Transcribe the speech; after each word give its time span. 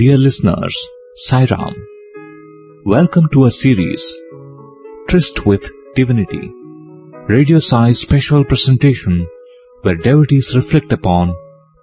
Dear 0.00 0.16
listeners, 0.16 0.76
Sairam. 1.26 1.74
Welcome 2.84 3.24
to 3.32 3.46
a 3.46 3.50
series, 3.50 4.02
Tryst 5.08 5.44
with 5.44 5.72
Divinity, 5.96 6.52
Radio 7.26 7.58
Sai's 7.58 7.98
special 7.98 8.44
presentation 8.44 9.26
where 9.82 9.96
devotees 9.96 10.54
reflect 10.54 10.92
upon 10.92 11.34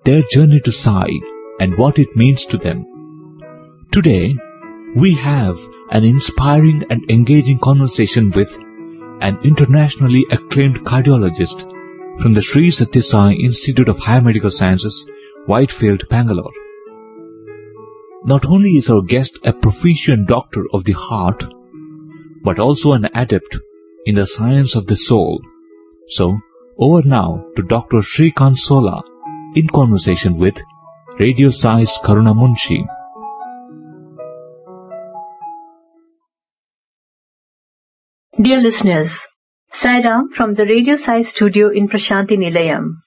their 0.05 0.21
journey 0.31 0.61
to 0.61 0.71
Sai 0.71 1.09
and 1.59 1.77
what 1.77 1.99
it 1.99 2.15
means 2.15 2.45
to 2.45 2.57
them. 2.57 2.85
Today, 3.91 4.33
we 4.95 5.15
have 5.15 5.59
an 5.91 6.05
inspiring 6.05 6.83
and 6.89 7.11
engaging 7.11 7.59
conversation 7.59 8.29
with 8.29 8.57
an 9.29 9.39
internationally 9.43 10.25
acclaimed 10.31 10.85
cardiologist 10.85 11.69
from 12.21 12.33
the 12.33 12.41
Sri 12.41 12.69
Sathya 12.69 13.03
Sai 13.03 13.31
Institute 13.33 13.89
of 13.89 13.97
Higher 13.97 14.21
Medical 14.21 14.51
Sciences, 14.51 15.05
Whitefield, 15.47 16.07
Bangalore. 16.07 16.53
Not 18.27 18.45
only 18.47 18.71
is 18.77 18.89
our 18.89 19.03
guest 19.03 19.37
a 19.43 19.53
proficient 19.53 20.27
doctor 20.27 20.65
of 20.73 20.83
the 20.83 20.93
heart, 20.93 21.43
but 22.43 22.57
also 22.57 22.93
an 22.93 23.05
adept 23.13 23.59
in 24.07 24.15
the 24.15 24.25
science 24.25 24.73
of 24.73 24.87
the 24.87 24.95
soul. 24.95 25.41
So, 26.07 26.39
over 26.79 27.07
now 27.07 27.45
to 27.55 27.61
Dr. 27.61 28.01
Srikant 28.01 28.57
Sola 28.57 29.03
in 29.55 29.67
conversation 29.67 30.37
with 30.37 30.59
Radio 31.19 31.51
Sai's 31.51 31.99
Karuna 32.03 32.33
Munshi. 32.33 32.83
Dear 38.41 38.59
listeners, 38.59 39.27
Sairam 39.71 40.33
from 40.33 40.55
the 40.55 40.65
Radio 40.65 40.95
Sai 40.95 41.21
studio 41.21 41.69
in 41.69 41.87
Prashanti 41.87 42.37
Nilayam. 42.37 43.01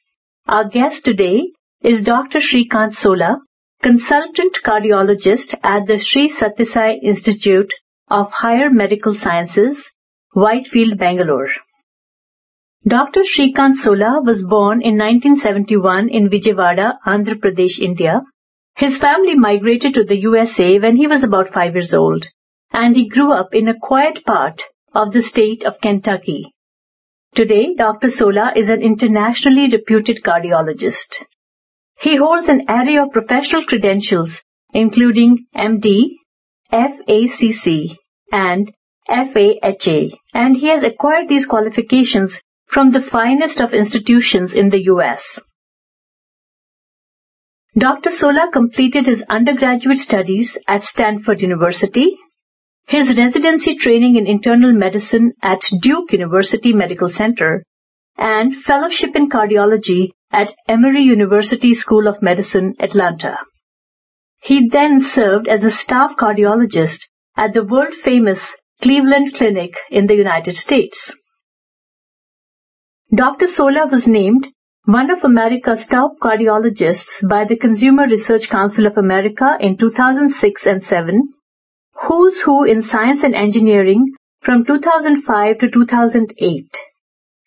Our 0.47 0.69
guest 0.69 1.05
today 1.05 1.51
is 1.83 2.05
Dr. 2.05 2.39
Srikant 2.39 2.95
Sola, 2.95 3.41
consultant 3.81 4.59
cardiologist 4.65 5.55
at 5.63 5.87
the 5.87 5.99
Sri 6.01 6.29
Sathya 6.29 6.67
Sai 6.67 6.93
Institute 6.95 7.73
of 8.09 8.33
Higher 8.33 8.71
Medical 8.71 9.15
Sciences, 9.15 9.93
Whitefield, 10.33 10.99
Bangalore. 10.99 11.51
Dr. 12.87 13.21
Srikant 13.21 13.77
Sola 13.77 14.21
was 14.21 14.43
born 14.45 14.83
in 14.83 14.99
1971 14.99 16.09
in 16.09 16.29
Vijayawada, 16.29 16.99
Andhra 17.07 17.35
Pradesh, 17.35 17.79
India. 17.79 18.23
His 18.75 18.99
family 18.99 19.37
migrated 19.37 19.95
to 19.95 20.05
the 20.05 20.21
USA 20.23 20.81
when 20.81 20.97
he 20.97 21.07
was 21.07 21.23
about 21.23 21.49
five 21.49 21.75
years 21.75 21.95
old, 21.95 22.27
and 22.73 22.97
he 22.97 23.09
grew 23.09 23.33
up 23.33 23.55
in 23.55 23.69
a 23.69 23.79
quiet 23.79 24.25
part 24.25 24.65
of 24.93 25.13
the 25.13 25.23
state 25.23 25.65
of 25.65 25.81
Kentucky. 25.81 26.53
Today, 27.35 27.75
Dr. 27.77 28.11
Sola 28.11 28.53
is 28.57 28.71
an 28.71 28.83
internationally 28.83 29.69
reputed 29.71 30.23
cardiologist. 30.25 31.23
He 32.01 32.17
holds 32.17 32.49
an 32.49 32.65
array 32.69 32.97
of 32.99 33.13
professional 33.13 33.65
credentials 33.65 34.43
including 34.73 35.47
MD, 35.57 36.17
FACC, 36.73 37.97
and 38.31 38.73
FAHA, 39.09 40.13
and 40.35 40.57
he 40.57 40.67
has 40.67 40.83
acquired 40.83 41.29
these 41.29 41.47
qualifications 41.47 42.43
from 42.67 42.91
the 42.91 43.01
finest 43.01 43.61
of 43.61 43.73
institutions 43.73 44.55
in 44.55 44.69
the 44.69 44.85
US. 44.85 45.41
Dr. 47.77 48.11
Sola 48.11 48.51
completed 48.53 49.07
his 49.07 49.25
undergraduate 49.29 49.99
studies 49.99 50.59
at 50.67 50.85
Stanford 50.85 51.41
University, 51.41 52.19
his 52.87 53.17
residency 53.17 53.77
training 53.77 54.17
in 54.17 54.27
internal 54.27 54.73
medicine 54.73 55.33
at 55.43 55.63
Duke 55.81 56.13
University 56.13 56.73
Medical 56.73 57.09
Center, 57.09 57.65
and 58.19 58.55
fellowship 58.55 59.15
in 59.15 59.31
cardiology 59.31 60.11
at 60.31 60.55
Emory 60.67 61.03
University 61.03 61.73
School 61.73 62.09
of 62.09 62.21
Medicine, 62.21 62.75
Atlanta. 62.81 63.39
He 64.43 64.69
then 64.69 65.01
served 65.01 65.49
as 65.49 65.65
a 65.65 65.71
staff 65.71 66.17
cardiologist 66.17 67.09
at 67.37 67.55
the 67.55 67.65
world 67.65 67.95
famous 67.95 68.57
Cleveland 68.83 69.35
Clinic 69.35 69.75
in 69.91 70.07
the 70.07 70.17
United 70.17 70.57
States. 70.57 71.15
Dr. 73.15 73.47
Sola 73.47 73.87
was 73.87 74.07
named 74.07 74.49
one 74.85 75.11
of 75.11 75.25
America's 75.25 75.87
top 75.87 76.13
cardiologists 76.21 77.27
by 77.29 77.45
the 77.45 77.57
Consumer 77.57 78.07
Research 78.07 78.49
Council 78.49 78.87
of 78.87 78.99
America 78.99 79.57
in 79.61 79.77
2006 79.77 80.67
and 80.67 80.85
7, 80.85 81.23
Who's 82.03 82.41
Who 82.43 82.65
in 82.65 82.83
Science 82.83 83.23
and 83.25 83.35
Engineering 83.35 84.15
from 84.41 84.65
2005 84.65 85.59
to 85.59 85.71
2008, 85.71 86.79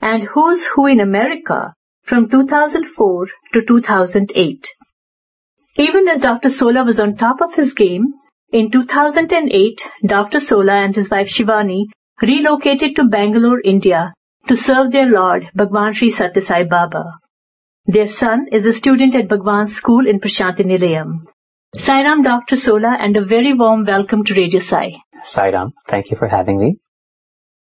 and 0.01 0.23
Who's 0.23 0.65
Who 0.65 0.87
in 0.87 0.99
America 0.99 1.73
from 2.03 2.29
2004 2.29 3.27
to 3.53 3.65
2008. 3.65 4.67
Even 5.77 6.07
as 6.07 6.21
Dr. 6.21 6.49
Sola 6.49 6.83
was 6.83 6.99
on 6.99 7.15
top 7.15 7.41
of 7.41 7.53
his 7.53 7.73
game, 7.73 8.13
in 8.51 8.71
2008, 8.71 9.89
Dr. 10.05 10.39
Sola 10.39 10.73
and 10.73 10.95
his 10.95 11.09
wife 11.09 11.29
Shivani 11.29 11.85
relocated 12.21 12.95
to 12.97 13.05
Bangalore, 13.05 13.61
India 13.63 14.13
to 14.47 14.57
serve 14.57 14.91
their 14.91 15.09
Lord, 15.09 15.49
Bhagwan 15.55 15.93
Sri 15.93 16.11
Sathya 16.11 16.41
Sai 16.41 16.63
Baba. 16.63 17.03
Their 17.85 18.07
son 18.07 18.47
is 18.51 18.65
a 18.65 18.73
student 18.73 19.15
at 19.15 19.29
Bhagwan's 19.29 19.73
school 19.73 20.07
in 20.07 20.19
Prashanti 20.19 20.65
Nilayam. 20.65 21.25
Sairam 21.77 22.23
Dr. 22.23 22.57
Sola 22.57 22.97
and 22.99 23.15
a 23.15 23.25
very 23.25 23.53
warm 23.53 23.85
welcome 23.85 24.25
to 24.25 24.33
Radio 24.33 24.59
Sai. 24.59 24.95
Sairam, 25.23 25.71
thank 25.87 26.11
you 26.11 26.17
for 26.17 26.27
having 26.27 26.59
me. 26.59 26.77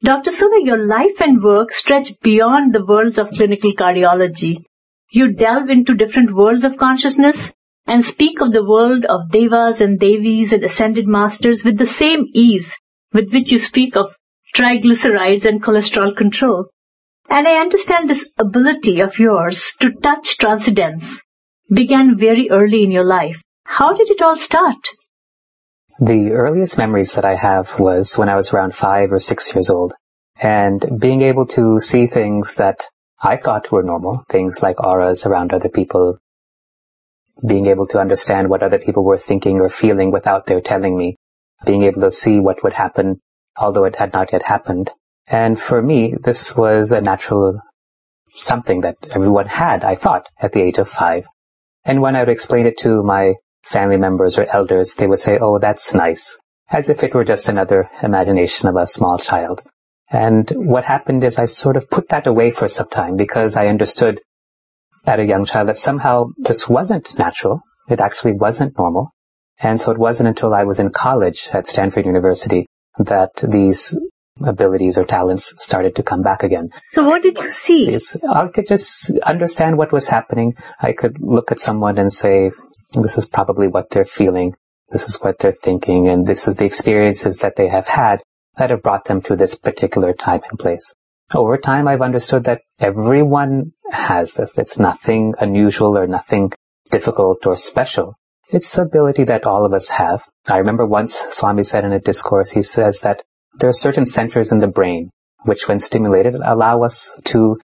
Dr. 0.02 0.30
Sola, 0.30 0.64
your 0.64 0.78
life 0.78 1.20
and 1.20 1.42
work 1.42 1.72
stretch 1.72 2.18
beyond 2.22 2.72
the 2.72 2.82
worlds 2.82 3.18
of 3.18 3.32
clinical 3.32 3.74
cardiology. 3.74 4.64
You 5.12 5.32
delve 5.34 5.68
into 5.68 5.92
different 5.92 6.34
worlds 6.34 6.64
of 6.64 6.78
consciousness 6.78 7.52
and 7.86 8.02
speak 8.02 8.40
of 8.40 8.50
the 8.50 8.64
world 8.64 9.04
of 9.04 9.30
devas 9.30 9.82
and 9.82 10.00
devis 10.00 10.54
and 10.54 10.64
ascended 10.64 11.06
masters 11.06 11.66
with 11.66 11.76
the 11.76 11.84
same 11.84 12.24
ease 12.32 12.74
with 13.12 13.30
which 13.30 13.52
you 13.52 13.58
speak 13.58 13.94
of 13.94 14.16
triglycerides 14.56 15.44
and 15.44 15.62
cholesterol 15.62 16.16
control. 16.16 16.68
And 17.28 17.46
I 17.46 17.60
understand 17.60 18.08
this 18.08 18.26
ability 18.38 19.00
of 19.00 19.18
yours 19.18 19.74
to 19.80 19.92
touch 19.92 20.38
transcendence 20.38 21.20
began 21.70 22.16
very 22.16 22.48
early 22.50 22.84
in 22.84 22.90
your 22.90 23.04
life. 23.04 23.42
How 23.64 23.92
did 23.92 24.08
it 24.08 24.22
all 24.22 24.36
start? 24.36 24.78
The 26.02 26.30
earliest 26.32 26.78
memories 26.78 27.12
that 27.16 27.26
I 27.26 27.34
have 27.34 27.78
was 27.78 28.16
when 28.16 28.30
I 28.30 28.34
was 28.34 28.54
around 28.54 28.74
five 28.74 29.12
or 29.12 29.18
six 29.18 29.54
years 29.54 29.68
old 29.68 29.92
and 30.34 30.98
being 30.98 31.20
able 31.20 31.44
to 31.48 31.78
see 31.78 32.06
things 32.06 32.54
that 32.54 32.88
I 33.22 33.36
thought 33.36 33.70
were 33.70 33.82
normal, 33.82 34.24
things 34.26 34.62
like 34.62 34.82
auras 34.82 35.26
around 35.26 35.52
other 35.52 35.68
people, 35.68 36.16
being 37.46 37.66
able 37.66 37.86
to 37.88 38.00
understand 38.00 38.48
what 38.48 38.62
other 38.62 38.78
people 38.78 39.04
were 39.04 39.18
thinking 39.18 39.60
or 39.60 39.68
feeling 39.68 40.10
without 40.10 40.46
their 40.46 40.62
telling 40.62 40.96
me, 40.96 41.16
being 41.66 41.82
able 41.82 42.00
to 42.00 42.10
see 42.10 42.40
what 42.40 42.62
would 42.64 42.72
happen, 42.72 43.20
although 43.58 43.84
it 43.84 43.96
had 43.96 44.14
not 44.14 44.32
yet 44.32 44.48
happened. 44.48 44.90
And 45.26 45.60
for 45.60 45.82
me, 45.82 46.14
this 46.18 46.56
was 46.56 46.92
a 46.92 47.02
natural 47.02 47.60
something 48.30 48.80
that 48.80 48.96
everyone 49.14 49.48
had, 49.48 49.84
I 49.84 49.96
thought, 49.96 50.30
at 50.40 50.52
the 50.52 50.62
age 50.62 50.78
of 50.78 50.88
five. 50.88 51.26
And 51.84 52.00
when 52.00 52.16
I 52.16 52.20
would 52.20 52.30
explain 52.30 52.64
it 52.64 52.78
to 52.78 53.02
my 53.02 53.34
family 53.62 53.98
members 53.98 54.38
or 54.38 54.44
elders, 54.44 54.94
they 54.94 55.06
would 55.06 55.20
say, 55.20 55.38
oh, 55.40 55.58
that's 55.58 55.94
nice, 55.94 56.38
as 56.68 56.90
if 56.90 57.02
it 57.02 57.14
were 57.14 57.24
just 57.24 57.48
another 57.48 57.90
imagination 58.02 58.68
of 58.68 58.76
a 58.76 58.86
small 58.86 59.18
child. 59.18 59.62
And 60.10 60.50
what 60.50 60.84
happened 60.84 61.22
is 61.22 61.38
I 61.38 61.44
sort 61.44 61.76
of 61.76 61.88
put 61.88 62.08
that 62.08 62.26
away 62.26 62.50
for 62.50 62.66
some 62.68 62.88
time 62.88 63.16
because 63.16 63.56
I 63.56 63.66
understood 63.66 64.20
at 65.06 65.20
a 65.20 65.24
young 65.24 65.44
child 65.44 65.68
that 65.68 65.78
somehow 65.78 66.30
this 66.36 66.68
wasn't 66.68 67.16
natural. 67.18 67.60
It 67.88 68.00
actually 68.00 68.32
wasn't 68.32 68.76
normal. 68.76 69.12
And 69.58 69.78
so 69.78 69.92
it 69.92 69.98
wasn't 69.98 70.28
until 70.28 70.52
I 70.54 70.64
was 70.64 70.80
in 70.80 70.90
college 70.90 71.48
at 71.52 71.66
Stanford 71.66 72.06
University 72.06 72.66
that 72.98 73.36
these 73.36 73.96
abilities 74.44 74.96
or 74.98 75.04
talents 75.04 75.54
started 75.62 75.96
to 75.96 76.02
come 76.02 76.22
back 76.22 76.42
again. 76.42 76.70
So 76.92 77.04
what 77.04 77.22
did 77.22 77.38
you 77.38 77.50
see? 77.50 77.96
I 78.28 78.48
could 78.48 78.66
just 78.66 79.12
understand 79.18 79.76
what 79.76 79.92
was 79.92 80.08
happening. 80.08 80.54
I 80.80 80.92
could 80.92 81.18
look 81.20 81.52
at 81.52 81.58
someone 81.58 81.98
and 81.98 82.10
say, 82.10 82.52
this 82.92 83.18
is 83.18 83.26
probably 83.26 83.68
what 83.68 83.90
they're 83.90 84.04
feeling. 84.04 84.54
This 84.88 85.08
is 85.08 85.20
what 85.20 85.38
they're 85.38 85.52
thinking. 85.52 86.08
And 86.08 86.26
this 86.26 86.48
is 86.48 86.56
the 86.56 86.64
experiences 86.64 87.38
that 87.38 87.56
they 87.56 87.68
have 87.68 87.88
had 87.88 88.22
that 88.56 88.70
have 88.70 88.82
brought 88.82 89.04
them 89.04 89.22
to 89.22 89.36
this 89.36 89.54
particular 89.54 90.12
time 90.12 90.40
and 90.48 90.58
place. 90.58 90.94
Over 91.32 91.58
time, 91.58 91.86
I've 91.86 92.02
understood 92.02 92.44
that 92.44 92.62
everyone 92.78 93.72
has 93.90 94.34
this. 94.34 94.58
It's 94.58 94.78
nothing 94.78 95.34
unusual 95.38 95.96
or 95.96 96.06
nothing 96.06 96.52
difficult 96.90 97.46
or 97.46 97.56
special. 97.56 98.16
It's 98.48 98.78
ability 98.78 99.24
that 99.24 99.46
all 99.46 99.64
of 99.64 99.72
us 99.72 99.88
have. 99.90 100.26
I 100.48 100.58
remember 100.58 100.84
once 100.84 101.14
Swami 101.14 101.62
said 101.62 101.84
in 101.84 101.92
a 101.92 102.00
discourse, 102.00 102.50
he 102.50 102.62
says 102.62 103.00
that 103.02 103.22
there 103.54 103.68
are 103.68 103.72
certain 103.72 104.04
centers 104.04 104.50
in 104.50 104.58
the 104.58 104.66
brain 104.66 105.10
which 105.44 105.68
when 105.68 105.78
stimulated 105.78 106.34
allow 106.34 106.82
us 106.82 107.18
to 107.24 107.58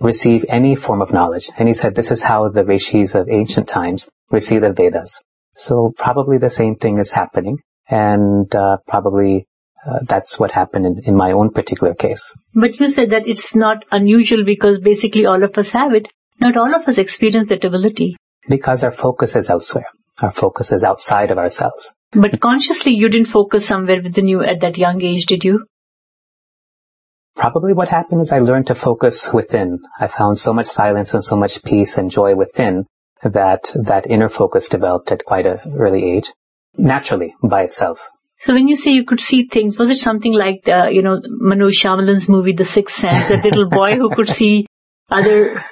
receive 0.00 0.44
any 0.48 0.74
form 0.74 1.02
of 1.02 1.12
knowledge. 1.12 1.50
And 1.56 1.68
he 1.68 1.74
said 1.74 1.94
this 1.94 2.10
is 2.10 2.22
how 2.22 2.48
the 2.48 2.64
rishis 2.64 3.14
of 3.14 3.28
ancient 3.30 3.68
times 3.68 4.08
received 4.30 4.64
the 4.64 4.72
Vedas. 4.72 5.22
So 5.54 5.92
probably 5.96 6.38
the 6.38 6.50
same 6.50 6.76
thing 6.76 6.98
is 6.98 7.12
happening 7.12 7.58
and 7.88 8.54
uh, 8.54 8.78
probably 8.86 9.46
uh, 9.86 10.00
that's 10.02 10.38
what 10.38 10.50
happened 10.50 10.86
in, 10.86 11.02
in 11.04 11.16
my 11.16 11.32
own 11.32 11.50
particular 11.50 11.94
case. 11.94 12.36
But 12.54 12.78
you 12.80 12.88
said 12.88 13.10
that 13.10 13.26
it's 13.26 13.54
not 13.54 13.84
unusual 13.90 14.44
because 14.44 14.78
basically 14.78 15.26
all 15.26 15.42
of 15.42 15.56
us 15.56 15.70
have 15.70 15.94
it. 15.94 16.08
Not 16.40 16.56
all 16.56 16.74
of 16.74 16.86
us 16.88 16.98
experience 16.98 17.48
that 17.48 17.64
ability. 17.64 18.16
Because 18.48 18.84
our 18.84 18.90
focus 18.90 19.36
is 19.36 19.48
elsewhere. 19.48 19.86
Our 20.20 20.30
focus 20.30 20.72
is 20.72 20.84
outside 20.84 21.30
of 21.30 21.38
ourselves. 21.38 21.94
But 22.12 22.40
consciously, 22.40 22.92
you 22.92 23.08
didn't 23.08 23.28
focus 23.28 23.66
somewhere 23.66 24.02
within 24.02 24.28
you 24.28 24.42
at 24.42 24.60
that 24.60 24.78
young 24.78 25.02
age, 25.02 25.26
did 25.26 25.44
you? 25.44 25.66
Probably 27.36 27.74
what 27.74 27.88
happened 27.88 28.22
is 28.22 28.32
I 28.32 28.38
learned 28.38 28.68
to 28.68 28.74
focus 28.74 29.30
within. 29.32 29.80
I 30.00 30.06
found 30.06 30.38
so 30.38 30.54
much 30.54 30.66
silence 30.66 31.12
and 31.12 31.24
so 31.24 31.36
much 31.36 31.62
peace 31.62 31.98
and 31.98 32.10
joy 32.10 32.34
within 32.34 32.86
that 33.22 33.72
that 33.74 34.06
inner 34.06 34.28
focus 34.28 34.68
developed 34.68 35.12
at 35.12 35.24
quite 35.24 35.46
an 35.46 35.76
early 35.78 36.12
age, 36.12 36.32
naturally 36.76 37.34
by 37.42 37.64
itself. 37.64 38.08
So 38.40 38.54
when 38.54 38.68
you 38.68 38.76
say 38.76 38.92
you 38.92 39.04
could 39.04 39.20
see 39.20 39.48
things, 39.48 39.78
was 39.78 39.90
it 39.90 39.98
something 39.98 40.32
like 40.32 40.64
the, 40.64 40.88
you 40.90 41.02
know, 41.02 41.20
Manoj 41.20 41.72
Shyamalan's 41.72 42.28
movie 42.28 42.52
The 42.52 42.64
Sixth 42.64 42.96
Sense, 42.96 43.28
that 43.28 43.44
little 43.44 43.68
boy 43.70 43.96
who 43.96 44.14
could 44.14 44.28
see 44.28 44.66
other 45.10 45.64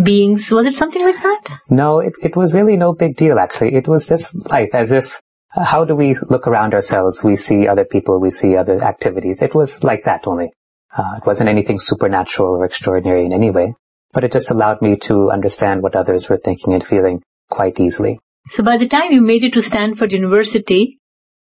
beings? 0.00 0.50
Was 0.50 0.66
it 0.66 0.74
something 0.74 1.02
like 1.02 1.22
that? 1.22 1.60
No, 1.68 2.00
it, 2.00 2.14
it 2.20 2.36
was 2.36 2.52
really 2.52 2.76
no 2.76 2.92
big 2.92 3.16
deal 3.16 3.38
actually. 3.38 3.74
It 3.74 3.88
was 3.88 4.06
just 4.06 4.48
life 4.50 4.70
as 4.74 4.92
if 4.92 5.20
how 5.48 5.84
do 5.84 5.94
we 5.94 6.16
look 6.28 6.48
around 6.48 6.74
ourselves? 6.74 7.22
We 7.22 7.36
see 7.36 7.68
other 7.68 7.84
people, 7.84 8.20
we 8.20 8.30
see 8.30 8.56
other 8.56 8.82
activities. 8.82 9.42
It 9.42 9.54
was 9.54 9.84
like 9.84 10.04
that 10.04 10.26
only. 10.26 10.50
Uh, 10.96 11.14
it 11.16 11.26
wasn't 11.26 11.48
anything 11.48 11.78
supernatural 11.80 12.56
or 12.56 12.64
extraordinary 12.64 13.24
in 13.24 13.32
any 13.32 13.50
way, 13.50 13.74
but 14.12 14.24
it 14.24 14.32
just 14.32 14.50
allowed 14.50 14.80
me 14.80 14.96
to 14.96 15.30
understand 15.30 15.82
what 15.82 15.96
others 15.96 16.28
were 16.28 16.36
thinking 16.36 16.72
and 16.72 16.86
feeling 16.86 17.22
quite 17.50 17.80
easily. 17.80 18.20
So 18.50 18.62
by 18.62 18.76
the 18.78 18.86
time 18.88 19.10
you 19.12 19.20
made 19.20 19.44
it 19.44 19.54
to 19.54 19.62
Stanford 19.62 20.12
University, 20.12 20.98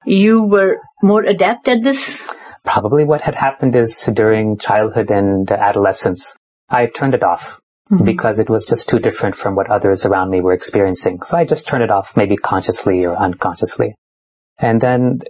you 0.05 0.43
were 0.43 0.77
more 1.03 1.23
adept 1.23 1.67
at 1.67 1.83
this? 1.83 2.21
Probably 2.63 3.03
what 3.03 3.21
had 3.21 3.35
happened 3.35 3.75
is 3.75 4.09
during 4.11 4.57
childhood 4.57 5.11
and 5.11 5.49
adolescence, 5.51 6.37
I 6.69 6.87
turned 6.87 7.13
it 7.13 7.23
off 7.23 7.59
mm-hmm. 7.91 8.05
because 8.05 8.39
it 8.39 8.49
was 8.49 8.65
just 8.65 8.89
too 8.89 8.99
different 8.99 9.35
from 9.35 9.55
what 9.55 9.69
others 9.69 10.05
around 10.05 10.29
me 10.29 10.41
were 10.41 10.53
experiencing. 10.53 11.21
So 11.21 11.37
I 11.37 11.45
just 11.45 11.67
turned 11.67 11.83
it 11.83 11.91
off 11.91 12.17
maybe 12.17 12.37
consciously 12.37 13.05
or 13.05 13.15
unconsciously. 13.15 13.95
And 14.57 14.81
then 14.81 15.21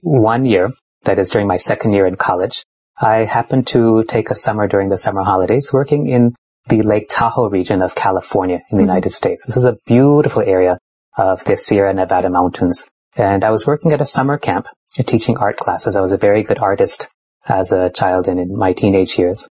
one 0.00 0.44
year, 0.44 0.72
that 1.04 1.18
is 1.18 1.30
during 1.30 1.46
my 1.48 1.56
second 1.56 1.92
year 1.92 2.06
in 2.06 2.16
college, 2.16 2.64
I 3.02 3.24
happened 3.24 3.66
to 3.68 4.04
take 4.04 4.30
a 4.30 4.34
summer 4.36 4.68
during 4.68 4.88
the 4.88 4.96
summer 4.96 5.24
holidays 5.24 5.72
working 5.72 6.06
in 6.06 6.36
the 6.68 6.82
Lake 6.82 7.08
Tahoe 7.10 7.48
region 7.48 7.82
of 7.82 7.96
California 7.96 8.58
in 8.70 8.76
the 8.76 8.82
mm-hmm. 8.82 8.90
United 8.90 9.10
States. 9.10 9.44
This 9.44 9.56
is 9.56 9.64
a 9.64 9.76
beautiful 9.86 10.40
area 10.40 10.78
of 11.16 11.44
the 11.44 11.56
Sierra 11.56 11.92
Nevada 11.92 12.30
mountains. 12.30 12.86
And 13.16 13.42
I 13.42 13.50
was 13.50 13.66
working 13.66 13.90
at 13.90 14.00
a 14.00 14.06
summer 14.06 14.38
camp 14.38 14.68
teaching 14.94 15.36
art 15.36 15.56
classes. 15.56 15.96
I 15.96 16.00
was 16.00 16.12
a 16.12 16.16
very 16.16 16.44
good 16.44 16.60
artist 16.60 17.08
as 17.44 17.72
a 17.72 17.90
child 17.90 18.28
and 18.28 18.38
in 18.38 18.56
my 18.56 18.72
teenage 18.72 19.18
years. 19.18 19.48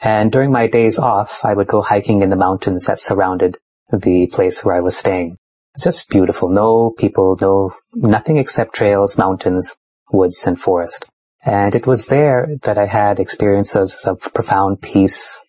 And 0.00 0.32
during 0.32 0.50
my 0.50 0.66
days 0.66 0.98
off, 0.98 1.44
I 1.44 1.54
would 1.54 1.68
go 1.68 1.82
hiking 1.82 2.22
in 2.22 2.30
the 2.30 2.36
mountains 2.36 2.86
that 2.86 2.98
surrounded 2.98 3.58
the 3.92 4.26
place 4.26 4.64
where 4.64 4.74
I 4.74 4.80
was 4.80 4.96
staying. 4.96 5.36
It's 5.76 5.84
just 5.84 6.10
beautiful. 6.10 6.48
No 6.48 6.90
people, 6.90 7.38
no, 7.40 7.76
nothing 7.94 8.38
except 8.38 8.74
trails, 8.74 9.16
mountains, 9.16 9.76
woods, 10.10 10.48
and 10.48 10.60
forest. 10.60 11.06
And 11.44 11.74
it 11.74 11.86
was 11.86 12.06
there 12.06 12.48
that 12.62 12.78
I 12.78 12.86
had 12.86 13.20
experiences 13.20 14.04
of 14.04 14.20
profound 14.34 14.82
peace, 14.82 15.44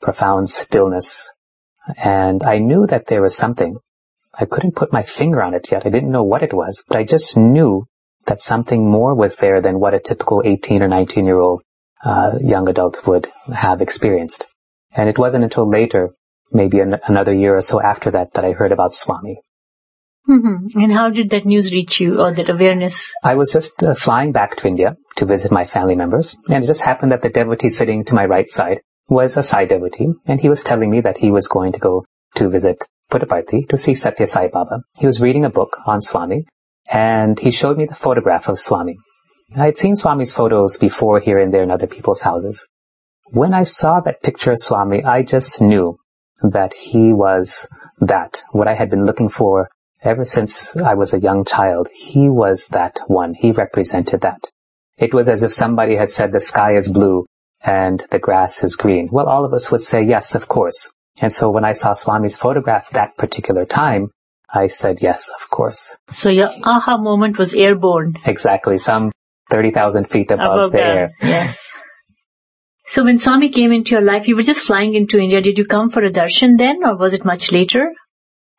profound 0.00 0.48
stillness. 0.48 1.32
And 1.96 2.42
I 2.44 2.58
knew 2.58 2.86
that 2.86 3.06
there 3.06 3.22
was 3.22 3.36
something. 3.36 3.78
I 4.38 4.44
couldn't 4.44 4.76
put 4.76 4.92
my 4.92 5.02
finger 5.02 5.42
on 5.42 5.54
it 5.54 5.70
yet. 5.70 5.86
I 5.86 5.90
didn't 5.90 6.12
know 6.12 6.22
what 6.24 6.42
it 6.42 6.52
was, 6.52 6.84
but 6.86 6.98
I 6.98 7.04
just 7.04 7.36
knew 7.36 7.86
that 8.26 8.38
something 8.38 8.90
more 8.90 9.14
was 9.14 9.36
there 9.36 9.60
than 9.60 9.80
what 9.80 9.94
a 9.94 9.98
typical 10.00 10.42
18 10.44 10.82
or 10.82 10.88
19 10.88 11.26
year 11.26 11.38
old 11.38 11.62
uh, 12.04 12.38
young 12.40 12.68
adult 12.68 13.06
would 13.06 13.30
have 13.52 13.82
experienced. 13.82 14.46
And 14.94 15.08
it 15.08 15.18
wasn't 15.18 15.44
until 15.44 15.68
later, 15.68 16.14
maybe 16.50 16.80
an- 16.80 17.00
another 17.06 17.32
year 17.32 17.56
or 17.56 17.62
so 17.62 17.80
after 17.80 18.12
that, 18.12 18.34
that 18.34 18.44
I 18.44 18.52
heard 18.52 18.72
about 18.72 18.92
Swami. 18.92 19.40
Mm-hmm. 20.28 20.78
And 20.80 20.92
how 20.92 21.10
did 21.10 21.30
that 21.30 21.44
news 21.44 21.72
reach 21.72 22.00
you 22.00 22.20
or 22.20 22.32
that 22.32 22.48
awareness? 22.48 23.12
I 23.24 23.34
was 23.34 23.52
just 23.52 23.82
uh, 23.82 23.94
flying 23.94 24.30
back 24.30 24.56
to 24.56 24.68
India 24.68 24.96
to 25.16 25.26
visit 25.26 25.50
my 25.50 25.64
family 25.64 25.96
members, 25.96 26.36
and 26.48 26.62
it 26.62 26.66
just 26.66 26.82
happened 26.82 27.10
that 27.10 27.22
the 27.22 27.28
devotee 27.28 27.70
sitting 27.70 28.04
to 28.04 28.14
my 28.14 28.26
right 28.26 28.48
side 28.48 28.82
was 29.08 29.36
a 29.36 29.42
Sai 29.42 29.64
devotee, 29.64 30.10
and 30.26 30.40
he 30.40 30.48
was 30.48 30.62
telling 30.62 30.90
me 30.90 31.00
that 31.00 31.18
he 31.18 31.32
was 31.32 31.48
going 31.48 31.72
to 31.72 31.80
go 31.80 32.04
to 32.36 32.48
visit 32.48 32.84
Puttaparthi 33.10 33.68
to 33.68 33.76
see 33.76 33.92
Sathya 33.92 34.28
Sai 34.28 34.48
Baba. 34.48 34.82
He 34.98 35.06
was 35.06 35.20
reading 35.20 35.44
a 35.44 35.50
book 35.50 35.78
on 35.86 36.00
Swami, 36.00 36.46
and 36.88 37.38
he 37.38 37.50
showed 37.50 37.76
me 37.76 37.86
the 37.86 37.96
photograph 37.96 38.48
of 38.48 38.60
Swami. 38.60 38.98
I 39.56 39.66
had 39.66 39.76
seen 39.76 39.96
Swami's 39.96 40.32
photos 40.32 40.76
before 40.76 41.18
here 41.18 41.38
and 41.38 41.52
there 41.52 41.64
in 41.64 41.70
other 41.70 41.88
people's 41.88 42.22
houses. 42.22 42.66
When 43.32 43.52
I 43.52 43.64
saw 43.64 44.00
that 44.00 44.22
picture 44.22 44.52
of 44.52 44.60
Swami, 44.60 45.04
I 45.04 45.24
just 45.24 45.60
knew 45.60 45.98
that 46.42 46.74
he 46.74 47.12
was 47.12 47.68
that, 48.00 48.44
what 48.52 48.68
I 48.68 48.74
had 48.74 48.88
been 48.88 49.04
looking 49.04 49.28
for 49.28 49.68
ever 50.02 50.24
since 50.24 50.76
I 50.76 50.94
was 50.94 51.14
a 51.14 51.20
young 51.20 51.44
child. 51.44 51.88
He 51.92 52.28
was 52.28 52.68
that 52.68 53.00
one. 53.06 53.34
He 53.34 53.52
represented 53.52 54.22
that. 54.22 54.50
It 54.98 55.14
was 55.14 55.28
as 55.28 55.42
if 55.42 55.52
somebody 55.52 55.96
had 55.96 56.10
said 56.10 56.32
the 56.32 56.40
sky 56.40 56.72
is 56.72 56.90
blue 56.90 57.26
and 57.64 58.04
the 58.10 58.18
grass 58.18 58.62
is 58.64 58.76
green. 58.76 59.08
Well, 59.10 59.26
all 59.26 59.44
of 59.44 59.52
us 59.52 59.70
would 59.70 59.82
say 59.82 60.02
yes, 60.02 60.34
of 60.34 60.48
course. 60.48 60.90
And 61.20 61.32
so 61.32 61.50
when 61.50 61.64
I 61.64 61.72
saw 61.72 61.92
Swami's 61.92 62.36
photograph 62.36 62.90
that 62.90 63.16
particular 63.16 63.64
time, 63.64 64.10
I 64.52 64.66
said 64.66 65.00
yes, 65.00 65.30
of 65.30 65.48
course. 65.48 65.96
So 66.10 66.30
your 66.30 66.48
aha 66.62 66.98
moment 66.98 67.38
was 67.38 67.54
airborne. 67.54 68.16
Exactly. 68.26 68.78
Some 68.78 69.12
30,000 69.50 70.10
feet 70.10 70.30
above, 70.30 70.58
above 70.58 70.72
the 70.72 70.78
air. 70.78 71.10
Yes. 71.20 71.72
So 72.86 73.04
when 73.04 73.18
Swami 73.18 73.48
came 73.48 73.72
into 73.72 73.92
your 73.92 74.02
life, 74.02 74.28
you 74.28 74.36
were 74.36 74.42
just 74.42 74.60
flying 74.60 74.94
into 74.94 75.18
India. 75.18 75.40
Did 75.40 75.56
you 75.56 75.64
come 75.64 75.90
for 75.90 76.02
a 76.02 76.10
darshan 76.10 76.58
then 76.58 76.84
or 76.84 76.96
was 76.96 77.12
it 77.12 77.24
much 77.24 77.52
later? 77.52 77.92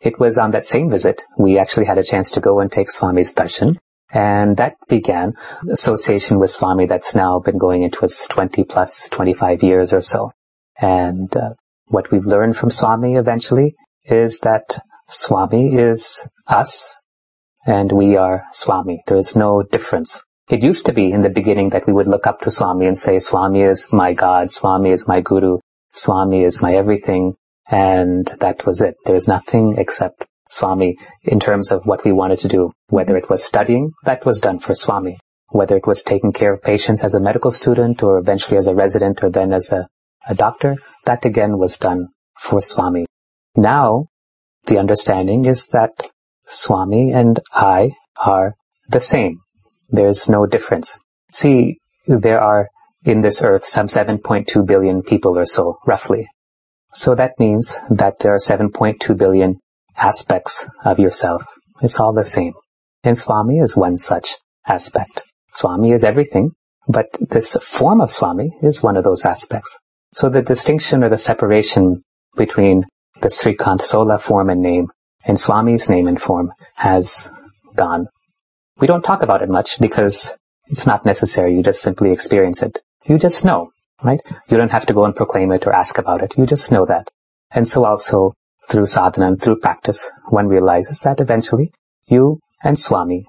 It 0.03 0.19
was 0.19 0.37
on 0.37 0.51
that 0.51 0.65
same 0.65 0.89
visit. 0.89 1.21
We 1.37 1.57
actually 1.59 1.85
had 1.85 1.97
a 1.97 2.03
chance 2.03 2.31
to 2.31 2.41
go 2.41 2.59
and 2.59 2.69
take 2.69 2.91
Swami's 2.91 3.33
darshan. 3.33 3.77
And 4.11 4.57
that 4.57 4.75
began 4.87 5.33
association 5.71 6.39
with 6.39 6.51
Swami 6.51 6.85
that's 6.85 7.15
now 7.15 7.39
been 7.39 7.57
going 7.57 7.83
into 7.83 8.03
its 8.03 8.27
20 8.27 8.65
plus 8.65 9.07
25 9.09 9.63
years 9.63 9.93
or 9.93 10.01
so. 10.01 10.31
And 10.77 11.35
uh, 11.35 11.53
what 11.87 12.11
we've 12.11 12.25
learned 12.25 12.57
from 12.57 12.69
Swami 12.69 13.15
eventually 13.15 13.75
is 14.03 14.41
that 14.41 14.77
Swami 15.07 15.75
is 15.75 16.27
us 16.45 16.97
and 17.65 17.91
we 17.91 18.17
are 18.17 18.43
Swami. 18.51 19.03
There's 19.07 19.35
no 19.37 19.63
difference. 19.63 20.21
It 20.49 20.61
used 20.61 20.87
to 20.87 20.93
be 20.93 21.11
in 21.11 21.21
the 21.21 21.29
beginning 21.29 21.69
that 21.69 21.87
we 21.87 21.93
would 21.93 22.07
look 22.07 22.27
up 22.27 22.41
to 22.41 22.51
Swami 22.51 22.85
and 22.85 22.97
say, 22.97 23.17
Swami 23.19 23.61
is 23.61 23.93
my 23.93 24.13
God, 24.13 24.51
Swami 24.51 24.91
is 24.91 25.07
my 25.07 25.21
Guru, 25.21 25.59
Swami 25.93 26.43
is 26.43 26.61
my 26.61 26.75
everything, 26.75 27.35
and 27.67 28.25
that 28.39 28.65
was 28.65 28.81
it. 28.81 28.95
There 29.05 29.15
was 29.15 29.27
nothing 29.27 29.77
except 29.77 30.25
Swami 30.49 30.97
in 31.23 31.39
terms 31.39 31.71
of 31.71 31.85
what 31.85 32.03
we 32.03 32.11
wanted 32.11 32.39
to 32.39 32.47
do. 32.47 32.71
Whether 32.87 33.17
it 33.17 33.29
was 33.29 33.43
studying, 33.43 33.91
that 34.03 34.25
was 34.25 34.39
done 34.39 34.59
for 34.59 34.73
Swami. 34.73 35.19
Whether 35.49 35.77
it 35.77 35.87
was 35.87 36.03
taking 36.03 36.33
care 36.33 36.53
of 36.53 36.61
patients 36.61 37.03
as 37.03 37.15
a 37.15 37.19
medical 37.19 37.51
student 37.51 38.03
or 38.03 38.17
eventually 38.17 38.57
as 38.57 38.67
a 38.67 38.75
resident 38.75 39.23
or 39.23 39.29
then 39.29 39.53
as 39.53 39.71
a, 39.71 39.87
a 40.27 40.35
doctor, 40.35 40.75
that 41.05 41.25
again 41.25 41.57
was 41.57 41.77
done 41.77 42.09
for 42.37 42.61
Swami. 42.61 43.05
Now, 43.55 44.07
the 44.65 44.79
understanding 44.79 45.45
is 45.45 45.67
that 45.67 46.07
Swami 46.45 47.11
and 47.11 47.39
I 47.53 47.91
are 48.17 48.55
the 48.89 48.99
same. 48.99 49.39
There's 49.89 50.27
no 50.27 50.45
difference. 50.45 50.99
See, 51.31 51.79
there 52.07 52.41
are 52.41 52.69
in 53.05 53.21
this 53.21 53.41
earth 53.41 53.65
some 53.65 53.87
7.2 53.87 54.65
billion 54.65 55.01
people 55.03 55.37
or 55.37 55.45
so, 55.45 55.77
roughly. 55.85 56.27
So 56.93 57.15
that 57.15 57.39
means 57.39 57.75
that 57.89 58.19
there 58.19 58.33
are 58.33 58.37
7.2 58.37 59.17
billion 59.17 59.59
aspects 59.97 60.67
of 60.85 60.99
yourself. 60.99 61.43
It's 61.81 61.99
all 61.99 62.13
the 62.13 62.23
same. 62.23 62.53
And 63.03 63.17
Swami 63.17 63.59
is 63.59 63.75
one 63.75 63.97
such 63.97 64.37
aspect. 64.65 65.23
Swami 65.51 65.91
is 65.91 66.03
everything, 66.03 66.51
but 66.87 67.07
this 67.19 67.57
form 67.61 68.01
of 68.01 68.11
Swami 68.11 68.55
is 68.61 68.81
one 68.81 68.97
of 68.97 69.03
those 69.03 69.25
aspects. 69.25 69.79
So 70.13 70.29
the 70.29 70.41
distinction 70.41 71.03
or 71.03 71.09
the 71.09 71.17
separation 71.17 72.03
between 72.35 72.85
the 73.21 73.29
Srikant 73.29 73.81
Sola 73.81 74.17
form 74.17 74.49
and 74.49 74.61
name 74.61 74.87
and 75.25 75.39
Swami's 75.39 75.89
name 75.89 76.07
and 76.07 76.21
form 76.21 76.51
has 76.75 77.31
gone. 77.75 78.07
We 78.77 78.87
don't 78.87 79.03
talk 79.03 79.23
about 79.23 79.41
it 79.41 79.49
much 79.49 79.79
because 79.79 80.35
it's 80.67 80.85
not 80.85 81.05
necessary. 81.05 81.55
You 81.55 81.63
just 81.63 81.81
simply 81.81 82.11
experience 82.11 82.61
it. 82.63 82.79
You 83.05 83.17
just 83.17 83.45
know, 83.45 83.71
right? 84.03 84.21
You 84.49 84.57
don't 84.57 84.71
have 84.71 84.85
to 84.87 84.93
go 84.93 85.05
and 85.05 85.15
proclaim 85.15 85.51
it 85.51 85.65
or 85.65 85.73
ask 85.73 85.97
about 85.97 86.21
it. 86.21 86.37
You 86.37 86.45
just 86.45 86.71
know 86.71 86.85
that. 86.85 87.09
And 87.51 87.67
so 87.67 87.85
also 87.85 88.33
through 88.67 88.85
sadhana 88.85 89.27
and 89.27 89.41
through 89.41 89.59
practice, 89.59 90.09
one 90.29 90.47
realizes 90.47 91.01
that 91.01 91.21
eventually 91.21 91.71
you 92.05 92.39
and 92.63 92.77
Swami 92.77 93.25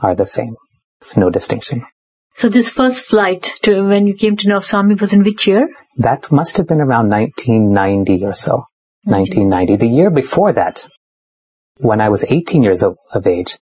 are 0.00 0.14
the 0.14 0.26
same. 0.26 0.56
It's 1.00 1.16
no 1.16 1.30
distinction. 1.30 1.84
So 2.34 2.48
this 2.48 2.70
first 2.70 3.04
flight 3.06 3.52
to 3.62 3.82
when 3.82 4.06
you 4.06 4.14
came 4.14 4.36
to 4.38 4.48
know 4.48 4.58
Swami 4.60 4.96
was 4.96 5.12
in 5.12 5.22
which 5.22 5.46
year? 5.46 5.68
That 5.98 6.32
must 6.32 6.56
have 6.56 6.66
been 6.66 6.80
around 6.80 7.08
1990 7.08 8.24
or 8.24 8.32
so. 8.32 8.64
1990. 9.04 9.76
The 9.76 9.86
year 9.86 10.10
before 10.10 10.52
that, 10.54 10.86
when 11.76 12.00
I 12.00 12.08
was 12.08 12.24
18 12.24 12.62
years 12.62 12.82
of, 12.82 12.96
of 13.12 13.26
age, 13.26 13.58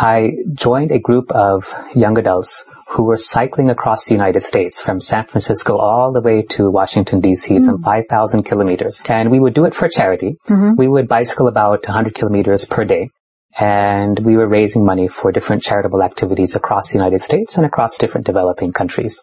I 0.00 0.44
joined 0.54 0.92
a 0.92 1.00
group 1.00 1.32
of 1.32 1.74
young 1.92 2.18
adults 2.18 2.64
who 2.90 3.02
were 3.02 3.16
cycling 3.16 3.68
across 3.68 4.06
the 4.06 4.14
United 4.14 4.42
States 4.42 4.80
from 4.80 5.00
San 5.00 5.26
Francisco 5.26 5.76
all 5.76 6.12
the 6.12 6.20
way 6.22 6.42
to 6.42 6.70
Washington 6.70 7.20
DC, 7.20 7.56
mm. 7.56 7.60
some 7.60 7.82
5,000 7.82 8.44
kilometers. 8.44 9.02
And 9.08 9.30
we 9.30 9.40
would 9.40 9.54
do 9.54 9.64
it 9.64 9.74
for 9.74 9.88
charity. 9.88 10.36
Mm-hmm. 10.46 10.76
We 10.76 10.86
would 10.86 11.08
bicycle 11.08 11.48
about 11.48 11.84
100 11.86 12.14
kilometers 12.14 12.64
per 12.64 12.84
day. 12.84 13.10
and 13.58 14.18
we 14.20 14.36
were 14.36 14.46
raising 14.46 14.84
money 14.84 15.08
for 15.08 15.32
different 15.32 15.62
charitable 15.62 16.02
activities 16.02 16.54
across 16.54 16.90
the 16.90 16.98
United 16.98 17.20
States 17.20 17.56
and 17.56 17.66
across 17.66 17.98
different 17.98 18.26
developing 18.26 18.72
countries. 18.72 19.22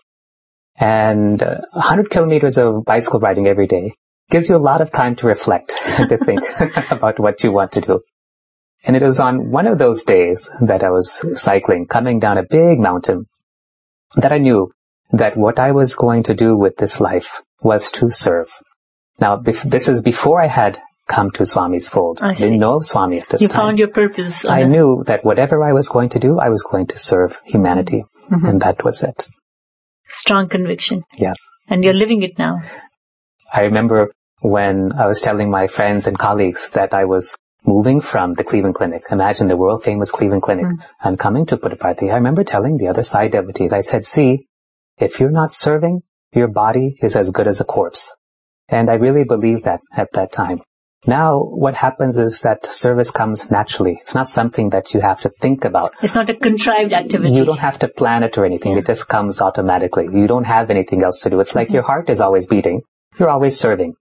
And 0.77 1.41
uh, 1.41 1.61
100 1.71 2.09
kilometers 2.09 2.57
of 2.57 2.83
bicycle 2.83 3.21
riding 3.21 3.47
every 3.47 3.67
day 3.67 3.93
gives 4.29 4.49
you 4.49 4.57
a 4.57 4.65
lot 4.69 4.81
of 4.81 4.91
time 4.91 5.15
to 5.17 5.27
reflect 5.27 5.77
and 5.85 6.09
to 6.09 6.17
think 6.17 6.41
about 6.91 7.19
what 7.19 7.43
you 7.43 7.51
want 7.51 7.73
to 7.73 7.81
do. 7.81 8.01
And 8.85 8.95
it 8.95 9.01
was 9.01 9.19
on 9.19 9.49
one 9.51 9.67
of 9.67 9.79
those 9.79 10.03
days 10.03 10.49
that 10.61 10.83
I 10.83 10.89
was 10.91 11.25
cycling, 11.41 11.87
coming 11.87 12.19
down 12.19 12.37
a 12.37 12.43
big 12.43 12.79
mountain, 12.79 13.25
that 14.15 14.31
I 14.31 14.37
knew 14.37 14.71
that 15.11 15.35
what 15.35 15.59
I 15.59 15.71
was 15.71 15.95
going 15.95 16.23
to 16.23 16.35
do 16.35 16.55
with 16.55 16.77
this 16.77 16.99
life 17.01 17.41
was 17.61 17.91
to 17.91 18.09
serve. 18.09 18.49
Now, 19.19 19.37
this 19.37 19.87
is 19.87 20.01
before 20.01 20.41
I 20.41 20.47
had 20.47 20.79
come 21.07 21.29
to 21.31 21.45
Swami's 21.45 21.89
fold. 21.89 22.19
I 22.21 22.29
I 22.29 22.33
didn't 22.33 22.59
know 22.59 22.79
Swami 22.79 23.19
at 23.19 23.29
this 23.29 23.41
You 23.41 23.47
time. 23.47 23.59
You 23.59 23.63
found 23.63 23.79
your 23.79 23.87
purpose. 23.89 24.45
I 24.45 24.63
knew 24.63 25.03
that 25.05 25.23
whatever 25.23 25.63
I 25.63 25.73
was 25.73 25.87
going 25.87 26.09
to 26.09 26.19
do, 26.19 26.39
I 26.39 26.49
was 26.49 26.63
going 26.63 26.87
to 26.87 26.97
serve 26.99 27.39
humanity. 27.45 28.03
Mhm. 28.29 28.49
And 28.49 28.61
that 28.61 28.83
was 28.83 29.03
it. 29.03 29.27
Strong 30.09 30.49
conviction. 30.49 31.03
Yes. 31.17 31.37
And 31.67 31.83
you're 31.83 31.93
living 31.93 32.23
it 32.23 32.37
now. 32.39 32.57
I 33.53 33.61
remember 33.61 34.11
when 34.41 34.91
I 34.93 35.05
was 35.07 35.21
telling 35.21 35.49
my 35.49 35.67
friends 35.67 36.07
and 36.07 36.17
colleagues 36.17 36.69
that 36.71 36.93
I 36.93 37.05
was 37.05 37.35
moving 37.65 38.01
from 38.01 38.33
the 38.33 38.43
Cleveland 38.43 38.75
Clinic. 38.75 39.03
Imagine 39.11 39.47
the 39.47 39.57
world 39.57 39.83
famous 39.83 40.11
Cleveland 40.11 40.43
Clinic 40.43 40.65
Mm. 40.65 40.79
and 41.03 41.19
coming 41.19 41.45
to 41.47 41.57
Puttaparthi. 41.57 42.11
I 42.11 42.15
remember 42.15 42.43
telling 42.43 42.77
the 42.77 42.87
other 42.89 43.03
Sai 43.03 43.27
devotees, 43.27 43.73
I 43.73 43.81
said, 43.81 44.03
see, 44.03 44.45
if 44.97 45.19
you're 45.19 45.31
not 45.31 45.51
serving, 45.51 46.01
your 46.33 46.47
body 46.47 46.95
is 47.01 47.15
as 47.15 47.31
good 47.31 47.47
as 47.47 47.61
a 47.61 47.65
corpse. 47.65 48.15
And 48.69 48.89
I 48.89 48.95
really 48.95 49.23
believed 49.23 49.65
that 49.65 49.81
at 49.95 50.09
that 50.13 50.31
time. 50.31 50.61
Now, 51.07 51.39
what 51.39 51.75
happens 51.75 52.17
is 52.17 52.41
that 52.41 52.65
service 52.65 53.11
comes 53.11 53.51
naturally. 53.51 53.97
It's 54.01 54.15
not 54.15 54.27
something 54.27 54.71
that 54.71 54.93
you 54.95 55.01
have 55.01 55.21
to 55.21 55.29
think 55.29 55.63
about. 55.63 55.93
It's 56.01 56.15
not 56.15 56.31
a 56.31 56.33
contrived 56.35 56.93
activity. 56.93 57.31
You 57.33 57.45
don't 57.45 57.59
have 57.59 57.77
to 57.79 57.87
plan 57.87 58.23
it 58.23 58.37
or 58.39 58.45
anything. 58.45 58.71
Yeah. 58.71 58.79
It 58.79 58.87
just 58.87 59.07
comes 59.07 59.39
automatically. 59.39 60.05
You 60.11 60.25
don't 60.27 60.45
have 60.45 60.71
anything 60.71 61.03
else 61.03 61.19
to 61.21 61.29
do. 61.29 61.39
It's 61.41 61.53
like 61.53 61.69
your 61.71 61.83
heart 61.83 62.09
is 62.09 62.21
always 62.21 62.47
beating. 62.47 62.81
You're 63.19 63.29
always 63.29 63.59
serving. 63.59 63.93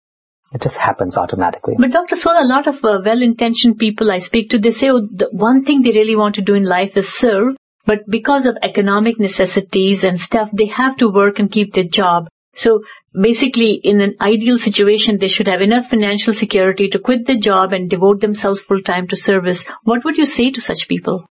It 0.54 0.62
just 0.62 0.78
happens 0.78 1.18
automatically. 1.18 1.74
But 1.76 1.90
Dr. 1.90 2.14
Sola, 2.14 2.44
a 2.44 2.46
lot 2.46 2.68
of 2.68 2.76
uh, 2.84 3.00
well-intentioned 3.04 3.76
people 3.76 4.12
I 4.12 4.18
speak 4.18 4.50
to, 4.50 4.58
they 4.58 4.70
say 4.70 4.90
oh, 4.90 5.00
the 5.00 5.28
one 5.32 5.64
thing 5.64 5.82
they 5.82 5.90
really 5.90 6.14
want 6.14 6.36
to 6.36 6.42
do 6.42 6.54
in 6.54 6.64
life 6.64 6.96
is 6.96 7.12
serve, 7.12 7.56
but 7.84 7.98
because 8.08 8.46
of 8.46 8.56
economic 8.62 9.18
necessities 9.18 10.04
and 10.04 10.20
stuff, 10.20 10.50
they 10.52 10.66
have 10.66 10.96
to 10.98 11.08
work 11.08 11.40
and 11.40 11.50
keep 11.50 11.74
their 11.74 11.84
job. 11.84 12.28
So 12.54 12.84
basically, 13.20 13.72
in 13.72 14.00
an 14.00 14.14
ideal 14.20 14.58
situation, 14.58 15.18
they 15.18 15.26
should 15.26 15.48
have 15.48 15.60
enough 15.60 15.86
financial 15.86 16.32
security 16.32 16.88
to 16.90 17.00
quit 17.00 17.26
their 17.26 17.36
job 17.36 17.72
and 17.72 17.90
devote 17.90 18.20
themselves 18.20 18.60
full 18.60 18.80
time 18.82 19.08
to 19.08 19.16
service. 19.16 19.66
What 19.82 20.04
would 20.04 20.18
you 20.18 20.26
say 20.26 20.52
to 20.52 20.60
such 20.60 20.86
people? 20.86 21.26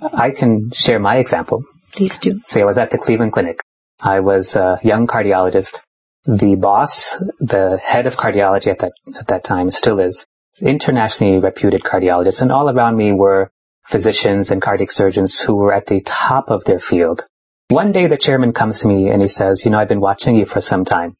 I 0.00 0.30
can 0.30 0.70
share 0.72 0.98
my 0.98 1.16
example. 1.18 1.64
Please 1.92 2.16
do. 2.16 2.40
Say 2.44 2.62
I 2.62 2.64
was 2.64 2.78
at 2.78 2.90
the 2.90 2.98
Cleveland 2.98 3.34
Clinic. 3.34 3.60
I 4.00 4.20
was 4.20 4.56
a 4.56 4.80
young 4.82 5.06
cardiologist. 5.06 5.80
The 6.26 6.54
boss, 6.54 7.16
the 7.38 7.78
head 7.82 8.06
of 8.06 8.16
cardiology 8.16 8.68
at 8.68 8.78
that, 8.78 8.92
at 9.14 9.26
that 9.26 9.44
time, 9.44 9.70
still 9.70 10.00
is, 10.00 10.26
internationally 10.62 11.38
reputed 11.38 11.82
cardiologist, 11.82 12.40
and 12.40 12.52
all 12.52 12.70
around 12.70 12.96
me 12.96 13.12
were 13.12 13.50
physicians 13.84 14.50
and 14.50 14.62
cardiac 14.62 14.90
surgeons 14.90 15.38
who 15.38 15.56
were 15.56 15.74
at 15.74 15.86
the 15.86 16.00
top 16.00 16.50
of 16.50 16.64
their 16.64 16.78
field. 16.78 17.26
One 17.68 17.92
day 17.92 18.06
the 18.06 18.16
chairman 18.16 18.52
comes 18.52 18.80
to 18.80 18.88
me 18.88 19.10
and 19.10 19.20
he 19.20 19.28
says, 19.28 19.64
you 19.64 19.70
know, 19.70 19.78
I've 19.78 19.88
been 19.88 20.00
watching 20.00 20.36
you 20.36 20.44
for 20.44 20.60
some 20.60 20.84
time, 20.84 21.16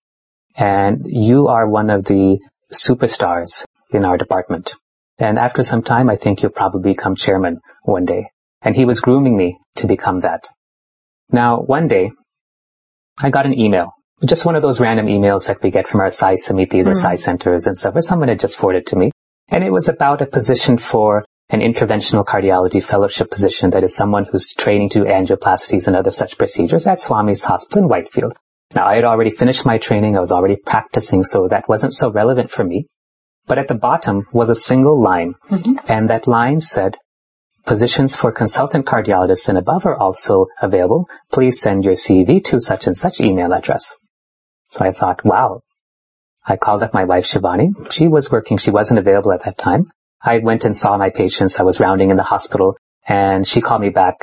and 0.57 1.07
you 1.07 1.49
are 1.49 1.69
one 1.69 1.91
of 1.91 2.05
the 2.05 2.39
superstars 2.73 3.65
in 3.91 4.05
our 4.05 4.17
department. 4.17 4.75
And 5.19 5.39
after 5.39 5.63
some 5.63 5.83
time, 5.83 6.09
I 6.09 6.17
think 6.17 6.43
you'll 6.43 6.53
probably 6.53 6.93
become 6.93 7.15
chairman 7.15 7.61
one 7.83 8.05
day. 8.05 8.31
And 8.63 8.75
he 8.75 8.85
was 8.85 9.01
grooming 9.01 9.37
me 9.37 9.59
to 9.77 9.87
become 9.87 10.21
that. 10.21 10.49
Now, 11.31 11.61
one 11.61 11.89
day, 11.89 12.13
I 13.23 13.31
got 13.31 13.47
an 13.47 13.59
email, 13.59 13.93
just 14.26 14.47
one 14.47 14.57
of 14.57 14.62
those 14.62 14.81
random 14.81 15.07
emails 15.07 15.47
that 15.47 15.62
we 15.62 15.71
get 15.71 15.87
from 15.87 16.00
our 16.00 16.11
Sai 16.11 16.35
Samitis 16.35 16.87
or 16.87 16.90
Mm. 16.90 16.97
Sai 17.02 17.14
centers 17.16 17.66
and 17.66 17.76
stuff, 17.76 17.95
where 17.95 18.02
someone 18.02 18.28
had 18.28 18.40
just 18.40 18.57
forwarded 18.57 18.87
to 18.88 18.97
me. 18.97 19.11
And 19.50 19.62
it 19.64 19.71
was 19.73 19.88
about 19.88 20.23
a 20.23 20.26
position 20.26 20.78
for 20.78 21.25
an 21.50 21.61
interventional 21.61 22.25
cardiology 22.25 22.83
fellowship 22.83 23.31
position 23.31 23.71
that 23.71 23.83
is 23.85 23.95
someone 23.95 24.25
who's 24.25 24.52
training 24.54 24.88
to 24.90 25.00
do 25.00 25.04
angioplasties 25.04 25.87
and 25.87 25.97
other 25.97 26.11
such 26.11 26.38
procedures 26.38 26.87
at 26.87 27.00
Swami's 27.00 27.45
Hospital 27.45 27.83
in 27.83 27.88
Whitefield. 27.88 28.35
Now, 28.75 28.87
I 28.87 28.97
had 28.97 29.04
already 29.04 29.31
finished 29.31 29.66
my 29.66 29.78
training. 29.78 30.16
I 30.16 30.21
was 30.21 30.33
already 30.33 30.57
practicing, 30.57 31.23
so 31.23 31.49
that 31.49 31.69
wasn't 31.69 31.93
so 31.93 32.11
relevant 32.11 32.50
for 32.50 32.64
me. 32.64 32.87
But 33.47 33.59
at 33.59 33.69
the 33.69 33.75
bottom 33.75 34.26
was 34.33 34.49
a 34.49 34.54
single 34.54 35.00
line, 35.00 35.35
Mhm. 35.50 35.76
and 35.87 36.09
that 36.11 36.26
line 36.26 36.61
said, 36.61 36.97
Positions 37.66 38.14
for 38.14 38.31
consultant 38.31 38.85
cardiologists 38.85 39.49
and 39.49 39.57
above 39.57 39.87
are 39.87 39.97
also 39.97 40.49
available. 40.61 41.09
Please 41.33 41.61
send 41.61 41.83
your 41.85 41.95
CV 41.95 42.40
to 42.45 42.61
such 42.61 42.87
and 42.87 42.97
such 42.97 43.21
email 43.21 43.54
address. 43.54 43.97
So 44.75 44.85
I 44.85 44.90
thought, 44.90 45.25
wow. 45.25 45.61
I 46.45 46.57
called 46.57 46.83
up 46.83 46.93
my 46.93 47.04
wife 47.04 47.26
Shivani. 47.26 47.69
She 47.93 48.09
was 48.09 48.31
working. 48.31 48.59
She 48.59 48.73
wasn't 48.73 48.99
available 48.99 49.33
at 49.33 49.45
that 49.45 49.57
time. 49.57 49.85
I 50.21 50.38
went 50.38 50.64
and 50.64 50.75
saw 50.75 50.97
my 50.97 51.11
patients. 51.11 51.61
I 51.61 51.62
was 51.62 51.78
rounding 51.78 52.11
in 52.11 52.16
the 52.16 52.25
hospital 52.35 52.76
and 53.07 53.47
she 53.47 53.61
called 53.61 53.83
me 53.83 53.90
back 53.90 54.16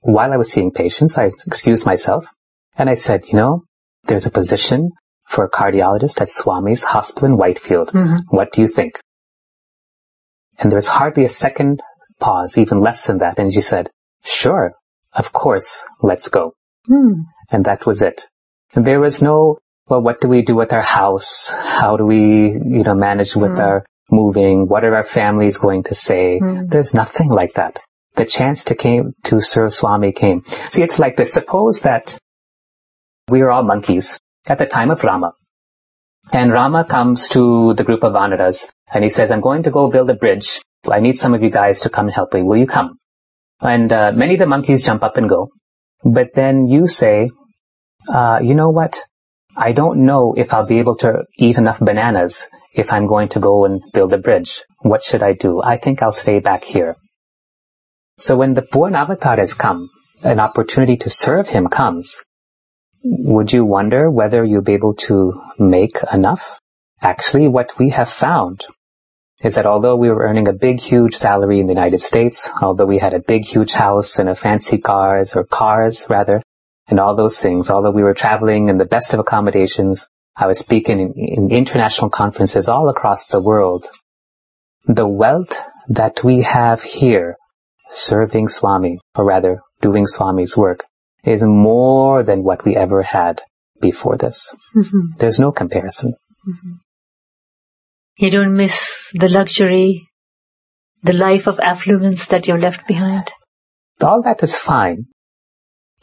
while 0.00 0.30
I 0.30 0.36
was 0.36 0.52
seeing 0.52 0.72
patients. 0.72 1.16
I 1.16 1.30
excused 1.46 1.86
myself 1.86 2.26
and 2.76 2.90
I 2.90 2.94
said, 2.94 3.28
you 3.28 3.36
know, 3.36 3.62
there's 4.04 4.26
a 4.26 4.30
position 4.30 4.90
for 5.24 5.46
a 5.46 5.50
cardiologist 5.50 6.20
at 6.20 6.28
Swami's 6.28 6.84
Hospital 6.84 7.30
in 7.30 7.38
Whitefield. 7.38 7.92
Mhm. 7.92 8.18
What 8.28 8.52
do 8.52 8.60
you 8.60 8.68
think? 8.68 9.00
And 10.58 10.70
there 10.70 10.76
was 10.76 10.86
hardly 10.98 11.24
a 11.24 11.30
second 11.30 11.82
pause, 12.20 12.58
even 12.58 12.78
less 12.78 13.06
than 13.06 13.18
that. 13.18 13.38
And 13.38 13.50
she 13.54 13.62
said, 13.62 13.88
sure, 14.22 14.74
of 15.14 15.32
course, 15.32 15.86
let's 16.02 16.28
go. 16.28 16.52
Hmm. 16.86 17.22
And 17.50 17.64
that 17.64 17.86
was 17.86 18.02
it. 18.02 18.28
And 18.74 18.84
there 18.84 19.00
was 19.00 19.22
no, 19.22 19.58
well, 19.86 20.02
what 20.02 20.20
do 20.20 20.28
we 20.28 20.42
do 20.42 20.54
with 20.54 20.72
our 20.72 20.82
house? 20.82 21.50
How 21.50 21.96
do 21.96 22.06
we, 22.06 22.52
you 22.52 22.82
know, 22.86 22.94
manage 22.94 23.36
with 23.36 23.56
Hmm. 23.56 23.60
our 23.64 23.84
moving? 24.10 24.66
What 24.68 24.84
are 24.84 24.94
our 24.94 25.02
families 25.04 25.58
going 25.58 25.84
to 25.84 25.94
say? 25.94 26.38
Hmm. 26.38 26.66
There's 26.66 26.94
nothing 26.94 27.28
like 27.28 27.54
that. 27.54 27.80
The 28.16 28.24
chance 28.24 28.64
to 28.66 28.74
came, 28.74 29.14
to 29.24 29.40
serve 29.40 29.72
Swami 29.72 30.12
came. 30.12 30.42
See, 30.70 30.82
it's 30.82 30.98
like 30.98 31.16
this. 31.16 31.32
Suppose 31.32 31.80
that 31.80 32.16
we 33.28 33.42
are 33.42 33.50
all 33.50 33.62
monkeys 33.64 34.18
at 34.46 34.58
the 34.58 34.66
time 34.66 34.90
of 34.90 35.02
Rama. 35.04 35.32
And 36.32 36.52
Rama 36.52 36.84
comes 36.84 37.28
to 37.30 37.74
the 37.74 37.84
group 37.84 38.02
of 38.04 38.12
Vanaras 38.14 38.66
and 38.92 39.04
he 39.04 39.10
says, 39.10 39.30
I'm 39.30 39.40
going 39.40 39.64
to 39.64 39.70
go 39.70 39.90
build 39.90 40.08
a 40.10 40.14
bridge. 40.14 40.62
I 40.88 41.00
need 41.00 41.16
some 41.16 41.34
of 41.34 41.42
you 41.42 41.50
guys 41.50 41.80
to 41.80 41.90
come 41.90 42.06
and 42.06 42.14
help 42.14 42.32
me. 42.34 42.42
Will 42.42 42.56
you 42.56 42.66
come? 42.66 42.98
And 43.60 43.92
uh, 43.92 44.12
many 44.14 44.34
of 44.34 44.38
the 44.38 44.46
monkeys 44.46 44.84
jump 44.84 45.02
up 45.02 45.16
and 45.16 45.28
go. 45.28 45.50
But 46.02 46.34
then 46.34 46.66
you 46.66 46.86
say, 46.86 47.30
uh, 48.12 48.38
you 48.42 48.54
know 48.54 48.70
what? 48.70 49.02
I 49.56 49.72
don't 49.72 50.04
know 50.04 50.34
if 50.36 50.52
I'll 50.52 50.66
be 50.66 50.78
able 50.78 50.96
to 50.96 51.24
eat 51.38 51.58
enough 51.58 51.78
bananas 51.78 52.48
if 52.72 52.92
I'm 52.92 53.06
going 53.06 53.28
to 53.30 53.40
go 53.40 53.64
and 53.64 53.82
build 53.92 54.12
a 54.12 54.18
bridge. 54.18 54.62
What 54.80 55.02
should 55.04 55.22
I 55.22 55.32
do? 55.32 55.62
I 55.62 55.76
think 55.76 56.02
I'll 56.02 56.12
stay 56.12 56.40
back 56.40 56.64
here. 56.64 56.96
So 58.18 58.36
when 58.36 58.54
the 58.54 58.62
Purna 58.62 58.98
Avatar 58.98 59.36
has 59.36 59.54
come, 59.54 59.90
an 60.22 60.40
opportunity 60.40 60.96
to 60.98 61.10
serve 61.10 61.48
him 61.48 61.68
comes, 61.68 62.22
would 63.04 63.52
you 63.52 63.64
wonder 63.64 64.10
whether 64.10 64.44
you'll 64.44 64.62
be 64.62 64.74
able 64.74 64.94
to 64.94 65.40
make 65.58 65.98
enough? 66.12 66.58
Actually, 67.00 67.48
what 67.48 67.78
we 67.78 67.90
have 67.90 68.08
found 68.08 68.64
is 69.40 69.56
that 69.56 69.66
although 69.66 69.96
we 69.96 70.08
were 70.08 70.24
earning 70.24 70.48
a 70.48 70.52
big, 70.52 70.80
huge 70.80 71.14
salary 71.14 71.60
in 71.60 71.66
the 71.66 71.74
United 71.74 71.98
States, 71.98 72.50
although 72.62 72.86
we 72.86 72.98
had 72.98 73.14
a 73.14 73.20
big, 73.20 73.44
huge 73.44 73.72
house 73.72 74.18
and 74.18 74.28
a 74.28 74.34
fancy 74.34 74.78
cars, 74.78 75.36
or 75.36 75.44
cars 75.44 76.06
rather, 76.08 76.42
and 76.88 77.00
all 77.00 77.14
those 77.16 77.40
things, 77.40 77.70
although 77.70 77.90
we 77.90 78.02
were 78.02 78.14
traveling 78.14 78.68
in 78.68 78.78
the 78.78 78.84
best 78.84 79.14
of 79.14 79.20
accommodations, 79.20 80.08
I 80.36 80.46
was 80.46 80.58
speaking 80.58 81.00
in, 81.00 81.12
in 81.16 81.50
international 81.50 82.10
conferences 82.10 82.68
all 82.68 82.88
across 82.88 83.26
the 83.26 83.40
world, 83.40 83.86
the 84.86 85.06
wealth 85.08 85.56
that 85.88 86.22
we 86.24 86.42
have 86.42 86.82
here 86.82 87.36
serving 87.90 88.48
Swami, 88.48 88.98
or 89.14 89.24
rather 89.24 89.60
doing 89.80 90.06
Swami's 90.06 90.56
work, 90.56 90.84
is 91.24 91.42
more 91.44 92.22
than 92.22 92.42
what 92.42 92.64
we 92.64 92.76
ever 92.76 93.02
had 93.02 93.42
before 93.80 94.16
this. 94.16 94.54
Mhm. 94.76 95.16
There's 95.18 95.38
no 95.38 95.52
comparison. 95.52 96.14
You 98.16 98.30
don't 98.30 98.56
miss 98.56 99.10
the 99.14 99.28
luxury, 99.28 100.06
the 101.02 101.12
life 101.12 101.46
of 101.46 101.58
affluence 101.60 102.26
that 102.28 102.46
you're 102.46 102.58
left 102.58 102.86
behind. 102.86 103.32
all 104.02 104.22
that 104.22 104.42
is 104.42 104.58
fine, 104.58 105.06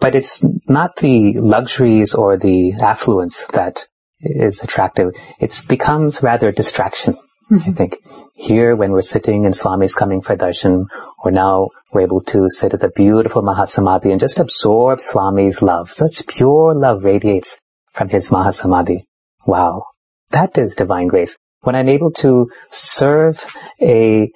but 0.02 0.16
it's 0.16 0.44
not 0.68 0.96
the 0.98 1.34
luxuries 1.34 2.16
or 2.16 2.38
the 2.38 2.74
affluence 2.82 3.46
that 3.54 3.88
is 4.20 4.64
attractive. 4.64 5.14
It 5.40 5.64
becomes 5.68 6.22
rather 6.22 6.50
a 6.50 6.54
distraction, 6.54 7.16
I 7.50 7.54
mm-hmm. 7.54 7.72
think. 7.74 7.98
Here, 8.36 8.76
when 8.76 8.92
we're 8.92 9.02
sitting 9.02 9.46
and 9.46 9.56
Swami's 9.56 9.96
coming 9.96 10.22
for 10.22 10.36
darshan, 10.36 10.86
or 11.24 11.32
now 11.32 11.70
we're 11.94 12.02
able 12.02 12.22
to 12.22 12.50
sit 12.50 12.74
at 12.74 12.82
the 12.82 12.90
beautiful 12.90 13.44
Mahasamadhi 13.44 14.12
and 14.12 14.20
just 14.20 14.40
absorb 14.40 15.00
Swami's 15.00 15.62
love. 15.62 15.92
Such 15.92 16.26
pure 16.28 16.74
love 16.74 17.04
radiates 17.04 17.60
from 17.94 18.10
his 18.10 18.30
Mahasamadhi. 18.30 19.04
Wow. 19.46 19.86
That 20.32 20.58
is 20.58 20.76
divine 20.76 21.08
grace. 21.08 21.38
When 21.62 21.76
I'm 21.76 21.90
able 21.90 22.12
to 22.24 22.50
serve 22.70 23.46
a 23.80 24.32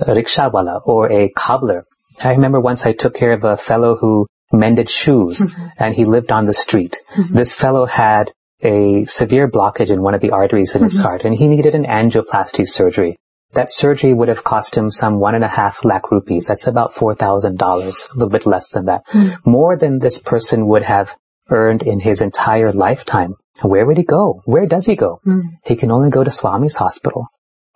a 0.00 0.14
rickshawala 0.14 0.80
or 0.84 1.10
a 1.10 1.28
cobbler. 1.28 1.84
I 2.22 2.30
remember 2.30 2.60
once 2.60 2.86
I 2.86 2.92
took 2.92 3.14
care 3.14 3.32
of 3.32 3.44
a 3.44 3.56
fellow 3.56 3.96
who 3.96 4.26
mended 4.52 4.88
shoes 4.88 5.40
Mm-hmm. 5.40 5.66
and 5.78 5.94
he 5.94 6.04
lived 6.04 6.32
on 6.32 6.44
the 6.44 6.52
street. 6.54 6.96
This 7.30 7.54
fellow 7.54 7.84
had 7.86 8.32
a 8.62 9.04
severe 9.04 9.48
blockage 9.48 9.90
in 9.90 10.02
one 10.02 10.14
of 10.14 10.20
the 10.20 10.30
arteries 10.30 10.74
in 10.74 10.80
Mm-hmm. 10.80 10.84
his 10.84 11.00
heart 11.00 11.24
and 11.24 11.34
he 11.34 11.46
needed 11.48 11.74
an 11.74 11.84
angioplasty 11.84 12.66
surgery. 12.66 13.16
That 13.52 13.70
surgery 13.70 14.12
would 14.12 14.28
have 14.28 14.44
cost 14.44 14.76
him 14.76 14.90
some 14.90 15.18
one 15.20 15.34
and 15.34 15.44
a 15.44 15.48
half 15.48 15.84
lakh 15.84 16.10
rupees. 16.10 16.46
That's 16.46 16.66
about 16.66 16.92
four 16.94 17.14
thousand 17.14 17.58
dollars, 17.58 18.06
a 18.10 18.14
little 18.18 18.30
bit 18.30 18.44
less 18.46 18.70
than 18.70 18.86
that. 18.86 19.02
More 19.44 19.76
than 19.76 19.98
this 19.98 20.18
person 20.18 20.66
would 20.68 20.82
have 20.82 21.16
earned 21.48 21.82
in 21.82 22.00
his 22.00 22.20
entire 22.22 22.72
lifetime. 22.72 23.34
Where 23.62 23.86
would 23.86 23.96
he 23.98 24.02
go? 24.02 24.42
Where 24.44 24.66
does 24.66 24.84
he 24.84 24.96
go? 24.96 25.20
He 25.64 25.76
can 25.76 25.90
only 25.92 26.10
go 26.10 26.22
to 26.24 26.30
Swami's 26.30 26.76
hospital. 26.76 27.28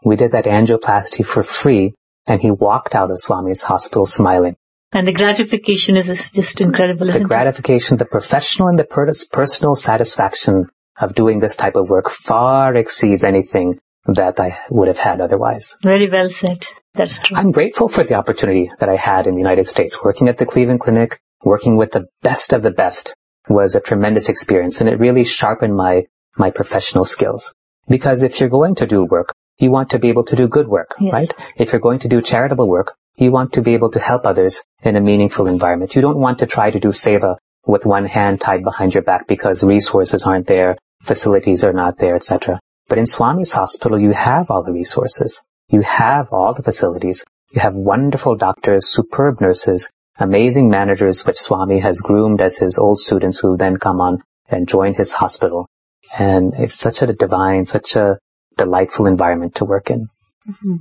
We 0.05 0.17
did 0.17 0.33
that 0.33 0.45
angioplasty 0.47 1.25
for 1.25 1.43
free 1.43 1.95
and 2.27 2.41
he 2.41 2.51
walked 2.51 2.95
out 2.95 3.11
of 3.11 3.19
Swami's 3.19 3.63
hospital 3.63 4.07
smiling. 4.07 4.57
And 4.93 5.07
the 5.07 5.13
gratification 5.13 5.97
is 5.97 6.31
just 6.33 6.61
incredible, 6.61 7.07
The 7.13 7.21
gratification, 7.21 7.97
the 7.97 8.05
professional 8.07 8.69
and 8.69 8.79
the 8.79 8.85
per- 8.85 9.13
personal 9.31 9.77
satisfaction 9.77 10.67
of 11.01 11.15
doing 11.15 11.39
this 11.39 11.57
type 11.57 11.77
of 11.77 11.89
work 11.89 12.11
far 12.11 12.75
exceeds 12.75 13.23
anything 13.23 13.79
that 14.07 14.41
I 14.41 14.59
would 14.71 14.89
have 14.89 14.99
had 14.99 15.21
otherwise. 15.21 15.77
Very 15.83 16.09
well 16.11 16.29
said. 16.29 16.67
That's 16.95 17.21
true. 17.21 17.37
I'm 17.37 17.53
grateful 17.53 17.89
for 17.89 18.03
the 18.03 18.15
opportunity 18.15 18.71
that 18.81 18.89
I 18.89 18.97
had 18.97 19.29
in 19.29 19.35
the 19.35 19.41
United 19.41 19.65
States. 19.65 20.03
Working 20.03 20.29
at 20.29 20.39
the 20.39 20.47
Cleveland 20.47 20.81
Clinic, 20.81 21.21
working 21.45 21.77
with 21.77 21.93
the 21.93 22.07
best 22.23 22.53
of 22.53 22.63
the 22.63 22.73
best 22.73 23.15
was 23.49 23.77
a 23.77 23.81
tremendous 23.81 24.29
experience 24.29 24.81
and 24.81 24.89
it 24.89 24.99
really 24.99 25.23
sharpened 25.25 25.75
my, 25.75 26.07
my 26.37 26.51
professional 26.51 27.05
skills. 27.05 27.55
Because 27.87 28.25
if 28.25 28.41
you're 28.41 28.49
going 28.49 28.75
to 28.77 28.87
do 28.87 29.05
work, 29.05 29.33
you 29.59 29.71
want 29.71 29.91
to 29.91 29.99
be 30.01 30.09
able 30.09 30.25
to 30.25 30.37
do 30.37 30.49
good 30.49 30.67
work, 30.67 30.95
Yes. 30.99 31.13
right? 31.13 31.33
If 31.57 31.73
you're 31.73 31.81
going 31.81 32.01
to 32.01 32.09
do 32.09 32.21
charitable 32.23 32.69
work, 32.69 32.97
you 33.17 33.31
want 33.31 33.55
to 33.55 33.63
be 33.63 33.75
able 33.75 33.91
to 33.91 34.01
help 34.01 34.27
others 34.27 34.63
in 34.83 34.97
a 34.97 35.01
meaningful 35.01 35.47
environment. 35.47 35.95
You 35.95 36.03
don't 36.03 36.19
want 36.19 36.39
to 36.39 36.47
try 36.47 36.71
to 36.71 36.81
do 36.81 36.89
seva 36.89 37.37
with 37.67 37.87
one 37.87 38.07
hand 38.07 38.41
tied 38.41 38.65
behind 38.65 38.95
your 38.95 39.03
back 39.03 39.27
because 39.27 39.63
resources 39.63 40.25
aren't 40.25 40.47
there, 40.47 40.77
facilities 41.03 41.65
are 41.65 41.73
not 41.73 41.99
there, 41.99 42.17
etc. 42.17 42.61
But 42.89 42.99
in 42.99 43.07
Swami's 43.07 43.53
hospital, 43.53 44.01
you 44.01 44.13
have 44.13 44.51
all 44.51 44.63
the 44.63 44.73
resources. 44.73 45.43
You 45.69 45.83
have 45.83 46.33
all 46.33 46.55
the 46.55 46.63
facilities. 46.63 47.25
You 47.53 47.61
have 47.61 47.75
wonderful 47.75 48.37
doctors, 48.37 48.89
superb 48.89 49.41
nurses, 49.41 49.91
amazing 50.19 50.69
managers, 50.69 51.25
which 51.25 51.39
Swami 51.39 51.79
has 51.81 52.01
groomed 52.01 52.41
as 52.41 52.57
his 52.57 52.79
old 52.79 52.99
students 52.99 53.39
who 53.39 53.57
then 53.57 53.77
come 53.77 54.01
on 54.01 54.23
and 54.49 54.69
join 54.69 54.95
his 54.95 55.13
hospital. 55.13 55.69
And 56.17 56.55
it's 56.55 56.75
such 56.75 57.03
a 57.03 57.13
divine, 57.13 57.65
such 57.65 57.97
a 57.97 58.19
delightful 58.57 59.07
environment 59.07 59.57
to 59.57 59.65
work 59.65 59.91
in. 59.91 60.09
Mm-hmm. 60.49 60.77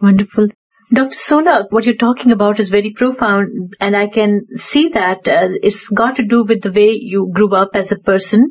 Wonderful. 0.00 0.48
Dr. 0.92 1.18
Sola, 1.18 1.66
what 1.70 1.84
you're 1.84 1.96
talking 1.96 2.30
about 2.30 2.60
is 2.60 2.68
very 2.68 2.90
profound 2.90 3.74
and 3.80 3.96
I 3.96 4.06
can 4.06 4.46
see 4.54 4.90
that 4.90 5.26
uh, 5.26 5.48
it's 5.60 5.88
got 5.88 6.16
to 6.16 6.24
do 6.24 6.44
with 6.44 6.62
the 6.62 6.70
way 6.70 6.92
you 6.92 7.30
grew 7.34 7.52
up 7.56 7.70
as 7.74 7.90
a 7.90 7.98
person 7.98 8.50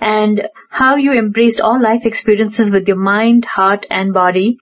and 0.00 0.42
how 0.68 0.96
you 0.96 1.12
embraced 1.12 1.60
all 1.60 1.80
life 1.80 2.04
experiences 2.04 2.72
with 2.72 2.88
your 2.88 2.96
mind, 2.96 3.44
heart 3.44 3.86
and 3.88 4.12
body. 4.12 4.58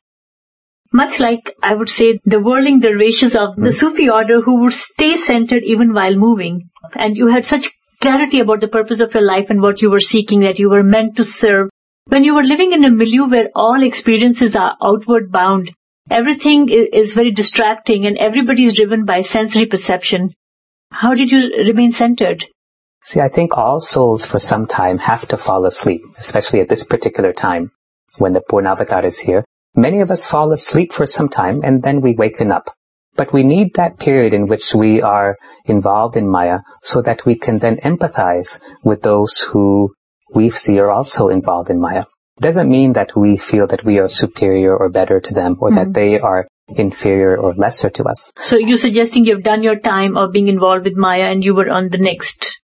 Much 0.93 1.19
like, 1.19 1.57
I 1.63 1.75
would 1.75 1.89
say, 1.89 2.21
the 2.27 2.41
whirling 2.41 2.81
dervishes 2.81 3.35
of 3.35 3.57
the 3.57 3.73
Sufi 3.73 4.11
order 4.11 4.43
who 4.43 4.61
would 4.61 4.75
stay 4.75 5.17
centered 5.17 5.65
even 5.65 5.95
while 5.95 6.15
moving. 6.15 6.69
And 6.95 7.17
you 7.17 7.29
had 7.29 7.47
such 7.47 7.71
clarity 8.03 8.41
about 8.41 8.61
the 8.61 8.69
purpose 8.69 9.01
of 9.01 9.15
your 9.15 9.25
life 9.25 9.49
and 9.49 9.63
what 9.63 9.81
you 9.81 9.91
were 9.91 9.99
seeking, 9.99 10.41
that 10.41 10.59
you 10.59 10.69
were 10.69 10.83
meant 10.83 11.17
to 11.17 11.25
serve. 11.25 11.71
When 12.07 12.23
you 12.23 12.35
were 12.35 12.45
living 12.45 12.75
in 12.75 12.85
a 12.85 12.91
milieu 12.91 13.29
where 13.29 13.49
all 13.55 13.83
experiences 13.83 14.55
are 14.55 14.77
outward 14.81 15.33
bound, 15.33 15.73
everything 16.11 16.69
is 16.69 17.13
very 17.15 17.33
distracting 17.33 18.07
and 18.07 18.19
everybody 18.19 18.65
is 18.65 18.75
driven 18.75 19.05
by 19.05 19.23
sensory 19.23 19.67
perception. 19.67 20.35
How 20.91 21.15
did 21.15 21.31
you 21.31 21.65
remain 21.67 21.93
centered? 21.93 22.47
See, 23.03 23.21
I 23.21 23.29
think 23.29 23.57
all 23.57 23.81
souls 23.81 24.25
for 24.25 24.39
some 24.39 24.67
time 24.67 24.99
have 24.99 25.29
to 25.29 25.37
fall 25.37 25.67
asleep, 25.67 26.03
especially 26.17 26.61
at 26.61 26.69
this 26.69 26.85
particular 26.85 27.33
time 27.33 27.71
when 28.19 28.33
the 28.33 28.41
Purnavatar 28.41 29.05
is 29.05 29.19
here. 29.19 29.45
Many 29.77 30.01
of 30.01 30.11
us 30.11 30.27
fall 30.27 30.53
asleep 30.53 30.93
for 30.93 31.05
some 31.05 31.29
time 31.29 31.63
and 31.65 31.83
then 31.83 32.01
we 32.01 32.15
waken 32.15 32.53
up. 32.53 32.71
But 33.17 33.33
we 33.33 33.43
need 33.43 33.75
that 33.75 33.99
period 33.99 34.33
in 34.33 34.47
which 34.47 34.75
we 34.75 35.03
are 35.03 35.37
involved 35.67 36.17
in 36.17 36.29
Maya 36.29 36.61
so 36.83 37.03
that 37.03 37.25
we 37.27 37.37
can 37.37 37.59
then 37.59 37.77
empathize 37.77 38.61
with 38.83 39.03
those 39.03 39.39
who 39.41 39.95
we 40.33 40.49
see 40.51 40.79
are 40.81 40.91
also 40.91 41.29
involved 41.29 41.71
in 41.71 41.81
Maya. 41.81 42.05
Doesn't 42.41 42.69
mean 42.69 42.95
that 42.95 43.17
we 43.17 43.37
feel 43.37 43.67
that 43.69 43.85
we 43.85 43.99
are 44.01 44.09
superior 44.09 44.77
or 44.77 44.89
better 44.89 45.21
to 45.21 45.35
them 45.35 45.57
or 45.61 45.71
that 45.73 45.93
they 45.95 46.19
are 46.19 46.47
inferior 46.69 47.37
or 47.37 47.53
lesser 47.55 47.91
to 47.91 48.05
us. 48.05 48.33
So 48.37 48.57
you're 48.57 48.79
suggesting 48.79 49.25
you've 49.25 49.45
done 49.45 49.63
your 49.63 49.79
time 49.79 50.17
of 50.17 50.33
being 50.33 50.49
involved 50.49 50.85
with 50.85 50.97
Maya 50.97 51.25
and 51.25 51.45
you 51.45 51.55
were 51.55 51.71
on 51.71 51.91
the 51.91 51.99
next 51.99 52.59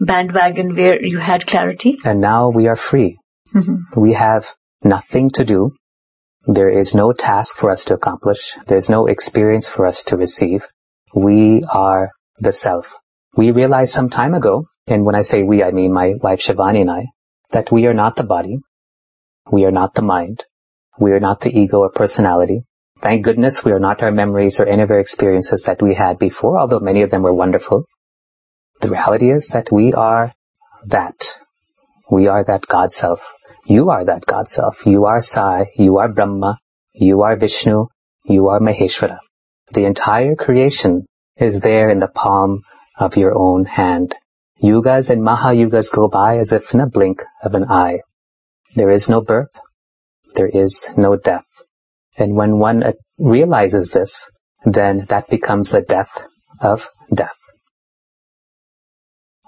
bandwagon 0.00 0.74
where 0.74 1.04
you 1.04 1.18
had 1.18 1.46
clarity? 1.46 1.98
And 2.04 2.20
now 2.20 2.48
we 2.50 2.68
are 2.68 2.76
free. 2.76 3.18
Mhm. 3.54 3.78
We 3.96 4.12
have 4.14 4.54
nothing 4.82 5.30
to 5.30 5.44
do. 5.44 5.72
There 6.46 6.68
is 6.70 6.94
no 6.94 7.12
task 7.12 7.56
for 7.56 7.70
us 7.70 7.84
to 7.86 7.94
accomplish. 7.94 8.54
There's 8.66 8.88
no 8.88 9.06
experience 9.06 9.68
for 9.68 9.86
us 9.86 10.04
to 10.04 10.16
receive. 10.16 10.66
We 11.14 11.62
are 11.68 12.10
the 12.38 12.52
self. 12.52 12.98
We 13.36 13.50
realized 13.50 13.92
some 13.92 14.10
time 14.10 14.34
ago, 14.34 14.66
and 14.86 15.04
when 15.04 15.14
I 15.14 15.22
say 15.22 15.42
we, 15.42 15.62
I 15.62 15.70
mean 15.70 15.92
my 15.92 16.14
wife 16.22 16.40
Shivani 16.40 16.82
and 16.82 16.90
I, 16.90 17.06
that 17.50 17.72
we 17.72 17.86
are 17.86 17.94
not 17.94 18.16
the 18.16 18.24
body. 18.24 18.58
We 19.50 19.64
are 19.64 19.70
not 19.70 19.94
the 19.94 20.02
mind. 20.02 20.44
We 20.98 21.12
are 21.12 21.20
not 21.20 21.40
the 21.40 21.56
ego 21.56 21.78
or 21.78 21.90
personality. 21.90 22.64
Thank 23.00 23.24
goodness 23.24 23.64
we 23.64 23.72
are 23.72 23.78
not 23.78 24.02
our 24.02 24.10
memories 24.10 24.58
or 24.58 24.66
any 24.66 24.82
of 24.82 24.90
our 24.90 24.98
experiences 24.98 25.64
that 25.64 25.82
we 25.82 25.94
had 25.94 26.18
before, 26.18 26.58
although 26.58 26.80
many 26.80 27.02
of 27.02 27.10
them 27.10 27.22
were 27.22 27.34
wonderful. 27.34 27.84
The 28.80 28.88
reality 28.88 29.30
is 29.30 29.48
that 29.48 29.70
we 29.70 29.92
are 29.92 30.32
that. 30.86 31.38
We 32.10 32.28
are 32.28 32.44
that 32.44 32.66
God 32.66 32.92
self. 32.92 33.32
You 33.66 33.90
are 33.90 34.04
that 34.04 34.24
God 34.26 34.48
self. 34.48 34.86
You 34.86 35.06
are 35.06 35.20
Sai. 35.20 35.72
You 35.76 35.98
are 35.98 36.08
Brahma. 36.08 36.58
You 36.94 37.22
are 37.22 37.36
Vishnu. 37.36 37.86
You 38.24 38.48
are 38.48 38.60
Maheshwara. 38.60 39.18
The 39.72 39.84
entire 39.84 40.34
creation 40.34 41.04
is 41.36 41.60
there 41.60 41.90
in 41.90 41.98
the 41.98 42.08
palm 42.08 42.62
of 42.98 43.16
your 43.16 43.36
own 43.36 43.64
hand. 43.64 44.14
Yugas 44.62 45.10
and 45.10 45.22
Mahayugas 45.22 45.92
go 45.92 46.08
by 46.08 46.38
as 46.38 46.52
if 46.52 46.72
in 46.72 46.80
a 46.80 46.86
blink 46.86 47.22
of 47.42 47.54
an 47.54 47.64
eye. 47.70 48.00
There 48.76 48.90
is 48.90 49.08
no 49.08 49.22
birth. 49.22 49.58
There 50.34 50.48
is 50.48 50.90
no 50.98 51.16
death. 51.16 51.46
And 52.18 52.36
when 52.36 52.58
one 52.58 52.82
uh, 52.82 52.92
realizes 53.18 53.90
this, 53.90 54.30
then 54.66 55.06
that 55.08 55.30
becomes 55.30 55.70
the 55.70 55.80
death 55.80 56.28
of 56.60 56.86
death. 57.12 57.38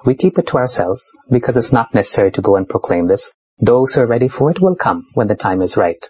We 0.06 0.14
keep 0.14 0.38
it 0.38 0.46
to 0.46 0.56
ourselves 0.56 1.04
because 1.30 1.58
it's 1.58 1.74
not 1.74 1.94
necessary 1.94 2.30
to 2.32 2.40
go 2.40 2.56
and 2.56 2.66
proclaim 2.66 3.06
this. 3.06 3.30
Those 3.58 3.92
who 3.92 4.00
are 4.00 4.06
ready 4.06 4.28
for 4.28 4.50
it 4.50 4.62
will 4.62 4.76
come 4.76 5.04
when 5.12 5.26
the 5.26 5.36
time 5.36 5.60
is 5.60 5.76
right. 5.76 6.02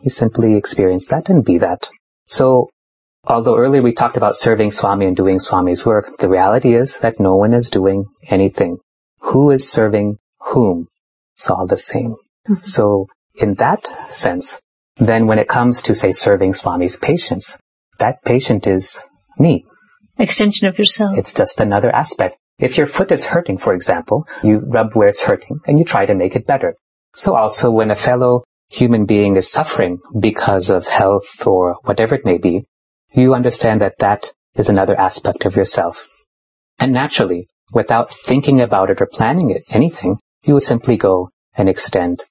You 0.00 0.10
simply 0.10 0.56
experience 0.56 1.06
that 1.06 1.28
and 1.28 1.44
be 1.44 1.58
that. 1.58 1.88
So, 2.26 2.70
although 3.24 3.56
earlier 3.56 3.82
we 3.82 3.92
talked 3.92 4.16
about 4.16 4.34
serving 4.34 4.72
Swami 4.72 5.06
and 5.06 5.16
doing 5.16 5.38
Swami's 5.38 5.86
work, 5.86 6.18
the 6.18 6.28
reality 6.28 6.74
is 6.74 6.98
that 7.00 7.20
no 7.20 7.36
one 7.36 7.54
is 7.54 7.70
doing 7.70 8.06
anything. 8.26 8.78
Who 9.20 9.52
is 9.52 9.70
serving 9.70 10.18
whom? 10.40 10.88
It's 11.34 11.48
all 11.48 11.68
the 11.68 11.76
same. 11.76 12.16
So, 12.62 13.06
in 13.34 13.54
that 13.54 13.86
sense, 14.10 14.60
then 14.96 15.26
when 15.26 15.38
it 15.38 15.48
comes 15.48 15.82
to, 15.82 15.94
say, 15.94 16.10
serving 16.10 16.54
Swami's 16.54 16.96
patients, 16.96 17.58
that 17.98 18.22
patient 18.24 18.66
is 18.66 19.08
me. 19.38 19.64
Extension 20.18 20.68
of 20.68 20.78
yourself. 20.78 21.16
It's 21.16 21.34
just 21.34 21.60
another 21.60 21.94
aspect. 21.94 22.36
If 22.58 22.76
your 22.76 22.86
foot 22.86 23.10
is 23.12 23.24
hurting, 23.24 23.58
for 23.58 23.74
example, 23.74 24.26
you 24.42 24.58
rub 24.58 24.94
where 24.94 25.08
it's 25.08 25.22
hurting 25.22 25.60
and 25.66 25.78
you 25.78 25.84
try 25.84 26.06
to 26.06 26.14
make 26.14 26.36
it 26.36 26.46
better. 26.46 26.74
So 27.14 27.34
also 27.34 27.70
when 27.70 27.90
a 27.90 27.96
fellow 27.96 28.44
human 28.68 29.06
being 29.06 29.36
is 29.36 29.50
suffering 29.50 30.00
because 30.18 30.70
of 30.70 30.86
health 30.86 31.46
or 31.46 31.76
whatever 31.82 32.14
it 32.14 32.24
may 32.24 32.38
be, 32.38 32.64
you 33.12 33.34
understand 33.34 33.80
that 33.80 33.98
that 33.98 34.32
is 34.54 34.68
another 34.68 34.98
aspect 34.98 35.44
of 35.44 35.56
yourself. 35.56 36.08
And 36.78 36.92
naturally, 36.92 37.48
without 37.72 38.10
thinking 38.12 38.60
about 38.60 38.90
it 38.90 39.00
or 39.00 39.06
planning 39.06 39.50
it, 39.50 39.62
anything, 39.70 40.18
you 40.44 40.54
will 40.54 40.60
simply 40.60 40.96
go 40.96 41.30
and 41.54 41.68
extend 41.68 42.22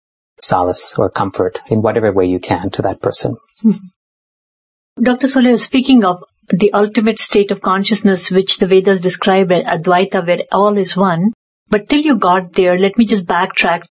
solace 0.41 0.95
or 0.97 1.09
comfort 1.09 1.59
in 1.67 1.81
whatever 1.81 2.11
way 2.11 2.25
you 2.25 2.39
can 2.39 2.69
to 2.71 2.81
that 2.81 3.01
person. 3.01 3.37
Dr. 5.01 5.27
Sola, 5.27 5.57
speaking 5.57 6.03
of 6.03 6.23
the 6.49 6.73
ultimate 6.73 7.19
state 7.19 7.51
of 7.51 7.61
consciousness 7.61 8.29
which 8.29 8.57
the 8.57 8.67
Vedas 8.67 8.99
describe 8.99 9.51
as 9.51 9.65
Advaita 9.65 10.25
where 10.25 10.43
all 10.51 10.77
is 10.77 10.97
one, 10.97 11.31
but 11.69 11.87
till 11.87 12.01
you 12.01 12.17
got 12.17 12.53
there, 12.53 12.77
let 12.77 12.97
me 12.97 13.05
just 13.05 13.25
backtrack. 13.25 13.83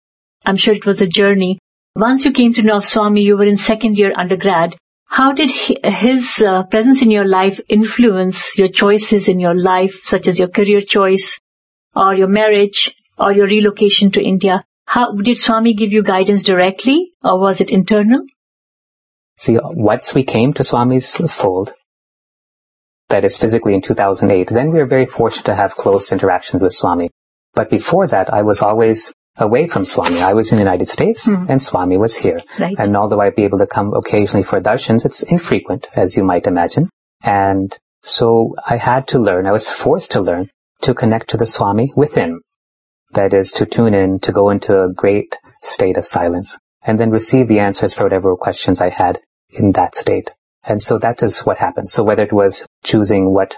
I'm 0.46 0.58
sure 0.58 0.74
it 0.74 0.86
was 0.86 1.02
a 1.02 1.08
journey. 1.08 1.60
Once 1.96 2.26
you 2.26 2.32
came 2.32 2.54
to 2.54 2.62
know 2.62 2.80
Swami, 2.80 3.22
you 3.22 3.38
were 3.38 3.46
in 3.46 3.58
second 3.58 3.98
year 3.98 4.14
undergrad. 4.16 4.76
How 5.06 5.32
did 5.34 5.52
his 5.52 6.44
uh, 6.46 6.64
presence 6.64 7.02
in 7.02 7.10
your 7.12 7.26
life 7.26 7.60
influence 7.68 8.58
your 8.58 8.68
choices 8.68 9.28
in 9.28 9.40
your 9.40 9.56
life, 9.56 10.02
such 10.04 10.28
as 10.28 10.38
your 10.38 10.50
career 10.50 10.82
choice, 10.82 11.40
or 11.96 12.14
your 12.14 12.28
marriage, 12.28 12.94
or 13.18 13.34
your 13.34 13.48
relocation 13.48 14.12
to 14.12 14.24
India? 14.24 14.64
How 14.93 15.12
did 15.13 15.38
Swami 15.38 15.75
give 15.75 15.91
you 15.93 16.02
guidance 16.02 16.41
directly, 16.41 17.12
or 17.23 17.39
was 17.39 17.62
it 17.62 17.71
internal? 17.71 18.21
See, 19.38 19.58
once 19.62 20.15
we 20.15 20.23
came 20.23 20.54
to 20.54 20.63
Swami's 20.63 21.15
fold, 21.32 21.73
that 23.10 23.23
is 23.23 23.38
physically 23.38 23.75
in 23.75 23.84
2008, 23.84 24.47
then 24.47 24.71
we 24.71 24.80
were 24.80 24.88
very 24.88 25.06
fortunate 25.06 25.45
to 25.45 25.56
have 25.56 25.75
close 25.75 26.12
interactions 26.12 26.63
with 26.63 26.73
Swami. 26.73 27.12
But 27.54 27.69
before 27.69 28.08
that, 28.08 28.34
I 28.34 28.41
was 28.41 28.63
always 28.63 29.13
away 29.38 29.67
from 29.67 29.86
Swami. 29.86 30.21
I 30.21 30.34
was 30.34 30.52
in 30.52 30.58
the 30.58 30.63
United 30.63 30.88
States 30.88 31.25
Hmm. 31.25 31.45
and 31.49 31.62
Swami 31.62 31.97
was 31.97 32.17
here. 32.17 32.41
Right. 32.58 32.75
And 32.80 32.97
although 32.97 33.21
I'd 33.21 33.36
be 33.36 33.43
able 33.43 33.60
to 33.60 33.67
come 33.67 33.93
occasionally 33.93 34.43
for 34.43 34.60
darshans, 34.60 35.06
it's 35.06 35.21
infrequent, 35.21 35.88
as 35.93 36.17
you 36.17 36.23
might 36.23 36.47
imagine. 36.47 36.89
And 37.23 37.78
so 38.02 38.56
I 38.67 38.78
had 38.78 39.08
to 39.10 39.19
learn, 39.19 39.45
I 39.45 39.52
was 39.52 39.71
forced 39.71 40.12
to 40.13 40.21
learn 40.21 40.49
to 40.82 40.95
connect 40.95 41.30
to 41.30 41.38
the 41.38 41.45
Swami 41.45 41.93
within. 41.95 42.41
That 43.13 43.34
is 43.34 43.52
to 43.54 43.65
tune 43.65 43.93
in, 43.93 44.19
to 44.22 44.32
go 44.32 44.50
into 44.50 44.84
a 44.84 44.93
great 44.93 45.36
state 45.62 45.98
of 45.98 46.06
silence 46.06 46.60
and 46.84 47.00
then 47.00 47.10
receive 47.10 47.48
the 47.48 47.60
answers 47.60 47.93
for 47.93 48.04
whatever 48.04 48.36
questions 48.36 48.82
I 48.82 48.89
had 48.89 49.19
in 49.50 49.72
that 49.74 49.95
state. 49.95 50.32
And 50.63 50.82
so 50.82 51.00
that 51.00 51.24
is 51.24 51.39
what 51.39 51.58
happened. 51.58 51.89
So 51.89 52.04
whether 52.04 52.24
it 52.24 52.34
was 52.34 52.65
choosing 52.84 53.34
what 53.34 53.58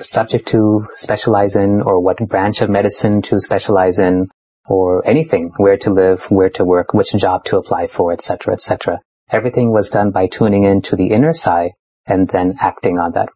subject 0.00 0.48
to 0.48 0.86
specialize 0.94 1.56
in 1.56 1.82
or 1.82 2.00
what 2.00 2.18
branch 2.28 2.62
of 2.62 2.70
medicine 2.70 3.22
to 3.22 3.40
specialize 3.40 3.98
in 3.98 4.28
or 4.66 5.06
anything, 5.06 5.52
where 5.56 5.78
to 5.78 5.90
live, 5.90 6.30
where 6.30 6.50
to 6.50 6.64
work, 6.64 6.94
which 6.94 7.12
job 7.12 7.44
to 7.46 7.58
apply 7.58 7.86
for, 7.86 8.12
etc., 8.12 8.54
etc. 8.54 9.00
Everything 9.30 9.72
was 9.72 9.90
done 9.90 10.10
by 10.10 10.26
tuning 10.26 10.64
in 10.64 10.82
to 10.82 10.96
the 10.96 11.08
inner 11.08 11.32
side 11.32 11.70
and 12.06 12.28
then 12.28 12.54
acting 12.60 12.98
on 12.98 13.12
that. 13.12 13.28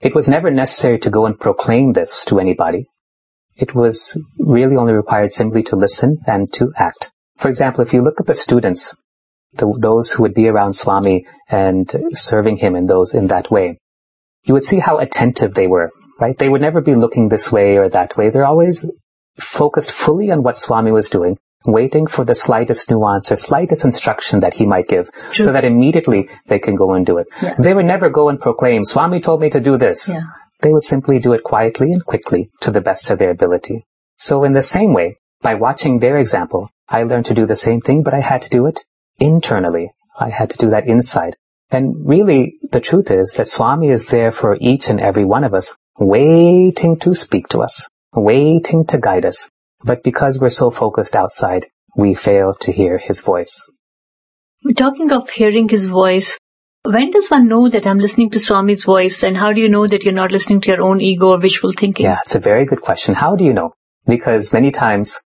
It 0.00 0.14
was 0.14 0.28
never 0.28 0.50
necessary 0.50 0.98
to 1.00 1.10
go 1.10 1.26
and 1.26 1.38
proclaim 1.38 1.92
this 1.92 2.24
to 2.26 2.40
anybody. 2.40 2.88
It 3.58 3.74
was 3.74 4.16
really 4.38 4.76
only 4.76 4.92
required 4.92 5.32
simply 5.32 5.64
to 5.64 5.76
listen 5.76 6.18
and 6.26 6.50
to 6.54 6.72
act. 6.76 7.10
For 7.36 7.48
example, 7.48 7.82
if 7.82 7.92
you 7.92 8.02
look 8.02 8.20
at 8.20 8.26
the 8.26 8.34
students, 8.34 8.94
the, 9.52 9.76
those 9.80 10.12
who 10.12 10.22
would 10.22 10.34
be 10.34 10.48
around 10.48 10.74
Swami 10.74 11.26
and 11.48 11.92
serving 12.12 12.56
him 12.56 12.76
in 12.76 12.86
those 12.86 13.14
in 13.14 13.26
that 13.28 13.50
way, 13.50 13.78
you 14.44 14.54
would 14.54 14.64
see 14.64 14.78
how 14.78 14.98
attentive 14.98 15.54
they 15.54 15.66
were, 15.66 15.90
right? 16.20 16.38
They 16.38 16.48
would 16.48 16.60
never 16.60 16.80
be 16.80 16.94
looking 16.94 17.28
this 17.28 17.50
way 17.50 17.78
or 17.78 17.88
that 17.88 18.16
way. 18.16 18.30
They're 18.30 18.46
always 18.46 18.88
focused 19.36 19.90
fully 19.90 20.30
on 20.30 20.42
what 20.42 20.56
Swami 20.56 20.92
was 20.92 21.10
doing, 21.10 21.36
waiting 21.66 22.06
for 22.06 22.24
the 22.24 22.34
slightest 22.36 22.90
nuance 22.90 23.32
or 23.32 23.36
slightest 23.36 23.84
instruction 23.84 24.40
that 24.40 24.54
he 24.54 24.66
might 24.66 24.88
give, 24.88 25.10
True. 25.32 25.46
so 25.46 25.52
that 25.52 25.64
immediately 25.64 26.28
they 26.46 26.60
can 26.60 26.76
go 26.76 26.94
and 26.94 27.04
do 27.04 27.18
it. 27.18 27.28
Yeah. 27.42 27.54
They 27.58 27.74
would 27.74 27.86
never 27.86 28.10
go 28.10 28.28
and 28.28 28.38
proclaim, 28.38 28.84
Swami 28.84 29.20
told 29.20 29.40
me 29.40 29.50
to 29.50 29.60
do 29.60 29.78
this. 29.78 30.08
Yeah. 30.08 30.20
They 30.60 30.72
would 30.72 30.84
simply 30.84 31.18
do 31.18 31.32
it 31.34 31.44
quietly 31.44 31.90
and 31.92 32.04
quickly 32.04 32.50
to 32.62 32.70
the 32.70 32.80
best 32.80 33.10
of 33.10 33.18
their 33.18 33.30
ability. 33.30 33.86
So 34.16 34.44
in 34.44 34.52
the 34.52 34.62
same 34.62 34.92
way, 34.92 35.18
by 35.40 35.54
watching 35.54 35.98
their 35.98 36.18
example, 36.18 36.70
I 36.88 37.04
learned 37.04 37.26
to 37.26 37.34
do 37.34 37.46
the 37.46 37.56
same 37.56 37.80
thing, 37.80 38.02
but 38.02 38.14
I 38.14 38.20
had 38.20 38.42
to 38.42 38.50
do 38.50 38.66
it 38.66 38.84
internally. 39.20 39.92
I 40.18 40.30
had 40.30 40.50
to 40.50 40.58
do 40.58 40.70
that 40.70 40.86
inside. 40.86 41.36
And 41.70 42.08
really, 42.08 42.58
the 42.72 42.80
truth 42.80 43.10
is 43.10 43.34
that 43.36 43.46
Swami 43.46 43.90
is 43.90 44.08
there 44.08 44.32
for 44.32 44.56
each 44.60 44.88
and 44.88 45.00
every 45.00 45.24
one 45.24 45.44
of 45.44 45.54
us, 45.54 45.76
waiting 45.98 46.98
to 47.00 47.14
speak 47.14 47.48
to 47.48 47.60
us, 47.60 47.88
waiting 48.14 48.86
to 48.86 48.98
guide 48.98 49.26
us. 49.26 49.50
But 49.84 50.02
because 50.02 50.40
we're 50.40 50.50
so 50.50 50.70
focused 50.70 51.14
outside, 51.14 51.66
we 51.96 52.14
fail 52.14 52.54
to 52.60 52.72
hear 52.72 52.98
his 52.98 53.20
voice. 53.20 53.70
We're 54.64 54.72
talking 54.74 55.12
of 55.12 55.28
hearing 55.30 55.68
his 55.68 55.86
voice, 55.86 56.38
when 56.92 57.10
does 57.10 57.28
one 57.28 57.48
know 57.48 57.68
that 57.68 57.86
I'm 57.86 57.98
listening 57.98 58.30
to 58.30 58.40
Swami's 58.40 58.84
voice 58.84 59.22
and 59.22 59.36
how 59.36 59.52
do 59.52 59.60
you 59.60 59.68
know 59.68 59.86
that 59.86 60.04
you're 60.04 60.14
not 60.14 60.32
listening 60.32 60.60
to 60.62 60.68
your 60.68 60.82
own 60.82 61.00
ego 61.00 61.28
or 61.28 61.38
wishful 61.38 61.72
thinking? 61.72 62.04
Yeah, 62.06 62.18
it's 62.22 62.34
a 62.34 62.40
very 62.40 62.64
good 62.64 62.80
question. 62.80 63.14
How 63.14 63.36
do 63.36 63.44
you 63.44 63.52
know? 63.52 63.72
Because 64.06 64.52
many 64.52 64.70
times 64.70 65.20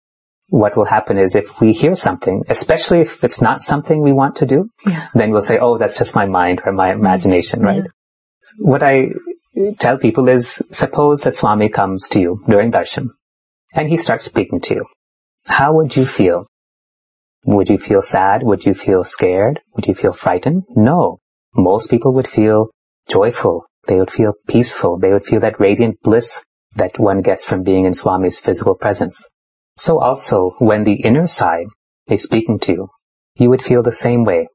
what 0.49 0.77
will 0.77 0.85
happen 0.85 1.19
is 1.19 1.35
if 1.35 1.61
we 1.61 1.73
hear 1.73 1.95
something, 1.95 2.43
especially 2.49 3.01
if 3.01 3.25
it's 3.25 3.43
not 3.43 3.61
something 3.61 4.01
we 4.01 4.13
want 4.13 4.37
to 4.37 4.47
do, 4.47 4.71
Yeah. 4.87 5.09
then 5.15 5.31
we'll 5.33 5.43
say, 5.43 5.59
oh, 5.61 5.79
that's 5.79 5.99
just 5.99 6.15
my 6.15 6.27
mind 6.27 6.63
or 6.65 6.73
my 6.73 6.93
imagination, 6.93 7.61
mm-hmm. 7.61 7.69
right? 7.69 7.85
Yeah. 7.85 8.71
What 8.73 8.83
I 8.83 9.09
tell 9.79 9.99
people 9.99 10.29
is, 10.29 10.63
suppose 10.71 11.23
that 11.23 11.35
Swami 11.35 11.69
comes 11.69 12.09
to 12.11 12.21
you 12.21 12.43
during 12.49 12.71
darshan 12.73 13.09
and 13.75 13.89
he 13.89 13.97
starts 13.97 14.25
speaking 14.25 14.61
to 14.61 14.75
you. 14.75 14.87
How 15.47 15.75
would 15.75 15.97
you 15.97 16.07
feel? 16.07 16.47
Would 17.45 17.69
you 17.69 17.79
feel 17.79 18.03
sad? 18.03 18.43
Would 18.43 18.65
you 18.65 18.75
feel 18.75 19.05
scared? 19.05 19.61
Would 19.75 19.87
you 19.87 19.95
feel 19.95 20.13
frightened? 20.13 20.65
No. 20.77 21.19
Most 21.57 21.91
people 21.91 22.13
would 22.15 22.29
feel 22.29 22.71
joyful. 23.09 23.65
They 23.87 23.97
would 23.97 24.11
feel 24.11 24.35
peaceful. 24.47 24.99
They 24.99 25.13
would 25.13 25.25
feel 25.25 25.41
that 25.41 25.61
radiant 25.61 26.01
bliss 26.03 26.45
that 26.77 26.99
one 26.99 27.23
gets 27.23 27.45
from 27.45 27.63
being 27.63 27.87
in 27.87 27.95
Swami's 27.95 28.41
physical 28.41 28.75
presence. 28.75 29.29
So 29.77 29.99
also, 29.99 30.55
when 30.59 30.85
the 30.85 31.01
inner 31.03 31.27
side 31.27 31.69
is 32.09 32.23
speaking 32.23 32.59
to 32.61 32.73
you, 32.73 32.89
you 33.37 33.49
would 33.51 33.63
feel 33.63 33.83
the 33.83 33.93
same 33.93 34.25
way. 34.25 34.49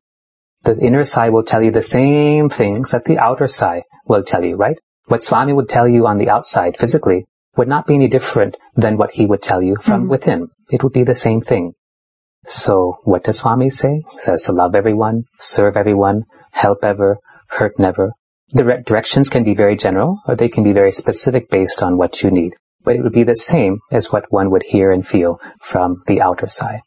The 0.63 0.79
inner 0.81 1.03
side 1.03 1.31
will 1.33 1.43
tell 1.43 1.61
you 1.61 1.71
the 1.71 1.81
same 1.81 2.49
things 2.49 2.91
that 2.91 3.05
the 3.05 3.19
outer 3.19 3.47
side 3.47 3.83
will 4.07 4.23
tell 4.23 4.43
you, 4.43 4.55
right? 4.55 4.77
What 5.07 5.23
Swami 5.23 5.53
would 5.53 5.69
tell 5.69 5.87
you 5.87 6.07
on 6.07 6.17
the 6.17 6.29
outside 6.29 6.77
physically 6.77 7.25
would 7.57 7.67
not 7.67 7.85
be 7.87 7.95
any 7.95 8.07
different 8.07 8.57
than 8.75 8.97
what 8.97 9.11
he 9.11 9.25
would 9.25 9.41
tell 9.41 9.61
you 9.61 9.75
from 9.75 10.05
Mhm. 10.05 10.09
within. 10.09 10.47
It 10.71 10.83
would 10.83 10.93
be 10.93 11.03
the 11.03 11.15
same 11.15 11.41
thing. 11.41 11.73
So 12.45 12.97
what 13.03 13.23
does 13.23 13.37
Swami 13.37 13.69
say? 13.69 14.03
He 14.11 14.17
says 14.17 14.43
to 14.43 14.51
love 14.51 14.75
everyone, 14.75 15.23
serve 15.39 15.77
everyone, 15.77 16.23
help 16.51 16.83
ever, 16.83 17.17
hurt 17.47 17.79
never. 17.79 18.13
The 18.49 18.65
re- 18.65 18.83
directions 18.85 19.29
can 19.29 19.43
be 19.43 19.55
very 19.55 19.75
general 19.75 20.19
or 20.27 20.35
they 20.35 20.49
can 20.49 20.63
be 20.63 20.73
very 20.73 20.91
specific 20.91 21.49
based 21.49 21.81
on 21.81 21.97
what 21.97 22.21
you 22.21 22.31
need. 22.31 22.53
But 22.83 22.95
it 22.95 23.01
would 23.01 23.13
be 23.13 23.23
the 23.23 23.35
same 23.35 23.79
as 23.91 24.11
what 24.11 24.25
one 24.29 24.51
would 24.51 24.63
hear 24.63 24.91
and 24.91 25.07
feel 25.07 25.39
from 25.61 26.01
the 26.05 26.21
outer 26.21 26.47
side. 26.47 26.81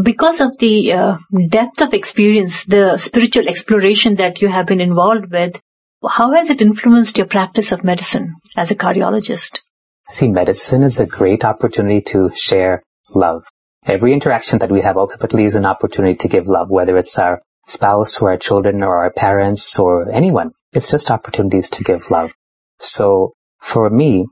Because 0.00 0.40
of 0.40 0.56
the 0.58 0.92
uh, 0.92 1.18
depth 1.48 1.82
of 1.82 1.92
experience, 1.92 2.64
the 2.64 2.98
spiritual 2.98 3.48
exploration 3.48 4.16
that 4.16 4.40
you 4.40 4.48
have 4.48 4.66
been 4.66 4.80
involved 4.80 5.32
with, 5.32 5.60
how 6.08 6.32
has 6.34 6.50
it 6.50 6.62
influenced 6.62 7.18
your 7.18 7.26
practice 7.26 7.72
of 7.72 7.82
medicine 7.82 8.36
as 8.56 8.70
a 8.70 8.76
cardiologist? 8.76 9.58
See, 10.08 10.28
medicine 10.28 10.84
is 10.84 11.00
a 11.00 11.06
great 11.06 11.44
opportunity 11.44 12.00
to 12.12 12.30
share 12.34 12.84
love. 13.12 13.44
Every 13.88 14.12
interaction 14.12 14.58
that 14.58 14.70
we 14.70 14.82
have 14.82 14.98
ultimately 14.98 15.44
is 15.44 15.54
an 15.54 15.64
opportunity 15.64 16.16
to 16.16 16.28
give 16.28 16.46
love, 16.46 16.68
whether 16.68 16.98
it's 16.98 17.18
our 17.18 17.40
spouse 17.66 18.20
or 18.20 18.32
our 18.32 18.36
children 18.36 18.82
or 18.82 18.98
our 18.98 19.10
parents 19.10 19.78
or 19.78 20.10
anyone. 20.10 20.52
It's 20.74 20.90
just 20.90 21.10
opportunities 21.10 21.70
to 21.70 21.84
give 21.84 22.10
love. 22.10 22.34
So 22.78 23.32
for 23.58 23.88
me, 23.88 24.26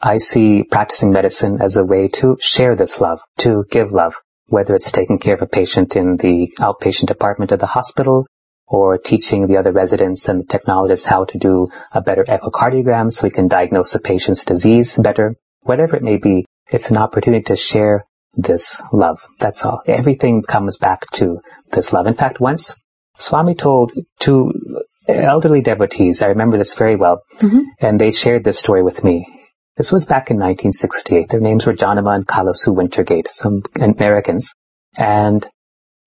I 0.00 0.16
see 0.16 0.62
practicing 0.62 1.12
medicine 1.12 1.60
as 1.60 1.76
a 1.76 1.84
way 1.84 2.08
to 2.20 2.38
share 2.40 2.74
this 2.74 2.98
love, 2.98 3.20
to 3.40 3.66
give 3.70 3.92
love, 3.92 4.14
whether 4.46 4.74
it's 4.74 4.90
taking 4.90 5.18
care 5.18 5.34
of 5.34 5.42
a 5.42 5.46
patient 5.46 5.94
in 5.94 6.16
the 6.16 6.54
outpatient 6.58 7.08
department 7.08 7.52
of 7.52 7.58
the 7.58 7.66
hospital 7.66 8.26
or 8.66 8.96
teaching 8.96 9.46
the 9.46 9.58
other 9.58 9.72
residents 9.72 10.26
and 10.30 10.40
the 10.40 10.44
technologists 10.44 11.04
how 11.04 11.24
to 11.24 11.36
do 11.36 11.68
a 11.92 12.00
better 12.00 12.24
echocardiogram 12.24 13.12
so 13.12 13.24
we 13.24 13.30
can 13.30 13.48
diagnose 13.48 13.94
a 13.94 14.00
patient's 14.00 14.46
disease 14.46 14.96
better. 14.96 15.36
Whatever 15.60 15.96
it 15.96 16.02
may 16.02 16.16
be, 16.16 16.46
it's 16.68 16.90
an 16.90 16.96
opportunity 16.96 17.44
to 17.44 17.56
share 17.56 18.06
this 18.36 18.82
love. 18.92 19.26
That's 19.38 19.64
all. 19.64 19.82
Everything 19.86 20.42
comes 20.42 20.76
back 20.78 21.10
to 21.14 21.40
this 21.72 21.92
love. 21.92 22.06
In 22.06 22.14
fact, 22.14 22.40
once 22.40 22.76
Swami 23.18 23.54
told 23.54 23.92
two 24.20 24.52
elderly 25.08 25.62
devotees, 25.62 26.22
I 26.22 26.26
remember 26.26 26.58
this 26.58 26.74
very 26.74 26.96
well, 26.96 27.22
Mhm. 27.38 27.62
and 27.80 27.98
they 27.98 28.10
shared 28.10 28.44
this 28.44 28.58
story 28.58 28.82
with 28.82 29.02
me. 29.04 29.26
This 29.76 29.92
was 29.92 30.04
back 30.04 30.30
in 30.30 30.38
1968. 30.38 31.28
Their 31.28 31.40
names 31.40 31.66
were 31.66 31.74
Janama 31.74 32.14
and 32.14 32.26
Kalasu 32.26 32.74
Wintergate, 32.74 33.28
some 33.28 33.62
Americans. 33.80 34.54
And 34.98 35.46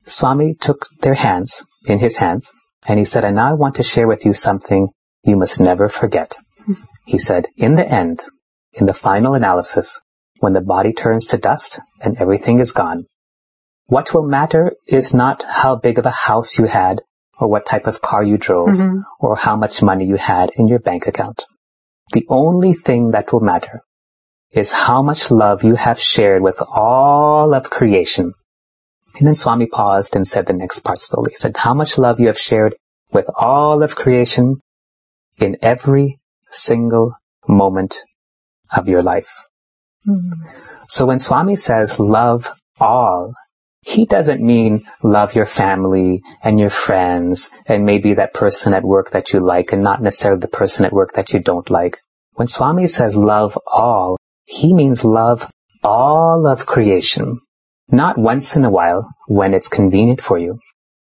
Swami 0.06 0.56
took 0.56 0.88
their 1.02 1.14
hands, 1.14 1.64
in 1.88 2.00
his 2.00 2.18
hands, 2.18 2.52
and 2.88 3.00
he 3.00 3.06
said, 3.06 3.24
and 3.24 3.36
now 3.36 3.50
I 3.50 3.54
want 3.54 3.76
to 3.76 3.84
share 3.84 4.08
with 4.08 4.26
you 4.26 4.34
something 4.34 4.90
you 5.24 5.36
must 5.36 5.60
never 5.60 5.88
forget. 5.88 6.36
He 7.06 7.18
said, 7.18 7.48
in 7.58 7.76
the 7.76 7.88
end, 7.88 8.24
in 8.74 8.86
the 8.86 8.94
final 8.94 9.34
analysis, 9.34 10.02
when 10.40 10.54
the 10.54 10.62
body 10.62 10.94
turns 10.94 11.28
to 11.28 11.38
dust 11.38 11.80
and 12.02 12.18
everything 12.18 12.60
is 12.60 12.72
gone, 12.72 13.06
what 13.88 14.14
will 14.14 14.28
matter 14.28 14.74
is 14.88 15.14
not 15.14 15.44
how 15.44 15.76
big 15.76 16.00
of 16.00 16.06
a 16.06 16.12
house 16.12 16.58
you 16.58 16.66
had 16.66 17.02
or 17.40 17.48
what 17.48 17.66
type 17.66 17.88
of 17.88 18.02
car 18.02 18.24
you 18.24 18.38
drove 18.38 18.70
Mhm. 18.70 19.04
or 19.20 19.36
how 19.36 19.56
much 19.56 19.82
money 19.82 20.06
you 20.06 20.16
had 20.16 20.52
in 20.56 20.68
your 20.68 20.80
bank 20.80 21.08
account. 21.08 21.46
The 22.14 22.26
only 22.30 22.74
thing 22.74 23.12
that 23.12 23.32
will 23.32 23.40
matter 23.40 23.82
is 24.52 24.72
how 24.72 25.02
much 25.02 25.30
love 25.32 25.64
you 25.64 25.76
have 25.76 26.00
shared 26.00 26.42
with 26.42 26.62
all 26.62 27.54
of 27.54 27.70
creation. 27.70 28.34
And 29.18 29.28
then 29.28 29.36
Swami 29.36 29.68
paused 29.68 30.16
and 30.16 30.28
said 30.28 30.46
the 30.46 30.54
next 30.54 30.80
part 30.80 31.00
slowly. 31.02 31.32
He 31.32 31.36
said, 31.36 31.58
how 31.58 31.74
much 31.74 31.98
love 31.98 32.20
you 32.20 32.28
have 32.28 32.40
shared 32.40 32.76
with 33.12 33.28
all 33.36 33.84
of 33.84 33.96
creation 33.96 34.62
in 35.38 35.58
every 35.62 36.20
single 36.50 37.14
moment 37.48 38.04
of 38.76 38.88
your 38.88 39.02
life. 39.02 39.32
So 40.88 41.06
when 41.06 41.20
Swami 41.20 41.56
says 41.56 42.00
love 42.00 42.52
all, 42.80 43.34
he 43.82 44.06
doesn't 44.06 44.42
mean 44.42 44.86
love 45.04 45.36
your 45.36 45.46
family 45.46 46.22
and 46.44 46.60
your 46.60 46.70
friends 46.70 47.50
and 47.66 47.86
maybe 47.86 48.16
that 48.16 48.34
person 48.34 48.74
at 48.74 48.84
work 48.84 49.12
that 49.12 49.32
you 49.34 49.40
like 49.40 49.72
and 49.72 49.84
not 49.84 50.02
necessarily 50.02 50.40
the 50.40 50.48
person 50.48 50.86
at 50.86 50.94
work 50.94 51.14
that 51.14 51.32
you 51.34 51.40
don't 51.40 51.70
like. 51.70 52.00
When 52.34 52.48
Swami 52.48 52.88
says 52.88 53.16
love 53.16 53.58
all, 53.68 54.18
he 54.46 54.74
means 54.74 55.06
love 55.06 55.50
all 55.84 56.48
of 56.48 56.66
creation. 56.66 57.40
Not 57.92 58.18
once 58.18 58.56
in 58.56 58.66
a 58.66 58.70
while 58.70 59.10
when 59.28 59.54
it's 59.54 59.68
convenient 59.70 60.22
for 60.22 60.38
you, 60.38 60.60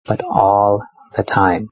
but 0.06 0.22
all 0.24 0.84
the 1.16 1.24
time. 1.24 1.70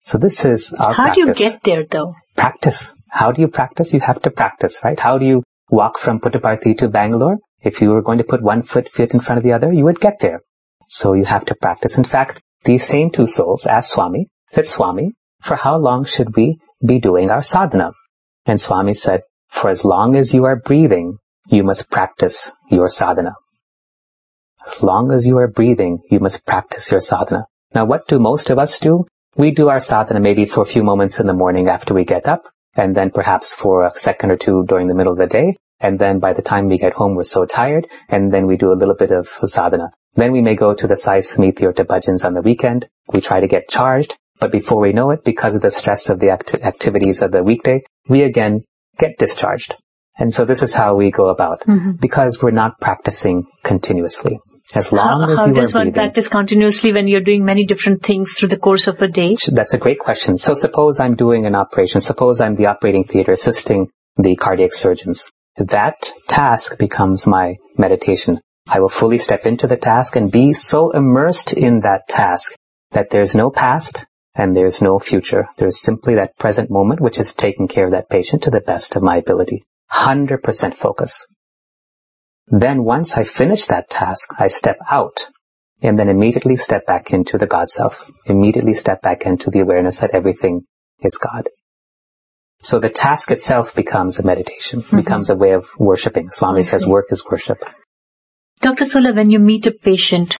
So 0.00 0.18
this 0.18 0.44
is 0.44 0.72
our 0.72 0.92
How 0.92 1.04
practice. 1.14 1.38
do 1.38 1.44
you 1.44 1.50
get 1.50 1.62
there 1.62 1.84
though? 1.90 2.14
practice. 2.36 2.94
How 3.10 3.30
do 3.32 3.40
you 3.40 3.48
practice? 3.48 3.94
You 3.94 4.00
have 4.00 4.20
to 4.22 4.30
practice, 4.30 4.80
right? 4.84 4.98
How 4.98 5.18
do 5.18 5.24
you 5.24 5.42
walk 5.74 5.98
from 5.98 6.20
Puttaparthi 6.20 6.78
to 6.78 6.88
Bangalore? 6.88 7.38
If 7.60 7.80
you 7.80 7.90
were 7.90 8.02
going 8.02 8.18
to 8.18 8.24
put 8.32 8.42
one 8.42 8.62
foot 8.62 8.88
fit 8.88 9.14
in 9.14 9.20
front 9.20 9.38
of 9.38 9.44
the 9.44 9.52
other, 9.52 9.72
you 9.72 9.84
would 9.84 10.00
get 10.00 10.18
there. 10.20 10.40
So 10.88 11.14
you 11.14 11.24
have 11.24 11.46
to 11.46 11.54
practice. 11.54 11.98
In 11.98 12.04
fact, 12.04 12.42
these 12.64 12.86
same 12.86 13.10
two 13.10 13.26
souls 13.26 13.66
asked 13.66 13.92
Swami, 13.92 14.28
said, 14.50 14.66
Swami, 14.66 15.12
for 15.40 15.56
how 15.56 15.76
long 15.76 16.04
should 16.04 16.36
we 16.36 16.58
be 16.86 16.98
doing 16.98 17.30
our 17.30 17.42
sadhana? 17.42 17.92
And 18.46 18.60
Swami 18.60 18.94
said, 18.94 19.22
for 19.48 19.70
as 19.70 19.84
long 19.84 20.16
as 20.16 20.34
you 20.34 20.44
are 20.44 20.56
breathing, 20.56 21.18
you 21.46 21.62
must 21.62 21.90
practice 21.90 22.52
your 22.70 22.88
sadhana. 22.88 23.34
As 24.66 24.82
long 24.82 25.12
as 25.12 25.26
you 25.26 25.38
are 25.38 25.48
breathing, 25.48 26.00
you 26.10 26.20
must 26.20 26.44
practice 26.46 26.90
your 26.90 27.00
sadhana. 27.00 27.46
Now, 27.74 27.84
what 27.84 28.06
do 28.08 28.18
most 28.18 28.50
of 28.50 28.58
us 28.58 28.78
do? 28.78 29.06
We 29.36 29.50
do 29.50 29.68
our 29.68 29.80
sadhana 29.80 30.20
maybe 30.20 30.44
for 30.44 30.62
a 30.62 30.72
few 30.74 30.82
moments 30.82 31.20
in 31.20 31.26
the 31.26 31.34
morning 31.34 31.68
after 31.68 31.92
we 31.92 32.04
get 32.04 32.28
up, 32.28 32.44
and 32.74 32.96
then 32.96 33.10
perhaps 33.10 33.54
for 33.54 33.84
a 33.84 33.94
second 33.94 34.30
or 34.30 34.36
two 34.36 34.64
during 34.66 34.86
the 34.86 34.94
middle 34.94 35.12
of 35.12 35.18
the 35.18 35.26
day, 35.26 35.56
and 35.88 35.98
then 35.98 36.18
by 36.26 36.32
the 36.38 36.42
time 36.50 36.68
we 36.68 36.78
get 36.78 36.94
home 37.00 37.14
we're 37.14 37.24
so 37.36 37.44
tired, 37.44 37.86
and 38.08 38.32
then 38.32 38.46
we 38.46 38.56
do 38.64 38.72
a 38.72 38.78
little 38.82 38.96
bit 39.04 39.10
of 39.20 39.28
sadhana. 39.54 39.88
Then 40.22 40.32
we 40.32 40.42
may 40.48 40.54
go 40.64 40.74
to 40.74 40.86
the 40.92 40.96
Sai 41.04 41.18
Samiti 41.18 41.62
or 41.68 41.72
to 41.78 41.84
bhajans 41.84 42.24
on 42.24 42.34
the 42.34 42.42
weekend. 42.50 42.88
We 43.12 43.20
try 43.20 43.40
to 43.40 43.48
get 43.54 43.68
charged, 43.68 44.16
but 44.40 44.52
before 44.52 44.80
we 44.86 44.92
know 44.98 45.10
it, 45.10 45.24
because 45.24 45.56
of 45.56 45.62
the 45.62 45.70
stress 45.80 46.08
of 46.14 46.20
the 46.20 46.30
acti- 46.30 46.62
activities 46.72 47.22
of 47.22 47.32
the 47.32 47.42
weekday, 47.52 47.82
we 48.08 48.22
again 48.22 48.60
get 49.04 49.18
discharged. 49.18 49.76
And 50.22 50.32
so 50.32 50.44
this 50.50 50.62
is 50.62 50.72
how 50.80 50.90
we 51.02 51.10
go 51.10 51.28
about, 51.36 51.62
Mhm. 51.74 52.00
because 52.00 52.40
we're 52.42 52.58
not 52.62 52.80
practicing 52.80 53.44
continuously. 53.64 54.38
As 54.80 54.90
long 54.98 55.20
How, 55.22 55.32
as 55.32 55.38
how 55.40 55.46
you 55.48 55.54
does 55.54 55.72
are 55.72 55.78
one 55.78 55.86
breathing. 55.86 55.92
practice 56.00 56.28
continuously 56.28 56.92
when 56.92 57.08
you're 57.08 57.26
doing 57.30 57.44
many 57.44 57.64
different 57.72 58.02
things 58.02 58.32
through 58.34 58.48
the 58.52 58.56
course 58.68 58.86
of 58.92 59.02
a 59.02 59.08
day? 59.08 59.36
That's 59.60 59.74
a 59.74 59.78
great 59.78 59.98
question. 59.98 60.38
So 60.38 60.54
suppose 60.54 61.00
I'm 61.00 61.16
doing 61.16 61.46
an 61.46 61.54
operation. 61.56 62.00
Suppose 62.00 62.40
I'm 62.40 62.54
the 62.54 62.66
operating 62.66 63.04
theater 63.04 63.32
assisting 63.32 63.88
the 64.16 64.36
cardiac 64.36 64.72
surgeons. 64.72 65.30
That 65.56 66.12
task 66.26 66.78
becomes 66.78 67.26
my 67.26 67.56
meditation. 67.78 68.40
I 68.66 68.80
will 68.80 68.88
fully 68.88 69.18
step 69.18 69.46
into 69.46 69.66
the 69.66 69.76
task 69.76 70.16
and 70.16 70.32
be 70.32 70.52
so 70.52 70.90
immersed 70.90 71.52
in 71.52 71.80
that 71.80 72.08
task 72.08 72.54
that 72.90 73.10
there's 73.10 73.34
no 73.34 73.50
past 73.50 74.06
and 74.34 74.56
there's 74.56 74.82
no 74.82 74.98
future. 74.98 75.46
There's 75.56 75.80
simply 75.80 76.16
that 76.16 76.36
present 76.38 76.70
moment 76.70 77.00
which 77.00 77.18
is 77.18 77.34
taking 77.34 77.68
care 77.68 77.84
of 77.84 77.92
that 77.92 78.08
patient 78.08 78.44
to 78.44 78.50
the 78.50 78.60
best 78.60 78.96
of 78.96 79.02
my 79.02 79.18
ability. 79.18 79.62
100% 79.92 80.74
focus. 80.74 81.26
Then 82.48 82.82
once 82.82 83.16
I 83.16 83.22
finish 83.22 83.66
that 83.66 83.88
task, 83.88 84.34
I 84.40 84.48
step 84.48 84.78
out 84.90 85.28
and 85.82 85.98
then 85.98 86.08
immediately 86.08 86.56
step 86.56 86.86
back 86.86 87.12
into 87.12 87.38
the 87.38 87.46
God 87.46 87.70
self. 87.70 88.10
Immediately 88.26 88.74
step 88.74 89.02
back 89.02 89.24
into 89.26 89.50
the 89.50 89.60
awareness 89.60 90.00
that 90.00 90.10
everything 90.10 90.64
is 91.00 91.16
God. 91.16 91.48
So 92.64 92.78
the 92.80 92.88
task 92.88 93.30
itself 93.30 93.74
becomes 93.74 94.18
a 94.18 94.22
meditation, 94.22 94.80
mm-hmm. 94.80 94.96
becomes 94.96 95.28
a 95.28 95.36
way 95.36 95.52
of 95.52 95.66
worshiping. 95.78 96.30
Swami 96.30 96.62
says 96.62 96.86
work 96.86 97.08
is 97.10 97.22
worship. 97.30 97.62
Dr. 98.62 98.86
Sola, 98.86 99.12
when 99.12 99.28
you 99.28 99.38
meet 99.38 99.66
a 99.66 99.70
patient, 99.70 100.38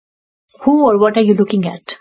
who 0.62 0.86
or 0.86 0.96
what 0.98 1.18
are 1.18 1.26
you 1.28 1.34
looking 1.34 1.66
at? 1.66 1.98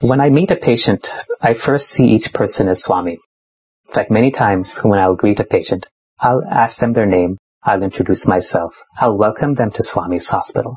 When 0.00 0.20
I 0.20 0.28
meet 0.28 0.50
a 0.50 0.56
patient, 0.56 1.10
I 1.40 1.54
first 1.54 1.88
see 1.88 2.08
each 2.08 2.34
person 2.34 2.68
as 2.68 2.82
Swami. 2.82 3.12
In 3.12 3.94
fact, 3.94 4.10
many 4.10 4.30
times 4.30 4.76
when 4.80 5.00
I'll 5.00 5.16
greet 5.16 5.40
a 5.40 5.44
patient, 5.44 5.86
I'll 6.20 6.46
ask 6.46 6.78
them 6.78 6.92
their 6.92 7.06
name, 7.06 7.38
I'll 7.62 7.82
introduce 7.82 8.26
myself, 8.28 8.84
I'll 9.00 9.16
welcome 9.16 9.54
them 9.54 9.70
to 9.70 9.82
Swami's 9.82 10.28
hospital. 10.28 10.76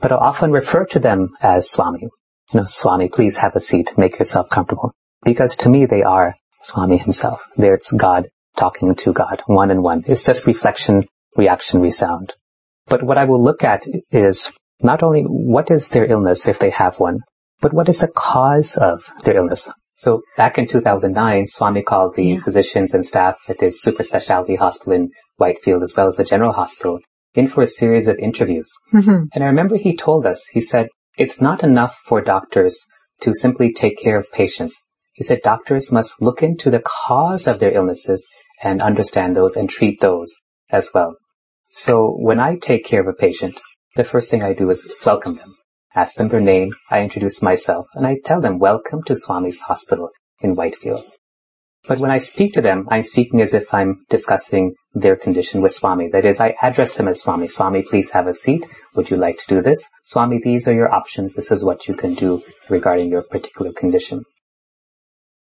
But 0.00 0.12
I'll 0.12 0.28
often 0.30 0.52
refer 0.52 0.84
to 0.84 1.00
them 1.00 1.34
as 1.40 1.68
Swami. 1.68 2.02
You 2.02 2.60
know, 2.60 2.64
Swami, 2.64 3.08
please 3.08 3.38
have 3.38 3.56
a 3.56 3.60
seat, 3.60 3.98
make 3.98 4.20
yourself 4.20 4.48
comfortable. 4.50 4.92
Because 5.24 5.56
to 5.56 5.68
me 5.68 5.86
they 5.86 6.04
are 6.04 6.36
Swami 6.62 6.96
himself. 6.96 7.44
There 7.56 7.72
it's 7.74 7.92
God 7.92 8.28
talking 8.56 8.94
to 8.94 9.12
God, 9.12 9.42
one 9.46 9.70
and 9.70 9.82
one. 9.82 10.04
It's 10.06 10.22
just 10.22 10.46
reflection, 10.46 11.04
reaction, 11.36 11.80
resound. 11.80 12.34
But 12.86 13.02
what 13.02 13.18
I 13.18 13.24
will 13.24 13.42
look 13.42 13.64
at 13.64 13.84
is 14.10 14.52
not 14.80 15.02
only 15.02 15.22
what 15.22 15.70
is 15.70 15.88
their 15.88 16.04
illness 16.04 16.48
if 16.48 16.58
they 16.58 16.70
have 16.70 16.98
one, 16.98 17.20
but 17.60 17.72
what 17.72 17.88
is 17.88 18.00
the 18.00 18.08
cause 18.08 18.76
of 18.76 19.10
their 19.24 19.36
illness? 19.36 19.70
So 19.94 20.22
back 20.36 20.58
in 20.58 20.66
2009, 20.66 21.46
Swami 21.46 21.82
called 21.82 22.14
the 22.16 22.26
Yeah. 22.26 22.40
physicians 22.40 22.94
and 22.94 23.04
staff 23.06 23.38
at 23.48 23.60
his 23.60 23.80
super 23.80 24.02
specialty 24.02 24.56
hospital 24.56 24.94
in 24.94 25.10
Whitefield 25.36 25.82
as 25.82 25.94
well 25.96 26.06
as 26.06 26.16
the 26.16 26.24
general 26.24 26.52
hospital 26.52 26.98
in 27.34 27.46
for 27.46 27.62
a 27.62 27.66
series 27.66 28.08
of 28.08 28.18
interviews. 28.18 28.72
Mm-hmm. 28.92 29.24
And 29.32 29.44
I 29.44 29.48
remember 29.48 29.76
he 29.76 29.96
told 29.96 30.26
us, 30.26 30.46
he 30.46 30.60
said, 30.60 30.88
it's 31.16 31.40
not 31.40 31.62
enough 31.62 31.96
for 32.04 32.20
doctors 32.20 32.86
to 33.20 33.32
simply 33.32 33.72
take 33.72 33.98
care 33.98 34.18
of 34.18 34.32
patients. 34.32 34.82
He 35.14 35.24
said 35.24 35.42
doctors 35.42 35.92
must 35.92 36.22
look 36.22 36.42
into 36.42 36.70
the 36.70 36.82
cause 36.84 37.46
of 37.46 37.58
their 37.58 37.72
illnesses 37.72 38.26
and 38.62 38.80
understand 38.80 39.36
those 39.36 39.56
and 39.56 39.68
treat 39.68 40.00
those 40.00 40.36
as 40.70 40.90
well. 40.94 41.16
So 41.70 42.16
when 42.18 42.40
I 42.40 42.56
take 42.56 42.84
care 42.84 43.00
of 43.00 43.08
a 43.08 43.12
patient, 43.12 43.60
the 43.94 44.04
first 44.04 44.30
thing 44.30 44.42
I 44.42 44.54
do 44.54 44.70
is 44.70 44.90
welcome 45.04 45.36
them, 45.36 45.54
ask 45.94 46.16
them 46.16 46.28
their 46.28 46.40
name, 46.40 46.74
I 46.90 47.00
introduce 47.00 47.42
myself, 47.42 47.86
and 47.94 48.06
I 48.06 48.16
tell 48.24 48.40
them 48.40 48.58
welcome 48.58 49.02
to 49.04 49.14
Swami's 49.14 49.60
hospital 49.60 50.10
in 50.40 50.54
Whitefield. 50.54 51.04
But 51.86 51.98
when 51.98 52.10
I 52.10 52.18
speak 52.18 52.52
to 52.52 52.62
them, 52.62 52.86
I'm 52.90 53.02
speaking 53.02 53.40
as 53.42 53.54
if 53.54 53.74
I'm 53.74 54.06
discussing 54.08 54.74
their 54.94 55.16
condition 55.16 55.60
with 55.60 55.72
Swami. 55.72 56.08
That 56.08 56.24
is, 56.24 56.40
I 56.40 56.54
address 56.62 56.96
them 56.96 57.08
as 57.08 57.20
Swami. 57.20 57.48
Swami, 57.48 57.82
please 57.82 58.12
have 58.12 58.28
a 58.28 58.34
seat. 58.34 58.66
Would 58.94 59.10
you 59.10 59.16
like 59.16 59.38
to 59.38 59.46
do 59.48 59.62
this? 59.62 59.90
Swami, 60.04 60.38
these 60.40 60.68
are 60.68 60.74
your 60.74 60.92
options. 60.92 61.34
This 61.34 61.50
is 61.50 61.64
what 61.64 61.88
you 61.88 61.94
can 61.94 62.14
do 62.14 62.42
regarding 62.70 63.10
your 63.10 63.24
particular 63.24 63.72
condition. 63.72 64.24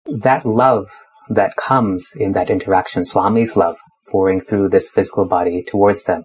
That 0.09 0.47
love 0.47 0.89
that 1.31 1.57
comes 1.57 2.15
in 2.15 2.33
that 2.33 2.49
interaction, 2.49 3.05
Swami's 3.05 3.57
love 3.57 3.77
pouring 4.09 4.41
through 4.41 4.69
this 4.69 4.89
physical 4.89 5.25
body 5.25 5.65
towards 5.65 6.05
them 6.05 6.23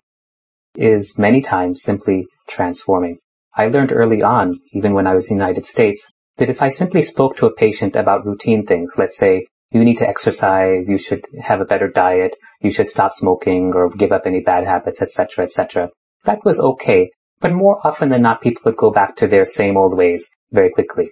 is 0.76 1.18
many 1.18 1.42
times 1.42 1.82
simply 1.82 2.28
transforming. 2.48 3.18
I 3.56 3.68
learned 3.68 3.92
early 3.92 4.22
on, 4.22 4.60
even 4.72 4.94
when 4.94 5.08
I 5.08 5.16
was 5.16 5.32
in 5.32 5.38
the 5.38 5.44
United 5.44 5.66
States, 5.66 6.08
that 6.38 6.52
if 6.52 6.62
I 6.62 6.68
simply 6.68 7.02
spoke 7.02 7.38
to 7.38 7.48
a 7.48 7.56
patient 7.56 7.96
about 7.96 8.24
routine 8.24 8.68
things, 8.68 8.94
let's 9.00 9.18
say, 9.18 9.48
you 9.72 9.84
need 9.84 9.98
to 9.98 10.08
exercise, 10.08 10.88
you 10.88 11.00
should 11.00 11.26
have 11.42 11.60
a 11.60 11.66
better 11.66 11.88
diet, 11.88 12.36
you 12.62 12.70
should 12.70 12.88
stop 12.88 13.12
smoking 13.14 13.74
or 13.74 13.90
give 13.90 14.12
up 14.12 14.28
any 14.28 14.42
bad 14.42 14.64
habits, 14.64 15.02
etc., 15.02 15.44
etc. 15.46 15.90
That 16.26 16.46
was 16.46 16.60
okay, 16.60 17.10
but 17.40 17.52
more 17.52 17.80
often 17.84 18.10
than 18.10 18.22
not, 18.22 18.42
people 18.42 18.62
would 18.66 18.78
go 18.78 18.92
back 18.92 19.16
to 19.18 19.28
their 19.28 19.46
same 19.46 19.76
old 19.76 19.98
ways 19.98 20.30
very 20.52 20.70
quickly. 20.70 21.10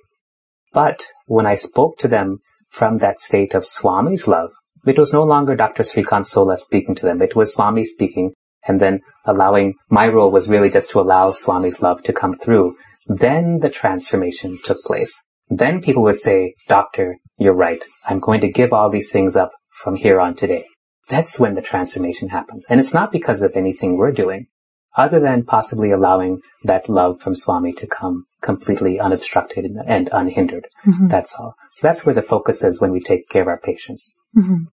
But 0.72 1.08
when 1.26 1.48
I 1.48 1.56
spoke 1.56 1.98
to 2.00 2.08
them 2.08 2.42
from 2.70 2.98
that 2.98 3.20
state 3.20 3.54
of 3.54 3.66
Swami's 3.66 4.28
love, 4.28 4.52
it 4.86 4.98
was 4.98 5.12
no 5.12 5.24
longer 5.24 5.56
Dr. 5.56 5.84
Srikant 5.84 6.26
Sola 6.26 6.58
speaking 6.58 6.96
to 6.96 7.06
them. 7.06 7.22
It 7.22 7.36
was 7.36 7.54
Swami 7.54 7.84
speaking 7.84 8.34
and 8.68 8.80
then 8.80 9.02
allowing, 9.26 9.76
my 9.90 10.08
role 10.08 10.32
was 10.32 10.50
really 10.50 10.70
just 10.70 10.92
to 10.92 11.00
allow 11.00 11.32
Swami's 11.32 11.82
love 11.82 12.04
to 12.04 12.14
come 12.14 12.34
through. 12.34 12.76
Then 13.08 13.60
the 13.60 13.70
transformation 13.70 14.60
took 14.64 14.84
place. 14.84 15.22
Then 15.50 15.82
people 15.82 16.04
would 16.04 16.16
say, 16.16 16.54
doctor, 16.68 17.18
you're 17.38 17.54
right. 17.54 17.84
I'm 18.06 18.20
going 18.20 18.42
to 18.42 18.52
give 18.52 18.72
all 18.72 18.90
these 18.90 19.12
things 19.12 19.36
up 19.36 19.52
from 19.72 19.96
here 19.96 20.20
on 20.20 20.36
today. 20.36 20.66
That's 21.08 21.40
when 21.40 21.54
the 21.54 21.62
transformation 21.62 22.30
happens. 22.30 22.66
And 22.70 22.80
it's 22.80 22.94
not 22.94 23.12
because 23.12 23.42
of 23.42 23.54
anything 23.56 23.98
we're 23.98 24.12
doing, 24.12 24.48
other 24.96 25.20
than 25.20 25.46
possibly 25.46 25.92
allowing 25.92 26.42
that 26.64 26.90
love 26.90 27.22
from 27.22 27.36
Swami 27.36 27.74
to 27.74 27.88
come 27.88 28.26
completely 28.42 29.00
unobstructed 29.00 29.66
and 29.86 30.10
unhindered. 30.12 30.68
Mm-hmm. 30.86 31.08
That's 31.08 31.36
all. 31.36 31.54
So 31.74 31.88
that's 31.88 32.06
where 32.06 32.16
the 32.16 32.22
focus 32.22 32.64
is 32.64 32.82
when 32.82 32.92
we 32.92 33.00
take 33.00 33.30
care 33.30 33.44
of 33.44 33.48
our 33.48 33.60
patients. 33.60 34.12
Mm-hmm. 34.36 34.66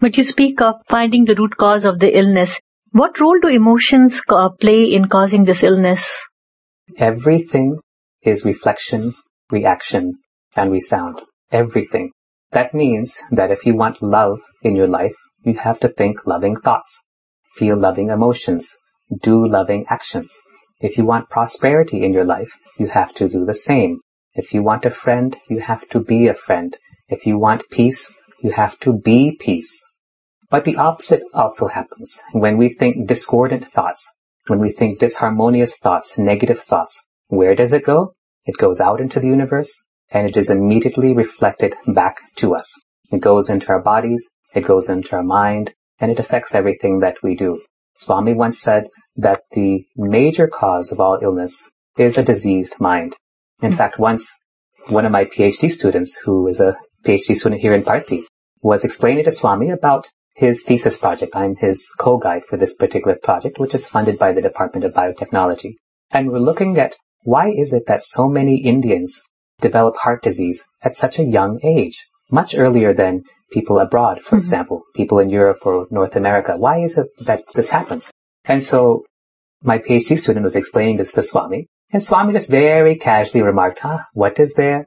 But 0.00 0.16
you 0.16 0.24
speak 0.24 0.60
of 0.60 0.76
finding 0.88 1.24
the 1.24 1.34
root 1.34 1.56
cause 1.56 1.84
of 1.84 1.98
the 1.98 2.16
illness. 2.16 2.60
What 2.92 3.20
role 3.20 3.38
do 3.40 3.48
emotions 3.48 4.20
play 4.60 4.84
in 4.84 5.08
causing 5.08 5.44
this 5.44 5.62
illness? 5.62 6.24
Everything 6.96 7.78
is 8.22 8.44
reflection, 8.44 9.14
reaction, 9.50 10.14
and 10.56 10.72
resound. 10.72 11.20
Everything. 11.50 12.12
That 12.52 12.72
means 12.72 13.18
that 13.30 13.50
if 13.50 13.66
you 13.66 13.74
want 13.74 14.02
love 14.02 14.40
in 14.62 14.74
your 14.74 14.86
life, 14.86 15.16
you 15.42 15.54
have 15.54 15.80
to 15.80 15.88
think 15.88 16.26
loving 16.26 16.56
thoughts, 16.56 17.04
feel 17.54 17.76
loving 17.76 18.08
emotions, 18.08 18.76
do 19.16 19.46
loving 19.46 19.86
actions. 19.88 20.38
If 20.80 20.98
you 20.98 21.04
want 21.04 21.30
prosperity 21.30 22.04
in 22.04 22.12
your 22.12 22.24
life, 22.24 22.58
you 22.78 22.86
have 22.86 23.12
to 23.14 23.28
do 23.28 23.44
the 23.44 23.54
same. 23.54 24.00
If 24.34 24.54
you 24.54 24.62
want 24.62 24.84
a 24.84 24.90
friend, 24.90 25.36
you 25.48 25.58
have 25.60 25.88
to 25.90 26.00
be 26.00 26.28
a 26.28 26.34
friend. 26.34 26.76
If 27.08 27.26
you 27.26 27.38
want 27.38 27.70
peace, 27.70 28.12
you 28.42 28.50
have 28.52 28.78
to 28.80 28.92
be 28.92 29.36
peace. 29.38 29.84
But 30.50 30.64
the 30.64 30.76
opposite 30.76 31.22
also 31.34 31.66
happens. 31.66 32.20
When 32.32 32.56
we 32.56 32.68
think 32.68 33.06
discordant 33.06 33.68
thoughts, 33.70 34.14
when 34.46 34.60
we 34.60 34.70
think 34.70 34.98
disharmonious 34.98 35.78
thoughts, 35.78 36.16
negative 36.16 36.60
thoughts, 36.60 37.04
where 37.28 37.54
does 37.54 37.72
it 37.72 37.84
go? 37.84 38.14
It 38.46 38.56
goes 38.56 38.80
out 38.80 39.00
into 39.00 39.20
the 39.20 39.28
universe 39.28 39.82
and 40.10 40.26
it 40.26 40.36
is 40.36 40.48
immediately 40.48 41.14
reflected 41.14 41.76
back 41.86 42.20
to 42.36 42.54
us. 42.54 42.72
It 43.10 43.20
goes 43.20 43.50
into 43.50 43.68
our 43.68 43.82
bodies, 43.82 44.30
it 44.54 44.62
goes 44.62 44.88
into 44.88 45.16
our 45.16 45.22
mind, 45.22 45.74
and 45.98 46.10
it 46.10 46.18
affects 46.18 46.54
everything 46.54 47.00
that 47.00 47.22
we 47.22 47.34
do. 47.34 47.60
Swami 47.98 48.32
once 48.32 48.60
said 48.60 48.88
that 49.16 49.40
the 49.50 49.84
major 49.96 50.46
cause 50.46 50.92
of 50.92 51.00
all 51.00 51.18
illness 51.20 51.68
is 51.96 52.16
a 52.16 52.22
diseased 52.22 52.80
mind. 52.80 53.16
In 53.60 53.72
fact, 53.72 53.98
once 53.98 54.38
one 54.86 55.04
of 55.04 55.10
my 55.10 55.24
PhD 55.24 55.68
students, 55.68 56.16
who 56.16 56.46
is 56.46 56.60
a 56.60 56.78
PhD 57.04 57.34
student 57.34 57.60
here 57.60 57.74
in 57.74 57.82
Parthi, 57.82 58.22
was 58.62 58.84
explaining 58.84 59.24
to 59.24 59.32
Swami 59.32 59.70
about 59.70 60.08
his 60.36 60.62
thesis 60.62 60.96
project. 60.96 61.34
I'm 61.34 61.56
his 61.56 61.90
co-guide 61.98 62.44
for 62.44 62.56
this 62.56 62.72
particular 62.72 63.16
project, 63.16 63.58
which 63.58 63.74
is 63.74 63.88
funded 63.88 64.16
by 64.16 64.30
the 64.30 64.42
Department 64.42 64.84
of 64.84 64.94
Biotechnology. 64.94 65.74
And 66.12 66.30
we're 66.30 66.38
looking 66.38 66.78
at 66.78 66.94
why 67.24 67.48
is 67.50 67.72
it 67.72 67.86
that 67.86 68.02
so 68.02 68.28
many 68.28 68.58
Indians 68.58 69.22
develop 69.60 69.96
heart 69.96 70.22
disease 70.22 70.64
at 70.84 70.94
such 70.94 71.18
a 71.18 71.24
young 71.24 71.58
age, 71.64 72.06
much 72.30 72.54
earlier 72.56 72.94
than 72.94 73.24
people 73.50 73.78
abroad, 73.78 74.22
for 74.22 74.36
mm-hmm. 74.36 74.40
example, 74.40 74.82
people 74.94 75.18
in 75.18 75.30
Europe 75.30 75.58
or 75.64 75.86
North 75.90 76.16
America. 76.16 76.56
Why 76.56 76.80
is 76.80 76.98
it 76.98 77.06
that 77.20 77.44
this 77.54 77.70
happens? 77.70 78.10
And 78.44 78.62
so 78.62 79.04
my 79.62 79.78
PhD 79.78 80.18
student 80.18 80.44
was 80.44 80.56
explaining 80.56 80.96
this 80.96 81.12
to 81.12 81.22
Swami, 81.22 81.66
and 81.92 82.02
Swami 82.02 82.32
just 82.32 82.50
very 82.50 82.96
casually 82.96 83.42
remarked, 83.42 83.80
huh, 83.80 83.98
what 84.12 84.38
is 84.38 84.54
there? 84.54 84.86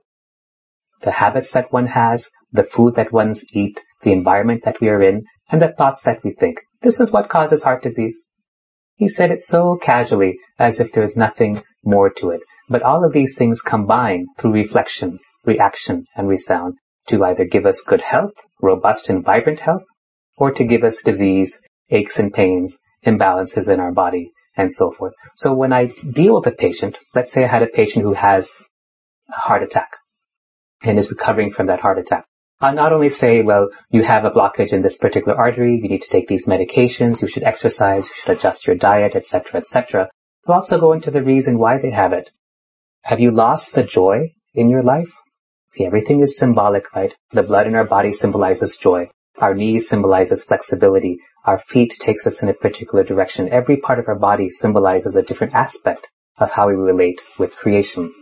The 1.02 1.12
habits 1.12 1.52
that 1.54 1.74
one 1.74 1.88
has, 1.88 2.30
the 2.52 2.64
food 2.64 2.96
that 2.96 3.12
one's 3.12 3.44
eat, 3.54 3.84
the 4.04 4.12
environment 4.12 4.64
that 4.66 4.80
we 4.80 4.90
are 4.90 5.02
in, 5.02 5.24
and 5.50 5.62
the 5.62 5.74
thoughts 5.74 6.02
that 6.04 6.24
we 6.24 6.32
think. 6.32 6.62
This 6.82 7.00
is 7.00 7.12
what 7.12 7.30
causes 7.30 7.64
heart 7.64 7.82
disease. 7.82 8.26
He 8.96 9.08
said 9.08 9.32
it 9.32 9.40
so 9.40 9.78
casually, 9.82 10.38
as 10.60 10.80
if 10.80 10.92
there 10.92 11.02
was 11.02 11.18
nothing 11.18 11.64
more 11.84 12.12
to 12.12 12.30
it. 12.30 12.42
But 12.70 12.84
all 12.84 13.04
of 13.04 13.14
these 13.14 13.36
things 13.36 13.62
combine 13.62 14.28
through 14.38 14.54
reflection, 14.54 15.20
reaction, 15.44 16.06
and 16.16 16.28
resound 16.28 16.76
to 17.12 17.24
either 17.24 17.46
give 17.46 17.66
us 17.66 17.82
good 17.82 18.02
health, 18.02 18.34
robust 18.62 19.10
and 19.10 19.24
vibrant 19.24 19.60
health, 19.60 19.86
or 20.38 20.52
to 20.52 20.64
give 20.64 20.84
us 20.84 21.04
disease, 21.04 21.62
aches 21.90 22.20
and 22.20 22.34
pains, 22.34 22.80
imbalances 23.06 23.72
in 23.72 23.80
our 23.80 23.92
body, 23.92 24.32
and 24.58 24.72
so 24.72 24.92
forth. 24.92 25.14
So 25.36 25.54
when 25.54 25.74
I 25.74 25.86
deal 25.86 26.36
with 26.36 26.48
a 26.48 26.52
patient, 26.52 26.98
let's 27.16 27.32
say 27.32 27.44
I 27.44 27.48
had 27.48 27.64
a 27.64 27.68
patient 27.68 28.04
who 28.04 28.14
has 28.14 28.66
a 29.30 29.40
heart 29.40 29.64
attack 29.64 29.92
and 30.84 30.98
is 30.98 31.10
recovering 31.10 31.52
from 31.52 31.68
that 31.68 31.80
heart 31.80 32.00
attack. 32.00 32.26
I'll 32.60 32.76
not 32.76 32.94
only 32.94 33.10
say, 33.10 33.42
well, 33.42 33.70
you 33.90 34.04
have 34.04 34.24
a 34.24 34.32
blockage 34.32 34.72
in 34.72 34.82
this 34.82 34.98
particular 34.98 35.36
artery, 35.36 35.80
you 35.82 35.90
need 35.90 36.04
to 36.04 36.10
take 36.10 36.28
these 36.28 36.46
medications, 36.46 37.22
you 37.22 37.28
should 37.28 37.44
exercise, 37.44 38.08
you 38.08 38.16
should 38.16 38.38
adjust 38.38 38.68
your 38.68 38.76
diet, 38.76 39.16
etc., 39.16 39.60
etc. 39.60 40.10
I'll 40.48 40.56
also 40.56 40.80
go 40.80 40.94
into 40.94 41.10
the 41.10 41.24
reason 41.24 41.58
why 41.58 41.80
they 41.80 41.90
have 41.90 42.14
it. 42.14 42.30
Have 43.04 43.20
you 43.20 43.32
lost 43.32 43.74
the 43.74 43.84
joy 43.84 44.34
in 44.54 44.70
your 44.70 44.84
life? 44.84 45.21
See, 45.74 45.86
everything 45.86 46.20
is 46.20 46.38
symbolic, 46.38 46.94
right? 46.94 47.16
The 47.30 47.44
blood 47.44 47.66
in 47.66 47.76
our 47.76 47.86
body 47.86 48.12
symbolizes 48.12 48.76
joy. 48.76 49.10
Our 49.40 49.56
knees 49.56 49.88
symbolizes 49.88 50.44
flexibility. 50.44 51.20
Our 51.46 51.58
feet 51.58 51.96
takes 51.98 52.28
us 52.28 52.44
in 52.44 52.50
a 52.50 52.54
particular 52.54 53.06
direction. 53.06 53.48
Every 53.48 53.78
part 53.78 53.98
of 53.98 54.10
our 54.10 54.20
body 54.20 54.50
symbolizes 54.50 55.16
a 55.16 55.24
different 55.24 55.54
aspect 55.54 56.10
of 56.38 56.52
how 56.52 56.68
we 56.68 56.74
relate 56.74 57.22
with 57.40 57.56
creation. 57.56 58.14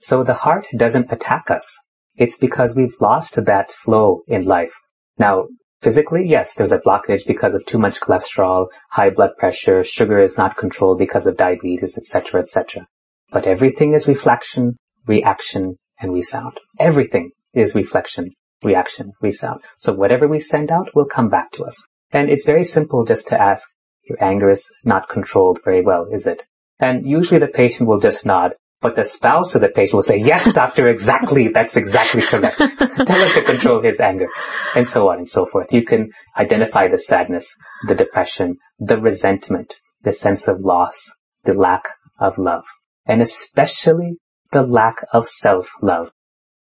So 0.00 0.24
the 0.24 0.34
heart 0.34 0.66
doesn't 0.76 1.10
attack 1.10 1.50
us. 1.50 1.80
It's 2.16 2.36
because 2.36 2.76
we've 2.76 3.00
lost 3.00 3.42
that 3.46 3.70
flow 3.70 4.20
in 4.28 4.42
life. 4.42 4.74
Now, 5.18 5.46
physically, 5.80 6.26
yes, 6.28 6.54
there's 6.54 6.72
a 6.72 6.78
blockage 6.78 7.26
because 7.26 7.54
of 7.54 7.64
too 7.64 7.78
much 7.78 8.00
cholesterol, 8.00 8.66
high 8.90 9.08
blood 9.08 9.30
pressure, 9.38 9.82
sugar 9.82 10.18
is 10.18 10.36
not 10.36 10.58
controlled 10.58 10.98
because 10.98 11.26
of 11.26 11.38
diabetes, 11.38 11.96
etc., 11.96 12.40
etc. 12.40 12.86
But 13.30 13.46
everything 13.46 13.94
is 13.94 14.06
reflection, 14.06 14.76
reaction, 15.06 15.76
and 16.00 16.12
resound. 16.12 16.60
Everything 16.78 17.30
is 17.52 17.74
reflection, 17.74 18.32
reaction, 18.62 19.12
resound. 19.20 19.60
So 19.78 19.92
whatever 19.92 20.28
we 20.28 20.38
send 20.38 20.70
out 20.70 20.90
will 20.94 21.06
come 21.06 21.28
back 21.28 21.52
to 21.52 21.64
us. 21.64 21.84
And 22.10 22.30
it's 22.30 22.44
very 22.44 22.64
simple 22.64 23.04
just 23.04 23.28
to 23.28 23.40
ask, 23.40 23.68
your 24.08 24.22
anger 24.22 24.50
is 24.50 24.70
not 24.84 25.08
controlled 25.08 25.60
very 25.64 25.82
well, 25.82 26.06
is 26.12 26.26
it? 26.26 26.44
And 26.78 27.06
usually 27.06 27.40
the 27.40 27.48
patient 27.48 27.88
will 27.88 28.00
just 28.00 28.26
nod, 28.26 28.54
but 28.80 28.96
the 28.96 29.02
spouse 29.02 29.54
of 29.54 29.62
the 29.62 29.68
patient 29.68 29.94
will 29.94 30.02
say, 30.02 30.18
yes, 30.18 30.50
doctor, 30.52 30.88
exactly, 30.88 31.48
that's 31.48 31.76
exactly 31.76 32.20
correct. 32.20 32.58
Tell 33.06 33.26
him 33.26 33.32
to 33.32 33.42
control 33.42 33.82
his 33.82 34.00
anger, 34.00 34.26
and 34.74 34.86
so 34.86 35.08
on 35.08 35.16
and 35.16 35.28
so 35.28 35.46
forth. 35.46 35.72
You 35.72 35.84
can 35.84 36.10
identify 36.36 36.88
the 36.88 36.98
sadness, 36.98 37.56
the 37.86 37.94
depression, 37.94 38.58
the 38.78 39.00
resentment, 39.00 39.76
the 40.02 40.12
sense 40.12 40.48
of 40.48 40.60
loss, 40.60 41.14
the 41.44 41.54
lack 41.54 41.88
of 42.18 42.36
love, 42.36 42.64
and 43.06 43.22
especially 43.22 44.18
the 44.54 44.62
lack 44.62 45.04
of 45.12 45.28
self-love. 45.28 46.12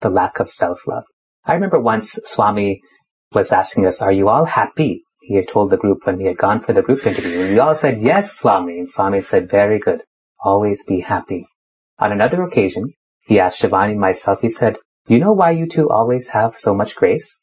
The 0.02 0.10
lack 0.10 0.40
of 0.40 0.48
self-love. 0.50 1.04
I 1.44 1.56
remember 1.56 1.80
once 1.80 2.20
Swami 2.24 2.82
was 3.34 3.52
asking 3.52 3.88
us, 3.88 4.04
are 4.04 4.12
you 4.12 4.30
all 4.30 4.46
happy? 4.46 5.04
He 5.22 5.36
had 5.36 5.48
told 5.48 5.72
the 5.72 5.78
group 5.78 6.06
when 6.06 6.18
we 6.18 6.26
had 6.26 6.38
gone 6.38 6.62
for 6.62 6.74
the 6.74 6.84
group 6.84 7.06
interview. 7.08 7.40
And 7.40 7.54
we 7.54 7.60
all 7.60 7.74
said, 7.74 7.98
yes, 8.00 8.38
Swami. 8.38 8.78
And 8.78 8.88
Swami 8.88 9.22
said, 9.22 9.50
very 9.50 9.80
good. 9.80 10.04
Always 10.40 10.84
be 10.84 11.00
happy. 11.00 11.48
On 11.98 12.12
another 12.12 12.44
occasion, 12.44 12.94
he 13.22 13.40
asked 13.40 13.62
Shivani 13.62 13.92
and 13.92 14.00
myself, 14.00 14.42
he 14.42 14.50
said, 14.50 14.78
you 15.08 15.20
know 15.20 15.34
why 15.34 15.52
you 15.52 15.68
two 15.68 15.90
always 15.90 16.28
have 16.30 16.56
so 16.58 16.76
much 16.76 16.96
grace? 16.96 17.40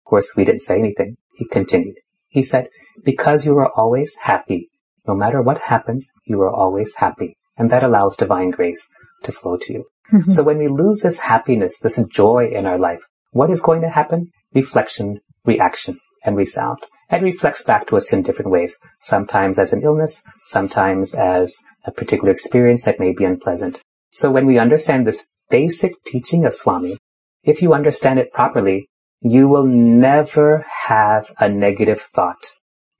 Of 0.00 0.08
course, 0.08 0.32
we 0.34 0.44
didn't 0.44 0.62
say 0.62 0.78
anything. 0.78 1.16
He 1.34 1.46
continued. 1.46 1.96
He 2.28 2.42
said, 2.42 2.68
because 3.04 3.44
you 3.44 3.56
are 3.58 3.70
always 3.70 4.16
happy. 4.16 4.70
No 5.06 5.14
matter 5.14 5.42
what 5.42 5.58
happens, 5.58 6.10
you 6.24 6.40
are 6.40 6.54
always 6.54 6.94
happy. 6.94 7.36
And 7.58 7.70
that 7.70 7.82
allows 7.82 8.16
divine 8.16 8.50
grace 8.50 8.88
to 9.24 9.32
flow 9.32 9.56
to 9.56 9.72
you. 9.72 9.84
Mm-hmm. 10.12 10.30
So 10.30 10.42
when 10.42 10.58
we 10.58 10.68
lose 10.68 11.00
this 11.00 11.18
happiness, 11.18 11.78
this 11.78 12.00
joy 12.10 12.50
in 12.52 12.66
our 12.66 12.78
life, 12.78 13.02
what 13.30 13.50
is 13.50 13.60
going 13.60 13.82
to 13.82 13.88
happen? 13.88 14.30
Reflection, 14.54 15.20
reaction, 15.44 15.98
and 16.24 16.36
resound. 16.36 16.78
And 17.08 17.22
reflects 17.24 17.62
back 17.62 17.86
to 17.88 17.96
us 17.96 18.12
in 18.12 18.22
different 18.22 18.50
ways. 18.50 18.78
Sometimes 19.00 19.58
as 19.58 19.72
an 19.72 19.82
illness, 19.82 20.22
sometimes 20.44 21.14
as 21.14 21.58
a 21.84 21.92
particular 21.92 22.30
experience 22.30 22.84
that 22.84 23.00
may 23.00 23.12
be 23.12 23.24
unpleasant. 23.24 23.80
So 24.10 24.30
when 24.30 24.46
we 24.46 24.58
understand 24.58 25.06
this 25.06 25.26
basic 25.50 26.02
teaching 26.04 26.44
of 26.44 26.54
Swami, 26.54 26.98
if 27.42 27.62
you 27.62 27.74
understand 27.74 28.18
it 28.18 28.32
properly, 28.32 28.88
you 29.20 29.48
will 29.48 29.66
never 29.66 30.64
have 30.68 31.30
a 31.38 31.48
negative 31.48 32.00
thought 32.00 32.42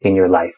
in 0.00 0.14
your 0.14 0.28
life 0.28 0.56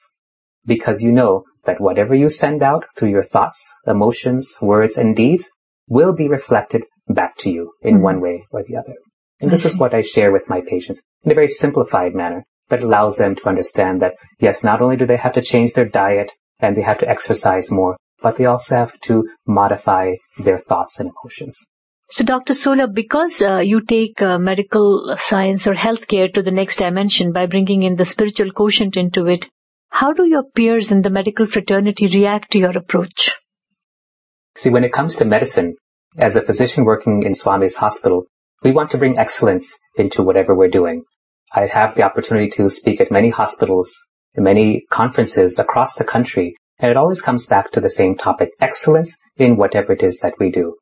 because 0.66 1.02
you 1.02 1.12
know 1.12 1.44
that 1.64 1.80
whatever 1.80 2.14
you 2.14 2.28
send 2.28 2.62
out 2.62 2.84
through 2.96 3.10
your 3.10 3.22
thoughts, 3.22 3.72
emotions, 3.86 4.56
words, 4.60 4.96
and 4.96 5.16
deeds 5.16 5.50
will 5.88 6.12
be 6.12 6.28
reflected 6.28 6.84
back 7.08 7.36
to 7.38 7.50
you 7.50 7.72
in 7.82 7.94
mm-hmm. 7.94 8.02
one 8.02 8.20
way 8.20 8.46
or 8.50 8.62
the 8.62 8.76
other. 8.76 8.94
And 9.40 9.50
this 9.50 9.64
is 9.64 9.76
what 9.76 9.94
I 9.94 10.00
share 10.00 10.32
with 10.32 10.48
my 10.48 10.62
patients 10.66 11.02
in 11.22 11.32
a 11.32 11.34
very 11.34 11.48
simplified 11.48 12.14
manner 12.14 12.44
that 12.68 12.82
allows 12.82 13.16
them 13.16 13.34
to 13.34 13.48
understand 13.48 14.02
that 14.02 14.14
yes, 14.38 14.64
not 14.64 14.80
only 14.80 14.96
do 14.96 15.06
they 15.06 15.16
have 15.16 15.34
to 15.34 15.42
change 15.42 15.72
their 15.72 15.88
diet 15.88 16.32
and 16.60 16.76
they 16.76 16.82
have 16.82 16.98
to 16.98 17.08
exercise 17.08 17.70
more, 17.70 17.96
but 18.22 18.36
they 18.36 18.46
also 18.46 18.76
have 18.76 18.98
to 19.00 19.28
modify 19.46 20.12
their 20.38 20.58
thoughts 20.58 20.98
and 20.98 21.10
emotions. 21.10 21.66
So, 22.10 22.24
Dr. 22.24 22.54
Sola, 22.54 22.86
because 22.86 23.42
uh, 23.42 23.58
you 23.58 23.80
take 23.80 24.20
uh, 24.20 24.38
medical 24.38 25.16
science 25.18 25.66
or 25.66 25.74
healthcare 25.74 26.32
to 26.32 26.42
the 26.42 26.50
next 26.50 26.76
dimension 26.76 27.32
by 27.32 27.46
bringing 27.46 27.82
in 27.82 27.96
the 27.96 28.04
spiritual 28.04 28.52
quotient 28.52 28.96
into 28.96 29.26
it, 29.26 29.48
how 29.96 30.12
do 30.12 30.24
your 30.26 30.42
peers 30.42 30.90
in 30.90 31.02
the 31.02 31.08
medical 31.08 31.46
fraternity 31.46 32.08
react 32.08 32.50
to 32.50 32.58
your 32.58 32.76
approach? 32.76 33.36
See, 34.56 34.70
when 34.70 34.82
it 34.82 34.92
comes 34.92 35.14
to 35.16 35.24
medicine, 35.24 35.76
as 36.18 36.34
a 36.34 36.42
physician 36.42 36.84
working 36.84 37.22
in 37.22 37.32
Swami's 37.32 37.76
hospital, 37.76 38.24
we 38.64 38.72
want 38.72 38.90
to 38.90 38.98
bring 38.98 39.18
excellence 39.18 39.78
into 39.96 40.24
whatever 40.24 40.52
we're 40.52 40.76
doing. 40.80 41.04
I 41.54 41.66
have 41.66 41.94
the 41.94 42.02
opportunity 42.02 42.50
to 42.56 42.68
speak 42.70 43.00
at 43.00 43.12
many 43.12 43.30
hospitals, 43.30 43.94
many 44.36 44.82
conferences 44.90 45.60
across 45.60 45.94
the 45.94 46.02
country, 46.02 46.56
and 46.80 46.90
it 46.90 46.96
always 46.96 47.22
comes 47.22 47.46
back 47.46 47.70
to 47.70 47.80
the 47.80 47.88
same 47.88 48.16
topic, 48.16 48.50
excellence 48.60 49.16
in 49.36 49.56
whatever 49.56 49.92
it 49.92 50.02
is 50.02 50.18
that 50.22 50.34
we 50.40 50.50
do. 50.50 50.74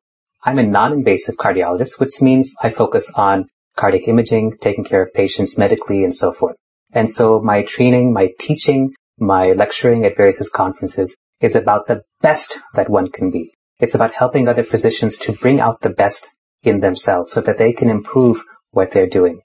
I'm 0.42 0.58
a 0.58 0.62
non-invasive 0.62 1.36
cardiologist, 1.36 2.00
which 2.00 2.22
means 2.22 2.54
I 2.62 2.70
focus 2.70 3.12
on 3.14 3.50
cardiac 3.76 4.08
imaging, 4.08 4.56
taking 4.58 4.84
care 4.84 5.02
of 5.02 5.12
patients 5.12 5.58
medically, 5.58 6.02
and 6.02 6.14
so 6.14 6.32
forth. 6.32 6.56
And 6.94 7.08
so 7.10 7.40
my 7.40 7.62
training, 7.62 8.14
my 8.14 8.30
teaching, 8.38 8.94
my 9.18 9.52
lecturing 9.52 10.04
at 10.04 10.16
various 10.16 10.48
conferences 10.48 11.16
is 11.40 11.56
about 11.56 11.86
the 11.86 12.02
best 12.20 12.60
that 12.74 12.88
one 12.88 13.10
can 13.10 13.30
be. 13.30 13.52
It's 13.78 13.94
about 13.94 14.14
helping 14.14 14.48
other 14.48 14.62
physicians 14.62 15.18
to 15.18 15.32
bring 15.32 15.60
out 15.60 15.80
the 15.80 15.90
best 15.90 16.28
in 16.62 16.78
themselves 16.78 17.32
so 17.32 17.40
that 17.40 17.58
they 17.58 17.72
can 17.72 17.90
improve 17.90 18.44
what 18.70 18.90
they're 18.90 19.08
doing. 19.08 19.40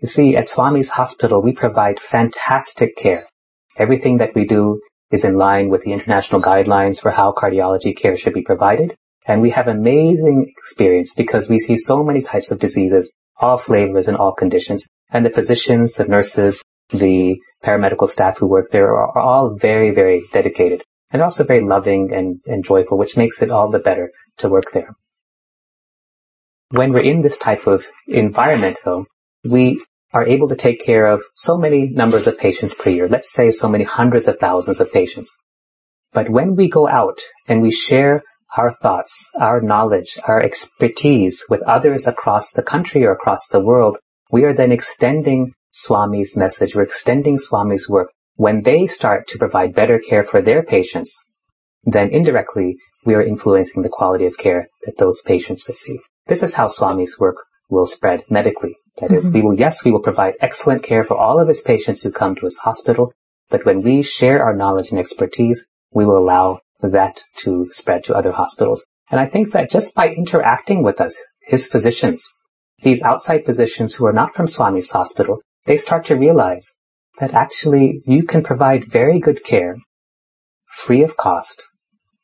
You 0.00 0.08
see, 0.08 0.36
at 0.36 0.48
Swami's 0.48 0.88
hospital, 0.88 1.40
we 1.40 1.52
provide 1.52 2.00
fantastic 2.00 2.96
care. 2.96 3.26
Everything 3.78 4.18
that 4.18 4.34
we 4.34 4.44
do 4.44 4.80
is 5.10 5.24
in 5.24 5.36
line 5.36 5.68
with 5.68 5.82
the 5.82 5.92
international 5.92 6.42
guidelines 6.42 7.00
for 7.00 7.10
how 7.10 7.32
cardiology 7.32 7.96
care 7.96 8.16
should 8.16 8.34
be 8.34 8.42
provided. 8.42 8.96
And 9.24 9.40
we 9.40 9.50
have 9.50 9.68
amazing 9.68 10.46
experience 10.48 11.14
because 11.14 11.48
we 11.48 11.58
see 11.58 11.76
so 11.76 12.02
many 12.04 12.22
types 12.22 12.50
of 12.50 12.58
diseases, 12.58 13.12
all 13.38 13.56
flavors 13.56 14.08
and 14.08 14.16
all 14.16 14.32
conditions. 14.32 14.86
And 15.10 15.24
the 15.24 15.30
physicians, 15.30 15.94
the 15.94 16.04
nurses, 16.04 16.62
the 16.90 17.36
paramedical 17.64 18.08
staff 18.08 18.38
who 18.38 18.46
work 18.46 18.70
there 18.70 18.94
are, 18.94 19.18
all 19.18 19.56
very, 19.56 19.92
very 19.92 20.24
dedicated 20.32 20.82
and 21.10 21.22
also 21.22 21.44
very 21.44 21.60
loving 21.60 22.12
and, 22.12 22.40
and 22.46 22.64
joyful, 22.64 22.98
which 22.98 23.16
makes 23.16 23.42
it 23.42 23.50
all 23.50 23.70
the 23.70 23.78
better 23.78 24.10
to 24.38 24.48
work 24.48 24.72
there. 24.72 24.94
When 26.70 26.92
we're 26.92 27.02
in 27.02 27.20
this 27.20 27.38
type 27.38 27.66
of 27.66 27.86
environment 28.08 28.78
though, 28.84 29.06
we 29.44 29.82
are 30.12 30.26
able 30.26 30.48
to 30.48 30.56
take 30.56 30.84
care 30.84 31.06
of 31.06 31.22
so 31.34 31.56
many 31.56 31.88
numbers 31.88 32.26
of 32.26 32.38
patients 32.38 32.74
per 32.74 32.90
year. 32.90 33.08
Let's 33.08 33.32
say 33.32 33.50
so 33.50 33.68
many 33.68 33.84
hundreds 33.84 34.28
of 34.28 34.38
thousands 34.38 34.80
of 34.80 34.92
patients. 34.92 35.36
But 36.12 36.30
when 36.30 36.56
we 36.56 36.68
go 36.68 36.88
out 36.88 37.20
and 37.46 37.62
we 37.62 37.70
share 37.70 38.22
our 38.56 38.72
thoughts, 38.72 39.30
our 39.38 39.60
knowledge, 39.60 40.18
our 40.24 40.42
expertise 40.42 41.44
with 41.48 41.62
others 41.62 42.06
across 42.06 42.52
the 42.52 42.62
country 42.62 43.04
or 43.04 43.12
across 43.12 43.48
the 43.48 43.60
world, 43.60 43.98
we 44.30 44.44
are 44.44 44.54
then 44.54 44.72
extending 44.72 45.52
Swami's 45.78 46.38
message. 46.38 46.74
We're 46.74 46.84
extending 46.84 47.38
Swami's 47.38 47.86
work. 47.86 48.10
When 48.36 48.62
they 48.62 48.86
start 48.86 49.28
to 49.28 49.38
provide 49.38 49.74
better 49.74 49.98
care 49.98 50.22
for 50.22 50.40
their 50.40 50.62
patients, 50.62 51.22
then 51.84 52.10
indirectly 52.10 52.78
we 53.04 53.14
are 53.14 53.22
influencing 53.22 53.82
the 53.82 53.90
quality 53.90 54.24
of 54.24 54.38
care 54.38 54.68
that 54.86 54.96
those 54.96 55.20
patients 55.20 55.68
receive. 55.68 56.00
This 56.26 56.42
is 56.42 56.54
how 56.54 56.66
Swami's 56.66 57.18
work 57.18 57.36
will 57.68 57.86
spread 57.86 58.24
medically. 58.30 58.76
That 58.96 59.12
is, 59.12 59.30
we 59.30 59.40
mm-hmm. 59.40 59.48
will, 59.48 59.58
yes, 59.58 59.84
we 59.84 59.92
will 59.92 60.00
provide 60.00 60.36
excellent 60.40 60.82
care 60.82 61.04
for 61.04 61.16
all 61.16 61.38
of 61.38 61.48
his 61.48 61.60
patients 61.60 62.00
who 62.00 62.10
come 62.10 62.34
to 62.36 62.46
his 62.46 62.56
hospital, 62.56 63.12
but 63.50 63.66
when 63.66 63.82
we 63.82 64.00
share 64.02 64.42
our 64.42 64.56
knowledge 64.56 64.90
and 64.90 64.98
expertise, 64.98 65.66
we 65.92 66.06
will 66.06 66.16
allow 66.16 66.60
that 66.80 67.22
to 67.40 67.68
spread 67.70 68.04
to 68.04 68.14
other 68.14 68.32
hospitals. 68.32 68.86
And 69.10 69.20
I 69.20 69.26
think 69.26 69.52
that 69.52 69.70
just 69.70 69.94
by 69.94 70.08
interacting 70.08 70.82
with 70.82 71.02
us, 71.02 71.22
his 71.42 71.66
physicians, 71.66 72.26
these 72.82 73.02
outside 73.02 73.44
physicians 73.44 73.94
who 73.94 74.06
are 74.06 74.12
not 74.12 74.34
from 74.34 74.46
Swami's 74.46 74.90
hospital, 74.90 75.42
they 75.66 75.76
start 75.76 76.06
to 76.06 76.16
realize 76.16 76.74
that 77.18 77.34
actually 77.34 78.02
you 78.06 78.24
can 78.24 78.42
provide 78.42 78.90
very 78.90 79.20
good 79.20 79.44
care 79.44 79.76
free 80.66 81.02
of 81.02 81.16
cost 81.16 81.66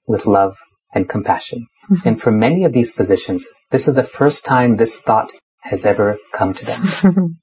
with 0.07 0.27
love 0.27 0.57
and 0.95 1.09
compassion. 1.09 1.67
Mm-hmm. 1.91 2.09
And 2.09 2.21
for 2.21 2.31
many 2.31 2.65
of 2.65 2.73
these 2.73 2.93
physicians, 2.93 3.49
this 3.71 3.89
is 3.89 3.95
the 3.95 4.03
first 4.03 4.45
time 4.45 4.75
this 4.75 5.01
thought 5.01 5.33
has 5.61 5.87
ever 5.87 6.19
come 6.33 6.55
to 6.55 6.65
them. 6.65 7.39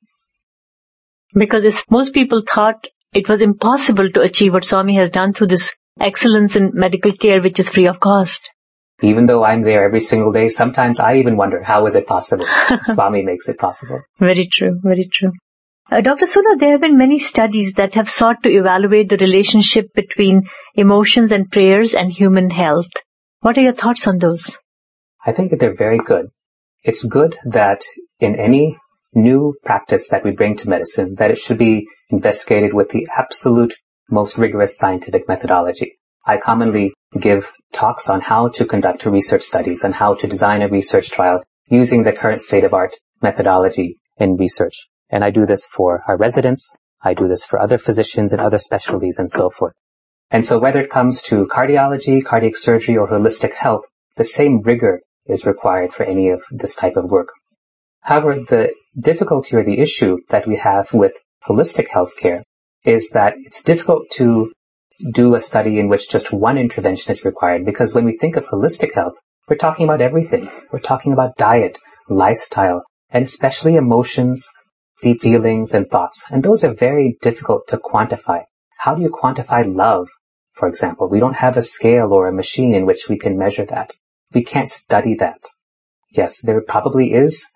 because 1.33 1.83
most 1.89 2.13
people 2.13 2.43
thought 2.47 2.87
it 3.13 3.27
was 3.27 3.41
impossible 3.41 4.09
to 4.11 4.21
achieve 4.21 4.53
what 4.53 4.65
Swami 4.65 4.97
has 4.97 5.09
done 5.09 5.33
through 5.33 5.47
this 5.47 5.73
excellence 5.99 6.55
in 6.55 6.71
medical 6.73 7.11
care, 7.11 7.41
which 7.41 7.59
is 7.59 7.69
free 7.69 7.87
of 7.87 7.99
cost. 7.99 8.49
Even 9.01 9.23
though 9.23 9.43
I'm 9.43 9.63
there 9.63 9.85
every 9.85 10.01
single 10.01 10.31
day, 10.31 10.49
sometimes 10.49 10.99
I 10.99 11.15
even 11.15 11.37
wonder, 11.37 11.63
how 11.63 11.85
is 11.85 11.95
it 11.95 12.05
possible? 12.05 12.45
Swami 12.83 13.23
makes 13.23 13.47
it 13.47 13.57
possible. 13.57 14.01
Very 14.19 14.47
true, 14.51 14.79
very 14.83 15.09
true. 15.11 15.31
Uh, 15.91 16.01
Dr. 16.01 16.27
Sola, 16.27 16.55
there 16.59 16.73
have 16.73 16.81
been 16.81 16.99
many 16.99 17.17
studies 17.17 17.73
that 17.77 17.95
have 17.95 18.07
sought 18.07 18.43
to 18.43 18.49
evaluate 18.49 19.09
the 19.09 19.17
relationship 19.17 19.87
between 19.95 20.43
emotions 20.75 21.31
and 21.31 21.49
prayers 21.49 21.95
and 21.95 22.11
human 22.11 22.51
health. 22.51 22.91
What 23.39 23.57
are 23.57 23.61
your 23.61 23.73
thoughts 23.73 24.05
on 24.07 24.19
those? 24.19 24.59
I 25.25 25.31
think 25.31 25.49
that 25.49 25.59
they're 25.59 25.75
very 25.75 25.97
good. 25.97 26.27
It's 26.83 27.03
good 27.03 27.39
that 27.45 27.81
in 28.19 28.35
any 28.35 28.77
new 29.15 29.55
practice 29.65 30.09
that 30.09 30.23
we 30.23 30.31
bring 30.31 30.57
to 30.57 30.69
medicine, 30.69 31.15
that 31.15 31.31
it 31.31 31.39
should 31.39 31.57
be 31.57 31.87
investigated 32.11 32.71
with 32.71 32.89
the 32.89 33.07
absolute 33.17 33.73
most 34.11 34.37
rigorous 34.37 34.77
scientific 34.77 35.27
methodology. 35.27 35.97
I 36.23 36.37
commonly 36.37 36.93
give 37.19 37.51
talks 37.73 38.09
on 38.09 38.21
how 38.21 38.49
to 38.49 38.65
conduct 38.65 39.07
research 39.07 39.41
studies 39.41 39.83
and 39.83 39.95
how 39.95 40.13
to 40.13 40.27
design 40.27 40.61
a 40.61 40.69
research 40.69 41.09
trial 41.09 41.43
using 41.67 42.03
the 42.03 42.13
current 42.13 42.41
state 42.41 42.63
of 42.63 42.75
art 42.75 42.95
methodology 43.23 43.97
in 44.17 44.35
research. 44.35 44.88
And 45.09 45.23
I 45.23 45.31
do 45.31 45.45
this 45.45 45.65
for 45.65 46.03
our 46.07 46.17
residents. 46.17 46.75
I 47.01 47.13
do 47.13 47.27
this 47.27 47.45
for 47.45 47.59
other 47.59 47.77
physicians 47.77 48.33
and 48.33 48.41
other 48.41 48.57
specialties 48.57 49.19
and 49.19 49.29
so 49.29 49.49
forth. 49.49 49.73
And 50.31 50.45
so 50.45 50.59
whether 50.59 50.79
it 50.79 50.91
comes 50.91 51.21
to 51.23 51.47
cardiology, 51.47 52.23
cardiac 52.23 52.55
surgery, 52.55 52.97
or 52.97 53.07
holistic 53.07 53.53
health, 53.53 53.85
the 54.15 54.23
same 54.23 54.61
rigor 54.61 55.01
is 55.25 55.45
required 55.45 55.93
for 55.93 56.03
any 56.03 56.29
of 56.29 56.43
this 56.51 56.75
type 56.75 56.97
of 56.97 57.09
work. 57.09 57.29
However, 58.01 58.35
the 58.35 58.73
difficulty 58.99 59.55
or 59.55 59.63
the 59.63 59.79
issue 59.79 60.17
that 60.29 60.47
we 60.47 60.57
have 60.57 60.93
with 60.93 61.13
holistic 61.47 61.87
healthcare 61.87 62.43
is 62.85 63.11
that 63.11 63.33
it's 63.37 63.61
difficult 63.61 64.09
to 64.11 64.51
do 65.13 65.33
a 65.33 65.39
study 65.39 65.79
in 65.79 65.87
which 65.87 66.09
just 66.09 66.31
one 66.31 66.57
intervention 66.57 67.11
is 67.11 67.25
required 67.25 67.65
because 67.65 67.93
when 67.93 68.05
we 68.05 68.17
think 68.17 68.35
of 68.35 68.47
holistic 68.47 68.93
health, 68.93 69.13
we're 69.47 69.55
talking 69.55 69.85
about 69.85 70.01
everything. 70.01 70.49
We're 70.71 70.79
talking 70.79 71.13
about 71.13 71.37
diet, 71.37 71.79
lifestyle, 72.07 72.83
and 73.09 73.23
especially 73.23 73.75
emotions, 73.75 74.49
feelings, 75.01 75.73
and 75.73 75.89
thoughts. 75.89 76.25
And 76.29 76.43
those 76.43 76.63
are 76.63 76.73
very 76.73 77.17
difficult 77.21 77.67
to 77.69 77.77
quantify. 77.77 78.43
How 78.77 78.95
do 78.95 79.01
you 79.01 79.09
quantify 79.09 79.63
love, 79.65 80.09
for 80.53 80.67
example? 80.67 81.09
We 81.09 81.19
don't 81.19 81.35
have 81.35 81.57
a 81.57 81.61
scale 81.61 82.13
or 82.13 82.27
a 82.27 82.33
machine 82.33 82.75
in 82.75 82.85
which 82.85 83.07
we 83.09 83.17
can 83.17 83.37
measure 83.37 83.65
that. 83.65 83.93
We 84.33 84.43
can't 84.43 84.69
study 84.69 85.15
that. 85.15 85.41
Yes, 86.11 86.41
there 86.41 86.61
probably 86.61 87.13
is 87.13 87.47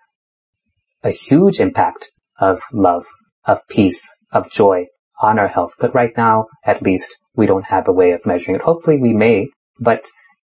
a 1.02 1.10
huge 1.10 1.60
impact 1.60 2.10
of 2.38 2.62
love, 2.72 3.06
of 3.44 3.66
peace, 3.68 4.14
of 4.32 4.50
joy 4.50 4.86
on 5.20 5.38
our 5.38 5.48
health. 5.48 5.74
But 5.78 5.94
right 5.94 6.16
now, 6.16 6.46
at 6.64 6.82
least, 6.82 7.16
we 7.36 7.46
don't 7.46 7.64
have 7.64 7.88
a 7.88 7.92
way 7.92 8.12
of 8.12 8.26
measuring 8.26 8.56
it. 8.56 8.62
Hopefully 8.62 8.98
we 8.98 9.12
may, 9.12 9.48
but 9.78 10.06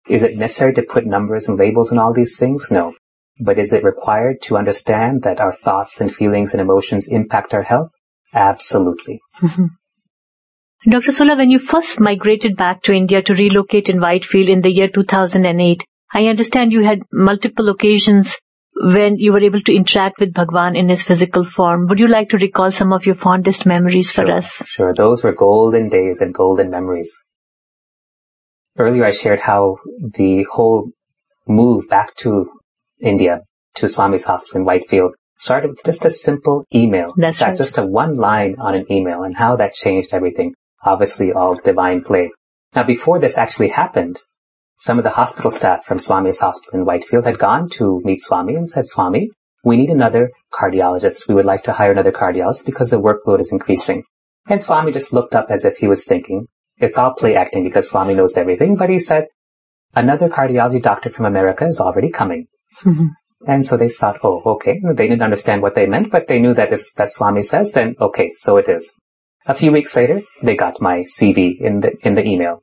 is 0.08 0.24
it 0.24 0.38
necessary 0.38 0.74
to 0.74 0.84
put 0.84 1.06
numbers 1.06 1.48
and 1.48 1.58
labels 1.58 1.92
on 1.92 2.00
all 2.00 2.14
these 2.14 2.38
things? 2.38 2.70
No. 2.72 2.94
But 3.44 3.58
is 3.58 3.74
it 3.74 3.84
required 3.84 4.44
to 4.44 4.58
understand 4.58 5.24
that 5.24 5.39
our 5.39 5.54
thoughts 5.54 6.00
and 6.00 6.14
feelings 6.14 6.54
and 6.54 6.62
emotions 6.62 7.08
impact 7.08 7.56
our 7.56 7.64
health? 7.64 7.89
Absolutely. 8.34 9.20
Mm-hmm. 9.42 9.66
Dr. 10.89 11.12
Sola, 11.12 11.36
when 11.36 11.50
you 11.50 11.60
first 11.60 12.00
migrated 12.00 12.56
back 12.56 12.84
to 12.84 12.94
India 12.94 13.22
to 13.24 13.34
relocate 13.34 13.89
in 13.89 14.00
Whitefield 14.00 14.48
in 14.50 14.62
the 14.62 14.72
year 14.72 14.88
2008, 14.88 15.84
I 16.14 16.26
understand 16.26 16.72
you 16.72 16.84
had 16.84 17.02
multiple 17.12 17.70
occasions 17.70 18.38
when 18.76 19.18
you 19.18 19.34
were 19.34 19.44
able 19.44 19.62
to 19.62 19.76
interact 19.76 20.20
with 20.20 20.34
Bhagwan 20.34 20.76
in 20.76 20.89
his 20.89 21.04
physical 21.04 21.44
form. 21.44 21.88
Would 21.88 22.00
you 22.00 22.08
like 22.08 22.30
to 22.30 22.38
recall 22.38 22.72
some 22.72 22.94
of 22.94 23.06
your 23.06 23.16
fondest 23.16 23.66
memories 23.66 24.12
for 24.12 24.26
Sure, 24.26 24.38
us? 24.38 24.64
Sure. 24.68 24.94
Those 24.94 25.24
were 25.24 25.34
golden 25.34 25.89
days 25.89 26.22
and 26.22 26.34
golden 26.34 26.70
memories. 26.70 27.24
Earlier 28.78 29.06
I 29.06 29.12
shared 29.12 29.39
how 29.39 29.78
the 30.00 30.46
whole 30.52 30.92
move 31.48 31.89
back 31.89 32.16
to 32.18 32.50
India, 33.02 33.41
to 33.76 33.88
Swami's 33.88 34.26
hospital 34.26 34.62
in 34.62 34.66
Whitefield, 34.66 35.16
started 35.38 35.70
with 35.70 35.84
just 35.84 36.06
a 36.06 36.10
simple 36.10 36.66
email. 36.74 37.14
That's 37.18 37.38
In 37.38 37.39
fact, 37.39 37.49
right. 37.49 37.58
just 37.58 37.78
a 37.78 37.86
one 37.86 38.18
line 38.18 38.56
on 38.60 38.76
an 38.76 38.91
email 38.91 39.24
and 39.24 39.36
how 39.36 39.56
that 39.58 39.74
changed 39.74 40.14
everything. 40.14 40.54
Obviously 40.84 41.32
all 41.32 41.56
divine 41.56 42.04
play. 42.04 42.32
Now 42.76 42.84
before 42.84 43.20
this 43.20 43.38
actually 43.38 43.70
happened, 43.70 44.20
some 44.78 44.97
of 44.97 45.04
the 45.04 45.10
hospital 45.12 45.52
staff 45.52 45.86
from 45.86 45.99
Swami's 45.99 46.39
hospital 46.39 46.80
in 46.80 46.86
Whitefield 46.86 47.26
had 47.26 47.38
gone 47.38 47.70
to 47.72 48.02
meet 48.04 48.22
Swami 48.22 48.56
and 48.56 48.68
said, 48.68 48.88
Swami, 48.88 49.30
we 49.64 49.78
need 49.78 49.89
another 49.89 50.32
cardiologist. 50.52 51.28
We 51.28 51.36
would 51.36 51.45
like 51.45 51.64
to 51.64 51.74
hire 51.74 51.91
another 51.91 52.12
cardiologist 52.12 52.66
because 52.66 52.89
the 52.89 53.02
workload 53.02 53.39
is 53.39 53.52
increasing. 53.52 54.04
And 54.47 54.62
Swami 54.62 54.91
just 54.91 55.14
looked 55.14 55.36
up 55.36 55.47
as 55.52 55.66
if 55.66 55.78
he 55.78 55.88
was 55.88 56.04
thinking. 56.06 56.47
It's 56.78 56.97
all 56.97 57.14
play 57.14 57.36
acting 57.36 57.64
because 57.64 57.89
Swami 57.89 58.16
knows 58.16 58.38
everything, 58.38 58.76
but 58.76 58.89
he 58.89 58.97
said, 58.97 59.26
another 59.93 60.30
cardiology 60.30 60.82
doctor 60.82 61.12
from 61.12 61.26
America 61.26 61.66
is 61.66 61.80
already 61.80 62.10
coming. 62.10 62.47
And 63.47 63.65
so 63.65 63.76
they 63.76 63.89
thought, 63.89 64.19
oh, 64.24 64.41
okay. 64.45 64.80
They 64.84 65.07
didn't 65.07 65.24
understand 65.24 65.61
what 65.63 65.74
they 65.74 65.88
meant, 65.88 66.11
but 66.11 66.28
they 66.28 66.39
knew 66.39 66.53
that 66.53 66.72
if 66.72 66.93
that 66.97 67.11
Swami 67.11 67.41
says, 67.41 67.72
then 67.72 67.95
okay, 67.99 68.30
so 68.36 68.57
it 68.57 68.69
is. 68.69 68.93
A 69.47 69.55
few 69.55 69.72
weeks 69.72 69.95
later, 69.95 70.22
they 70.43 70.55
got 70.55 70.80
my 70.80 70.99
CV 70.99 71.59
in 71.59 71.80
the, 71.80 71.91
in 72.03 72.13
the 72.13 72.24
email. 72.24 72.61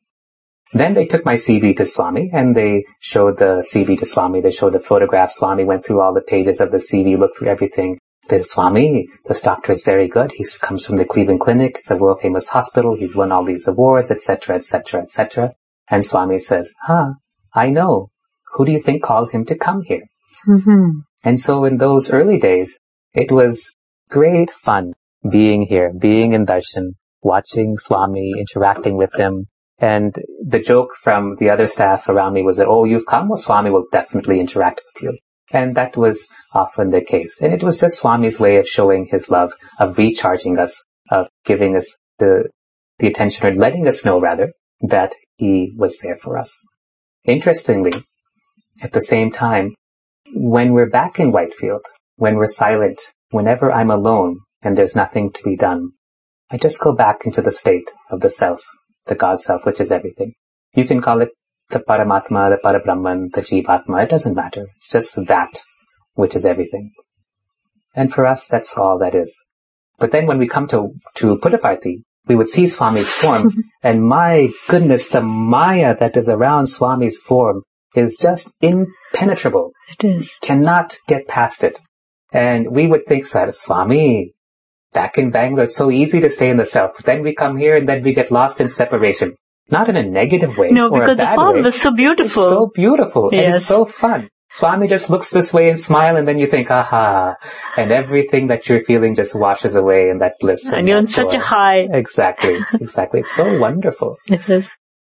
Then 0.73 0.95
they 0.95 1.07
took 1.07 1.25
my 1.25 1.35
CV 1.35 1.77
to 1.79 1.85
Swami 1.85 2.31
and 2.33 2.55
they 2.55 2.85
showed 3.01 3.39
the 3.39 3.65
CV 3.67 3.99
to 3.99 4.05
Swami. 4.05 4.41
They 4.41 4.51
showed 4.51 4.75
the 4.75 4.81
photograph. 4.81 5.31
Swami 5.31 5.65
went 5.65 5.85
through 5.85 6.01
all 6.01 6.15
the 6.15 6.21
pages 6.21 6.61
of 6.61 6.71
the 6.71 6.77
CV, 6.77 7.19
looked 7.19 7.39
through 7.39 7.49
everything. 7.49 7.99
Said, 8.29 8.45
Swami, 8.45 9.09
this 9.25 9.41
doctor 9.41 9.73
is 9.73 9.83
very 9.83 10.09
good. 10.09 10.31
He 10.31 10.45
comes 10.61 10.85
from 10.85 10.97
the 10.97 11.07
Cleveland 11.07 11.41
Clinic. 11.41 11.77
It's 11.79 11.91
a 11.91 11.97
world 11.97 12.21
famous 12.21 12.49
hospital. 12.49 12.95
He's 12.95 13.17
won 13.17 13.33
all 13.33 13.45
these 13.45 13.67
awards, 13.67 14.11
etc., 14.11 14.57
etc., 14.57 15.03
etc. 15.03 15.55
And 15.89 16.05
Swami 16.05 16.39
says, 16.39 16.75
huh, 16.81 17.15
I 17.55 17.71
know. 17.71 18.11
Who 18.55 18.65
do 18.65 18.73
you 18.73 18.81
think 18.81 19.03
called 19.03 19.31
him 19.31 19.45
to 19.47 19.57
come 19.57 19.83
here? 19.83 20.05
Mm-hmm. 20.47 21.01
And 21.25 21.41
so 21.41 21.65
in 21.65 21.79
those 21.79 22.11
early 22.11 22.39
days, 22.39 22.79
it 23.13 23.33
was 23.33 23.75
great 24.09 24.51
fun 24.51 24.93
being 25.29 25.63
here, 25.63 25.93
being 25.93 26.33
in 26.33 26.47
darshan, 26.47 26.93
watching 27.23 27.77
Swami, 27.77 28.35
interacting 28.39 28.97
with 28.97 29.15
him. 29.15 29.47
And 29.79 30.15
the 30.45 30.59
joke 30.59 30.91
from 31.01 31.37
the 31.37 31.51
other 31.51 31.67
staff 31.67 32.09
around 32.09 32.35
me 32.35 32.43
was 32.43 32.57
that, 32.57 32.67
oh, 32.67 32.85
you've 32.85 33.07
come? 33.07 33.29
Well, 33.29 33.37
Swami 33.37 33.71
will 33.71 33.87
definitely 33.93 34.41
interact 34.41 34.81
with 34.87 35.03
you. 35.03 35.19
And 35.51 35.77
that 35.77 35.97
was 35.97 36.29
often 36.53 36.91
the 36.91 37.01
case. 37.01 37.41
And 37.41 37.55
it 37.55 37.63
was 37.63 37.81
just 37.81 37.99
Swami's 37.99 38.39
way 38.39 38.57
of 38.59 38.69
showing 38.69 39.09
his 39.11 39.31
love, 39.31 39.53
of 39.79 39.97
recharging 39.97 40.59
us, 40.59 40.85
of 41.11 41.29
giving 41.45 41.77
us 41.77 41.97
the, 42.19 42.51
the 42.99 43.07
attention, 43.07 43.47
or 43.47 43.55
letting 43.55 43.87
us 43.87 44.05
know 44.05 44.21
rather, 44.21 44.53
that 44.83 45.15
he 45.37 45.73
was 45.77 45.99
there 45.99 46.17
for 46.17 46.37
us. 46.39 46.65
Interestingly, 47.25 47.93
at 48.81 48.93
the 48.93 49.01
same 49.01 49.33
time, 49.33 49.75
when 50.33 50.73
we're 50.73 50.91
back 50.91 51.19
in 51.19 51.33
Whitefield, 51.33 51.85
when 52.17 52.37
we're 52.37 52.47
silent, 52.47 53.01
whenever 53.31 53.73
I'm 53.73 53.91
alone 53.91 54.41
and 54.63 54.77
there's 54.77 54.97
nothing 54.97 55.33
to 55.33 55.43
be 55.43 55.57
done, 55.57 55.93
I 56.51 56.59
just 56.59 56.81
go 56.81 56.93
back 56.93 57.27
into 57.27 57.43
the 57.43 57.51
state 57.51 57.91
of 58.11 58.21
the 58.21 58.31
self, 58.31 58.63
the 59.07 59.15
God 59.15 59.41
self, 59.41 59.65
which 59.65 59.81
is 59.81 59.93
everything. 59.93 60.35
You 60.75 60.87
can 60.87 61.01
call 61.01 61.21
it 61.23 61.31
the 61.71 61.81
Paramatma, 61.81 62.51
the 62.51 62.61
Parabrahman, 62.65 63.33
the 63.33 63.43
Jivatma, 63.43 64.05
it 64.05 64.09
doesn't 64.09 64.35
matter. 64.35 64.67
It's 64.75 64.91
just 64.91 65.17
that 65.27 65.61
which 66.15 66.35
is 66.35 66.47
everything. 66.47 66.93
And 67.95 68.13
for 68.13 68.27
us, 68.27 68.49
that's 68.49 68.77
all 68.77 68.99
that 69.01 69.15
is. 69.15 69.45
But 69.99 70.11
then 70.11 70.27
when 70.27 70.39
we 70.39 70.49
come 70.49 70.69
to, 70.69 70.95
to 71.17 71.37
Puttaparthi, 71.37 72.03
we 72.27 72.37
would 72.37 72.49
see 72.49 72.65
Swami's 72.65 73.13
form, 73.13 73.55
and 73.83 74.03
my 74.03 74.49
goodness, 74.69 75.09
the 75.09 75.21
Maya 75.21 75.97
that 75.99 76.17
is 76.17 76.29
around 76.29 76.67
Swami's 76.67 77.21
form 77.21 77.63
is 77.95 78.17
just 78.21 78.53
impenetrable. 78.61 79.73
It 79.99 80.05
is. 80.05 80.31
Cannot 80.41 80.97
get 81.07 81.29
past 81.29 81.65
it. 81.65 81.81
And 82.33 82.71
we 82.71 82.87
would 82.87 83.07
think, 83.07 83.25
Swami, 83.25 84.35
back 84.93 85.19
in 85.19 85.31
Bangalore, 85.31 85.65
it's 85.65 85.77
so 85.77 85.91
easy 85.91 86.21
to 86.21 86.31
stay 86.31 86.51
in 86.51 86.57
the 86.59 86.65
self. 86.65 86.99
Then 86.99 87.23
we 87.23 87.35
come 87.35 87.57
here 87.57 87.77
and 87.77 87.89
then 87.89 88.03
we 88.03 88.13
get 88.13 88.31
lost 88.31 88.61
in 88.61 88.69
separation. 88.69 89.35
Not 89.71 89.89
in 89.89 89.97
a 89.97 90.03
negative 90.03 90.57
way. 90.57 90.69
No, 90.69 90.91
because 90.91 91.17
the 91.17 91.33
form 91.35 91.63
was 91.63 91.81
so 91.81 91.93
beautiful. 91.93 92.43
It's 92.43 92.51
so 92.51 92.71
beautiful. 92.75 93.31
And 93.31 93.55
it's 93.55 93.67
so 93.67 93.85
fun. 93.85 94.29
Swami 94.51 94.89
just 94.89 95.11
looks 95.11 95.31
this 95.31 95.53
way 95.53 95.69
and 95.69 95.79
smile 95.79 96.17
and 96.17 96.27
then 96.27 96.39
you 96.39 96.47
think, 96.49 96.71
aha. 96.71 97.35
And 97.77 97.93
everything 97.93 98.47
that 98.47 98.67
you're 98.69 98.83
feeling 98.83 99.15
just 99.15 99.35
washes 99.35 99.75
away 99.75 100.09
in 100.09 100.21
that 100.21 100.35
bliss. 100.41 100.65
and 100.65 100.89
you're 100.89 100.97
on 100.97 101.07
such 101.07 101.35
a 101.35 101.39
high. 101.41 101.87
Exactly. 101.93 102.59
Exactly. 102.81 103.21
It's 103.21 103.31
so 103.31 103.59
wonderful. 103.59 104.17
It 104.27 104.49
is. 104.49 104.71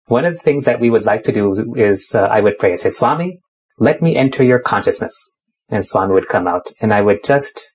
One 0.08 0.26
of 0.26 0.36
the 0.36 0.42
things 0.42 0.66
that 0.66 0.80
we 0.80 0.90
would 0.90 1.06
like 1.06 1.24
to 1.24 1.32
do 1.32 1.76
is 1.76 2.14
uh, 2.14 2.20
I 2.20 2.42
would 2.42 2.58
pray. 2.58 2.76
Say, 2.76 2.90
Swami, 2.90 3.40
let 3.78 4.02
me 4.02 4.16
enter 4.16 4.44
your 4.44 4.60
consciousness. 4.60 5.30
And 5.70 5.86
Swami 5.86 6.14
would 6.14 6.28
come 6.28 6.48
out 6.48 6.72
and 6.82 6.94
I 6.94 7.02
would 7.02 7.24
just 7.24 7.74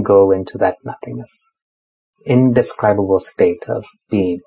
go 0.00 0.30
into 0.30 0.58
that 0.58 0.76
nothingness. 0.84 1.50
Indescribable 2.26 3.18
state 3.18 3.64
of 3.68 3.86
being. 4.10 4.40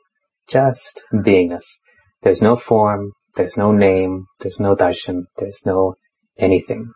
Just 0.47 1.03
beingness. 1.11 1.79
There's 2.21 2.41
no 2.41 2.55
form. 2.55 3.13
There's 3.35 3.57
no 3.57 3.71
name. 3.71 4.25
There's 4.39 4.59
no 4.59 4.75
darshan. 4.75 5.23
There's 5.37 5.61
no 5.65 5.95
anything. 6.37 6.91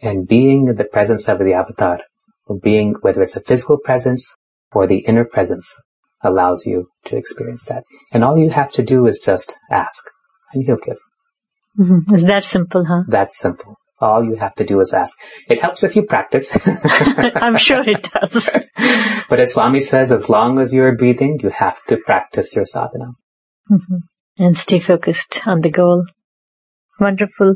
And 0.00 0.26
being 0.26 0.68
in 0.68 0.76
the 0.76 0.84
presence 0.84 1.28
of 1.28 1.38
the 1.38 1.54
avatar, 1.54 2.00
being, 2.62 2.94
whether 3.02 3.22
it's 3.22 3.36
a 3.36 3.40
physical 3.40 3.78
presence 3.78 4.34
or 4.72 4.86
the 4.86 4.98
inner 4.98 5.24
presence, 5.24 5.80
allows 6.22 6.66
you 6.66 6.88
to 7.06 7.16
experience 7.16 7.64
that. 7.64 7.84
And 8.12 8.24
all 8.24 8.36
you 8.38 8.50
have 8.50 8.72
to 8.72 8.82
do 8.82 9.06
is 9.06 9.18
just 9.24 9.56
ask, 9.70 10.04
and 10.52 10.64
he'll 10.64 10.76
give. 10.76 10.98
Mhm. 11.78 12.02
It's 12.12 12.24
that 12.24 12.44
simple, 12.44 12.84
huh? 12.84 13.02
That's 13.08 13.38
simple. 13.38 13.76
All 14.00 14.24
you 14.24 14.36
have 14.36 14.54
to 14.56 14.64
do 14.64 14.78
is 14.80 14.92
ask. 14.94 15.18
It 15.48 15.60
helps 15.60 15.82
if 15.82 15.96
you 15.96 16.04
practice. 16.04 16.56
I'm 16.66 17.56
sure 17.56 17.82
it 17.88 18.08
does. 18.12 18.48
but 19.28 19.40
as 19.40 19.52
Swami 19.52 19.80
says, 19.80 20.12
as 20.12 20.28
long 20.28 20.60
as 20.60 20.72
you're 20.72 20.96
breathing, 20.96 21.40
you 21.42 21.48
have 21.50 21.82
to 21.88 21.96
practice 21.96 22.54
your 22.54 22.64
sadhana. 22.64 23.10
Mhm. 23.70 24.02
And 24.38 24.56
stay 24.56 24.78
focused 24.78 25.40
on 25.46 25.60
the 25.62 25.70
goal. 25.70 26.04
Wonderful. 27.00 27.54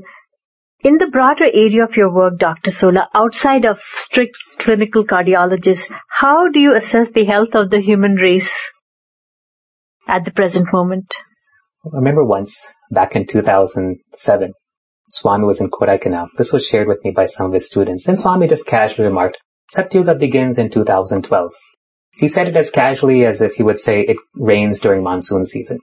In 0.85 0.99
the 0.99 1.07
broader 1.07 1.45
area 1.45 1.85
of 1.85 1.97
your 1.97 2.13
work, 2.13 2.39
Dr. 2.39 2.73
Sola, 2.73 3.09
outside 3.15 3.65
of 3.65 3.81
strict 3.83 4.37
clinical 4.59 5.05
cardiologists, 5.05 5.89
how 6.09 6.49
do 6.49 6.59
you 6.59 6.75
assess 6.75 7.13
the 7.13 7.25
health 7.25 7.55
of 7.55 7.71
the 7.71 7.81
human 7.81 8.17
race 8.17 8.51
at 10.09 10.25
the 10.25 10.33
present 10.33 10.73
moment? 10.73 11.15
I 11.85 11.97
remember 11.97 12.25
once, 12.25 12.67
back 12.91 13.15
in 13.15 13.29
2007, 13.29 14.55
Swami 15.09 15.45
was 15.45 15.61
in 15.61 15.71
Kodaikanal. 15.71 16.31
This 16.37 16.53
was 16.53 16.67
shared 16.67 16.89
with 16.89 17.05
me 17.05 17.13
by 17.13 17.27
some 17.27 17.47
of 17.47 17.53
his 17.53 17.69
students, 17.69 18.09
and 18.09 18.19
Swami 18.19 18.49
just 18.49 18.67
casually 18.67 19.07
remarked, 19.07 19.39
Satyuga 19.73 20.19
begins 20.19 20.59
in 20.59 20.69
2012. 20.69 21.53
He 22.15 22.27
said 22.27 22.49
it 22.49 22.57
as 22.57 22.73
casually 22.73 23.25
as 23.25 23.41
if 23.41 23.55
he 23.55 23.63
would 23.63 23.79
say 23.79 24.01
it 24.01 24.17
rains 24.35 24.81
during 24.81 25.05
monsoon 25.05 25.45
season. 25.45 25.79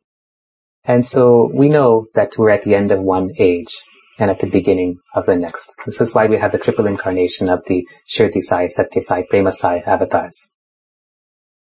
And 0.84 1.06
so 1.06 1.50
we 1.54 1.70
know 1.70 2.08
that 2.16 2.38
we're 2.38 2.50
at 2.50 2.64
the 2.64 2.76
end 2.76 2.91
of 2.91 3.00
one 3.00 3.30
age 3.38 3.78
and 4.20 4.30
at 4.30 4.39
the 4.39 4.47
beginning 4.47 4.97
of 5.15 5.26
the 5.26 5.36
next. 5.36 5.74
This 5.86 6.01
is 6.01 6.13
why 6.13 6.28
we 6.28 6.38
have 6.38 6.51
the 6.51 6.57
triple 6.57 6.88
incarnation 6.88 7.49
of 7.49 7.65
the 7.65 7.88
Shirdi 8.07 8.41
Sai, 8.41 8.65
Sathya 8.65 9.01
Sai, 9.01 9.24
Prema 9.30 9.51
Sai 9.51 9.80
avatars. 9.80 10.49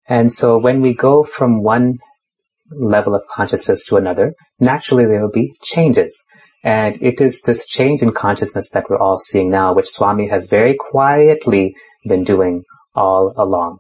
And 0.09 0.31
so 0.31 0.59
when 0.59 0.81
we 0.81 0.95
go 0.95 1.23
from 1.23 1.63
one 1.63 1.99
level 2.71 3.15
of 3.15 3.23
consciousness 3.31 3.87
to 3.87 3.97
another, 3.97 4.35
naturally 4.59 5.07
there 5.07 5.23
will 5.23 5.31
be 5.31 5.53
changes. 5.63 6.25
And 6.65 7.01
it 7.01 7.21
is 7.21 7.43
this 7.43 7.67
change 7.67 8.03
in 8.03 8.13
consciousness 8.13 8.71
that 8.71 8.91
we're 8.91 8.99
all 8.99 9.19
seeing 9.19 9.51
now, 9.51 9.75
which 9.75 9.89
Swami 9.89 10.29
has 10.29 10.49
very 10.49 10.75
quietly 10.75 11.75
been 12.05 12.25
doing 12.25 12.65
all 12.95 13.33
along. 13.37 13.79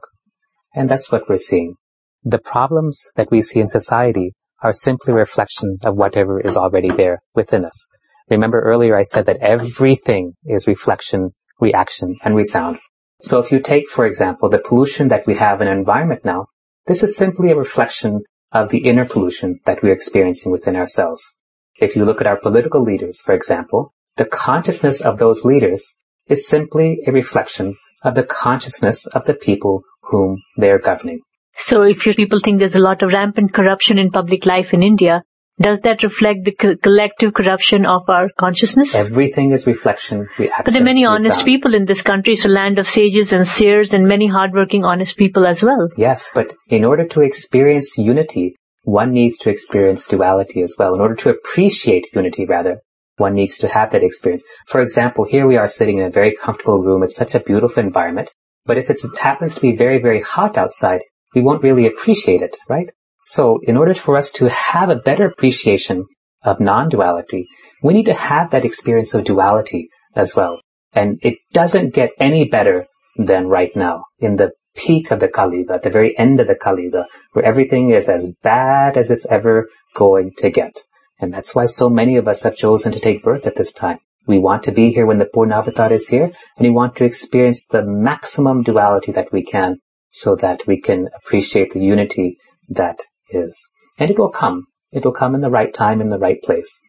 And 0.74 0.88
that's 0.88 1.10
what 1.10 1.28
we're 1.28 1.38
seeing. 1.38 1.74
The 2.22 2.38
problems 2.38 3.10
that 3.16 3.30
we 3.30 3.42
see 3.42 3.60
in 3.60 3.68
society 3.68 4.34
are 4.62 4.72
simply 4.72 5.12
a 5.12 5.16
reflection 5.16 5.78
of 5.84 5.96
whatever 5.96 6.40
is 6.40 6.56
already 6.56 6.90
there 6.90 7.20
within 7.34 7.64
us. 7.64 7.88
Remember 8.30 8.60
earlier 8.60 8.96
I 8.96 9.02
said 9.02 9.26
that 9.26 9.38
everything 9.38 10.34
is 10.44 10.66
reflection, 10.66 11.30
reaction, 11.60 12.16
and 12.22 12.36
resound. 12.36 12.78
So 13.20 13.40
if 13.40 13.50
you 13.50 13.60
take, 13.60 13.88
for 13.88 14.06
example, 14.06 14.48
the 14.48 14.58
pollution 14.58 15.08
that 15.08 15.26
we 15.26 15.36
have 15.36 15.60
in 15.60 15.68
our 15.68 15.76
environment 15.76 16.24
now, 16.24 16.46
this 16.86 17.02
is 17.02 17.16
simply 17.16 17.50
a 17.50 17.56
reflection 17.56 18.22
of 18.52 18.68
the 18.68 18.78
inner 18.88 19.06
pollution 19.06 19.60
that 19.66 19.82
we're 19.82 19.92
experiencing 19.92 20.52
within 20.52 20.76
ourselves. 20.76 21.32
If 21.80 21.96
you 21.96 22.04
look 22.04 22.20
at 22.20 22.26
our 22.26 22.38
political 22.38 22.82
leaders, 22.82 23.20
for 23.20 23.34
example, 23.34 23.92
the 24.16 24.24
consciousness 24.24 25.00
of 25.00 25.18
those 25.18 25.44
leaders 25.44 25.94
is 26.26 26.48
simply 26.48 27.00
a 27.06 27.12
reflection 27.12 27.76
of 28.02 28.14
the 28.14 28.24
consciousness 28.24 29.06
of 29.06 29.24
the 29.24 29.34
people 29.34 29.82
whom 30.02 30.42
they're 30.56 30.78
governing. 30.78 31.20
So 31.58 31.82
if 31.82 32.06
you 32.06 32.14
people 32.14 32.40
think 32.42 32.60
there's 32.60 32.74
a 32.74 32.80
lot 32.80 33.02
of 33.02 33.12
rampant 33.12 33.52
corruption 33.52 33.98
in 33.98 34.10
public 34.10 34.46
life 34.46 34.72
in 34.72 34.82
India, 34.82 35.22
does 35.60 35.80
that 35.80 36.02
reflect 36.02 36.44
the 36.44 36.52
co- 36.52 36.76
collective 36.76 37.34
corruption 37.34 37.84
of 37.86 38.08
our 38.08 38.28
consciousness? 38.38 38.94
Everything 38.94 39.52
is 39.52 39.66
reflection, 39.66 40.28
reaction. 40.38 40.62
But 40.64 40.72
there 40.72 40.82
are 40.82 40.84
many 40.84 41.04
honest 41.04 41.44
people 41.44 41.74
in 41.74 41.84
this 41.84 42.02
country. 42.02 42.34
It's 42.34 42.44
a 42.44 42.48
land 42.48 42.78
of 42.78 42.88
sages 42.88 43.32
and 43.32 43.46
seers 43.46 43.92
and 43.92 44.06
many 44.06 44.26
hardworking, 44.26 44.84
honest 44.84 45.16
people 45.16 45.46
as 45.46 45.62
well. 45.62 45.88
Yes, 45.96 46.30
but 46.34 46.54
in 46.68 46.84
order 46.84 47.06
to 47.08 47.20
experience 47.22 47.98
unity, 47.98 48.56
one 48.82 49.12
needs 49.12 49.38
to 49.38 49.50
experience 49.50 50.06
duality 50.06 50.62
as 50.62 50.76
well. 50.78 50.94
In 50.94 51.00
order 51.00 51.16
to 51.16 51.30
appreciate 51.30 52.06
unity, 52.14 52.46
rather, 52.46 52.80
one 53.16 53.34
needs 53.34 53.58
to 53.58 53.68
have 53.68 53.90
that 53.90 54.02
experience. 54.02 54.44
For 54.66 54.80
example, 54.80 55.24
here 55.24 55.46
we 55.46 55.56
are 55.56 55.68
sitting 55.68 55.98
in 55.98 56.04
a 56.04 56.10
very 56.10 56.36
comfortable 56.36 56.80
room. 56.80 57.02
It's 57.02 57.16
such 57.16 57.34
a 57.34 57.40
beautiful 57.40 57.82
environment. 57.82 58.30
But 58.64 58.78
if 58.78 58.90
it's, 58.90 59.04
it 59.04 59.18
happens 59.18 59.56
to 59.56 59.60
be 59.60 59.74
very, 59.76 60.00
very 60.00 60.22
hot 60.22 60.56
outside, 60.56 61.00
we 61.34 61.42
won't 61.42 61.62
really 61.62 61.86
appreciate 61.86 62.42
it, 62.42 62.56
right? 62.68 62.90
So 63.20 63.60
in 63.62 63.76
order 63.76 63.94
for 63.94 64.16
us 64.16 64.32
to 64.32 64.48
have 64.48 64.90
a 64.90 64.96
better 64.96 65.26
appreciation 65.26 66.06
of 66.42 66.60
non-duality, 66.60 67.46
we 67.82 67.94
need 67.94 68.06
to 68.06 68.14
have 68.14 68.50
that 68.50 68.64
experience 68.64 69.14
of 69.14 69.24
duality 69.24 69.88
as 70.14 70.34
well. 70.36 70.60
And 70.92 71.18
it 71.22 71.38
doesn't 71.52 71.94
get 71.94 72.10
any 72.18 72.44
better 72.48 72.86
than 73.16 73.48
right 73.48 73.74
now 73.74 74.04
in 74.18 74.36
the 74.36 74.52
peak 74.76 75.10
of 75.10 75.18
the 75.18 75.28
Kali 75.28 75.66
at 75.68 75.82
the 75.82 75.90
very 75.90 76.16
end 76.16 76.40
of 76.40 76.46
the 76.46 76.54
Kali 76.54 76.90
where 77.32 77.44
everything 77.44 77.90
is 77.90 78.08
as 78.08 78.32
bad 78.42 78.96
as 78.96 79.10
it's 79.10 79.26
ever 79.26 79.68
going 79.94 80.32
to 80.38 80.50
get. 80.50 80.84
And 81.20 81.34
that's 81.34 81.54
why 81.54 81.66
so 81.66 81.90
many 81.90 82.16
of 82.16 82.28
us 82.28 82.44
have 82.44 82.56
chosen 82.56 82.92
to 82.92 83.00
take 83.00 83.24
birth 83.24 83.46
at 83.46 83.56
this 83.56 83.72
time. 83.72 83.98
We 84.26 84.38
want 84.38 84.64
to 84.64 84.72
be 84.72 84.90
here 84.90 85.06
when 85.06 85.18
the 85.18 85.24
Purna 85.24 85.56
Avatar 85.56 85.92
is 85.92 86.06
here, 86.06 86.24
and 86.24 86.32
we 86.60 86.70
want 86.70 86.96
to 86.96 87.04
experience 87.04 87.64
the 87.64 87.82
maximum 87.82 88.62
duality 88.62 89.12
that 89.12 89.32
we 89.32 89.42
can 89.42 89.78
so 90.10 90.36
that 90.36 90.66
we 90.66 90.80
can 90.80 91.08
appreciate 91.16 91.72
the 91.72 91.80
unity 91.80 92.36
that 92.68 93.00
is. 93.30 93.68
And 93.98 94.10
it 94.10 94.18
will 94.18 94.30
come. 94.30 94.66
It 94.92 95.04
will 95.04 95.12
come 95.12 95.34
in 95.34 95.40
the 95.40 95.50
right 95.50 95.72
time, 95.72 96.00
in 96.00 96.08
the 96.08 96.18
right 96.18 96.40
place. 96.42 96.80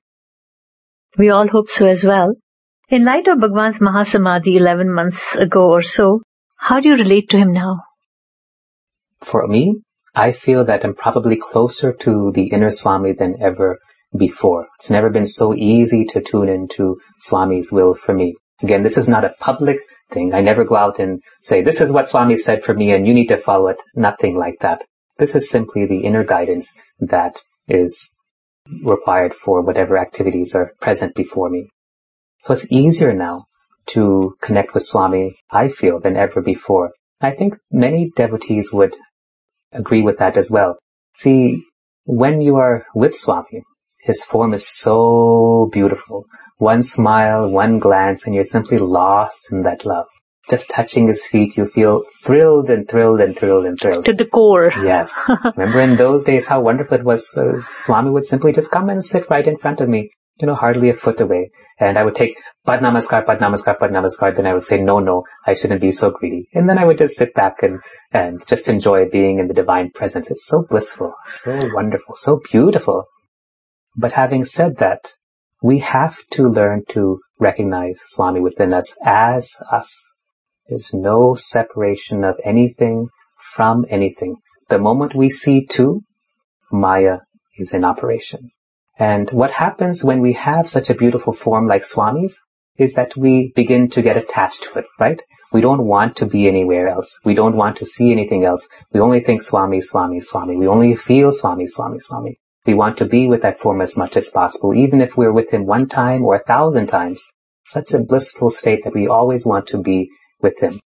We 1.17 1.29
all 1.29 1.47
hope 1.47 1.69
so 1.69 1.87
as 1.87 2.03
well. 2.03 2.35
In 2.89 3.03
light 3.03 3.27
of 3.27 3.39
Bhagwan's 3.39 3.79
Mahasamadhi 3.79 4.55
11 4.55 4.93
months 4.93 5.35
ago 5.35 5.69
or 5.69 5.81
so, 5.81 6.21
how 6.57 6.79
do 6.79 6.89
you 6.89 6.95
relate 6.95 7.29
to 7.29 7.37
him 7.37 7.53
now? 7.53 7.83
For 9.21 9.47
me, 9.47 9.81
I 10.15 10.31
feel 10.31 10.65
that 10.65 10.83
I'm 10.83 10.95
probably 10.95 11.35
closer 11.35 11.93
to 11.93 12.31
the 12.33 12.47
inner 12.47 12.69
Swami 12.69 13.13
than 13.13 13.41
ever 13.41 13.79
before. 14.17 14.67
It's 14.79 14.89
never 14.89 15.09
been 15.09 15.25
so 15.25 15.53
easy 15.53 16.05
to 16.05 16.21
tune 16.21 16.49
into 16.49 16.99
Swami's 17.19 17.71
will 17.71 17.93
for 17.93 18.13
me. 18.13 18.35
Again, 18.61 18.83
this 18.83 18.97
is 18.97 19.07
not 19.07 19.23
a 19.23 19.35
public 19.39 19.79
thing. 20.09 20.33
I 20.33 20.41
never 20.41 20.63
go 20.63 20.75
out 20.75 20.99
and 20.99 21.21
say, 21.39 21.61
this 21.61 21.81
is 21.81 21.91
what 21.91 22.09
Swami 22.09 22.35
said 22.35 22.63
for 22.63 22.73
me 22.73 22.91
and 22.91 23.05
you 23.05 23.13
need 23.13 23.27
to 23.27 23.37
follow 23.37 23.67
it. 23.67 23.81
Nothing 23.95 24.35
like 24.37 24.59
that. 24.61 24.83
This 25.19 25.35
is 25.35 25.49
simply 25.49 25.85
the 25.85 25.99
inner 25.99 26.23
guidance 26.23 26.73
that 26.99 27.41
is 27.67 28.15
required 28.83 29.33
for 29.33 29.61
whatever 29.61 29.97
activities 29.97 30.55
are 30.55 30.73
present 30.79 31.13
before 31.13 31.49
me. 31.49 31.69
So 32.43 32.53
it's 32.53 32.71
easier 32.71 33.13
now 33.13 33.43
to 33.87 34.35
connect 34.41 34.73
with 34.73 34.83
Swami, 34.83 35.35
I 35.51 35.67
feel, 35.67 35.99
than 35.99 36.15
ever 36.15 36.41
before. 36.41 36.91
I 37.19 37.31
think 37.31 37.57
many 37.69 38.11
devotees 38.15 38.71
would 38.71 38.95
agree 39.73 40.03
with 40.03 40.19
that 40.19 40.37
as 40.37 40.49
well. 40.49 40.77
See, 41.17 41.65
when 42.05 42.39
you 42.39 42.55
are 42.55 42.85
with 42.95 43.13
Swami, 43.13 43.63
his 44.01 44.23
form 44.23 44.53
is 44.53 44.65
so 44.67 45.69
beautiful. 45.71 46.25
One 46.57 46.81
smile, 46.81 47.49
one 47.49 47.79
glance, 47.79 48.25
and 48.25 48.33
you're 48.33 48.45
simply 48.45 48.77
lost 48.77 49.51
in 49.51 49.63
that 49.63 49.85
love. 49.85 50.07
Just 50.49 50.69
touching 50.69 51.07
his 51.07 51.25
feet, 51.27 51.57
you 51.57 51.65
feel 51.65 52.03
thrilled 52.23 52.69
and 52.69 52.89
thrilled 52.89 53.21
and 53.21 53.37
thrilled 53.37 53.65
and 53.65 53.79
thrilled. 53.79 54.05
To 54.05 54.13
the 54.13 54.25
core. 54.25 54.71
Yes. 54.75 55.19
Remember 55.57 55.79
in 55.79 55.95
those 55.95 56.23
days 56.23 56.47
how 56.47 56.61
wonderful 56.61 56.97
it 56.97 57.03
was. 57.03 57.35
Uh, 57.37 57.55
Swami 57.57 58.09
would 58.09 58.25
simply 58.25 58.51
just 58.51 58.71
come 58.71 58.89
and 58.89 59.03
sit 59.03 59.29
right 59.29 59.45
in 59.45 59.57
front 59.57 59.79
of 59.79 59.87
me, 59.87 60.11
you 60.39 60.47
know, 60.47 60.55
hardly 60.55 60.89
a 60.89 60.93
foot 60.93 61.21
away. 61.21 61.51
And 61.79 61.97
I 61.97 62.03
would 62.03 62.15
take 62.15 62.41
Pad 62.65 62.79
Namaskar, 62.79 63.25
Pad 63.27 63.39
Namaskar, 63.39 63.79
Pad 63.79 63.91
Namaskar. 63.91 64.35
Then 64.35 64.47
I 64.47 64.53
would 64.53 64.63
say, 64.63 64.81
no, 64.81 64.99
no, 64.99 65.23
I 65.45 65.53
shouldn't 65.53 65.81
be 65.81 65.91
so 65.91 66.09
greedy. 66.09 66.49
And 66.53 66.67
then 66.67 66.79
I 66.79 66.85
would 66.85 66.97
just 66.97 67.15
sit 67.15 67.33
back 67.33 67.61
and, 67.61 67.79
and 68.11 68.45
just 68.47 68.69
enjoy 68.69 69.07
being 69.09 69.37
in 69.39 69.47
the 69.47 69.53
divine 69.53 69.91
presence. 69.91 70.31
It's 70.31 70.47
so 70.47 70.65
blissful, 70.67 71.13
so 71.27 71.59
wonderful, 71.73 72.15
so 72.15 72.39
beautiful. 72.51 73.05
But 73.95 74.13
having 74.13 74.45
said 74.45 74.77
that, 74.77 75.13
we 75.61 75.79
have 75.79 76.17
to 76.31 76.43
learn 76.47 76.85
to 76.89 77.19
recognize 77.39 77.99
Swami 78.01 78.39
within 78.39 78.73
us 78.73 78.95
as 79.03 79.55
us. 79.71 80.08
There's 80.69 80.93
no 80.93 81.33
separation 81.33 82.23
of 82.23 82.39
anything 82.43 83.09
from 83.55 83.87
anything. 83.89 84.35
The 84.67 84.77
moment 84.77 85.15
we 85.15 85.27
see 85.27 85.65
two, 85.65 86.01
Maya 86.71 87.21
is 87.57 87.73
in 87.73 87.83
operation. 87.83 88.51
And 88.99 89.31
what 89.31 89.49
happens 89.49 90.03
when 90.03 90.21
we 90.21 90.33
have 90.33 90.69
such 90.69 90.91
a 90.91 90.93
beautiful 90.93 91.33
form 91.33 91.65
like 91.65 91.83
Swami's 91.83 92.39
is 92.77 92.93
that 92.93 93.17
we 93.17 93.51
begin 93.55 93.89
to 93.89 94.03
get 94.03 94.15
attached 94.15 94.63
to 94.63 94.77
it, 94.77 94.85
right? 94.99 95.19
We 95.51 95.61
don't 95.61 95.87
want 95.87 96.17
to 96.17 96.27
be 96.27 96.47
anywhere 96.47 96.87
else. 96.87 97.19
We 97.25 97.33
don't 97.33 97.55
want 97.55 97.77
to 97.77 97.85
see 97.85 98.11
anything 98.11 98.45
else. 98.45 98.67
We 98.93 98.99
only 98.99 99.21
think 99.21 99.41
Swami, 99.41 99.81
Swami, 99.81 100.19
Swami. 100.19 100.55
We 100.55 100.67
only 100.67 100.95
feel 100.95 101.31
Swami, 101.31 101.65
Swami, 101.65 101.97
Swami. 101.97 102.37
We 102.67 102.75
want 102.75 102.97
to 102.97 103.05
be 103.05 103.25
with 103.25 103.41
that 103.41 103.59
form 103.59 103.81
as 103.81 103.97
much 103.97 104.15
as 104.15 104.29
possible, 104.29 104.75
even 104.75 105.01
if 105.01 105.17
we're 105.17 105.33
with 105.33 105.49
him 105.49 105.65
one 105.65 105.87
time 105.87 106.23
or 106.23 106.35
a 106.35 106.43
thousand 106.43 106.87
times. 106.87 107.23
Such 107.65 107.93
a 107.93 107.99
blissful 107.99 108.51
state 108.51 108.83
that 108.83 108.93
we 108.93 109.07
always 109.07 109.47
want 109.47 109.69
to 109.69 109.79
be 109.79 110.11
with 110.41 110.59
him. 110.59 110.79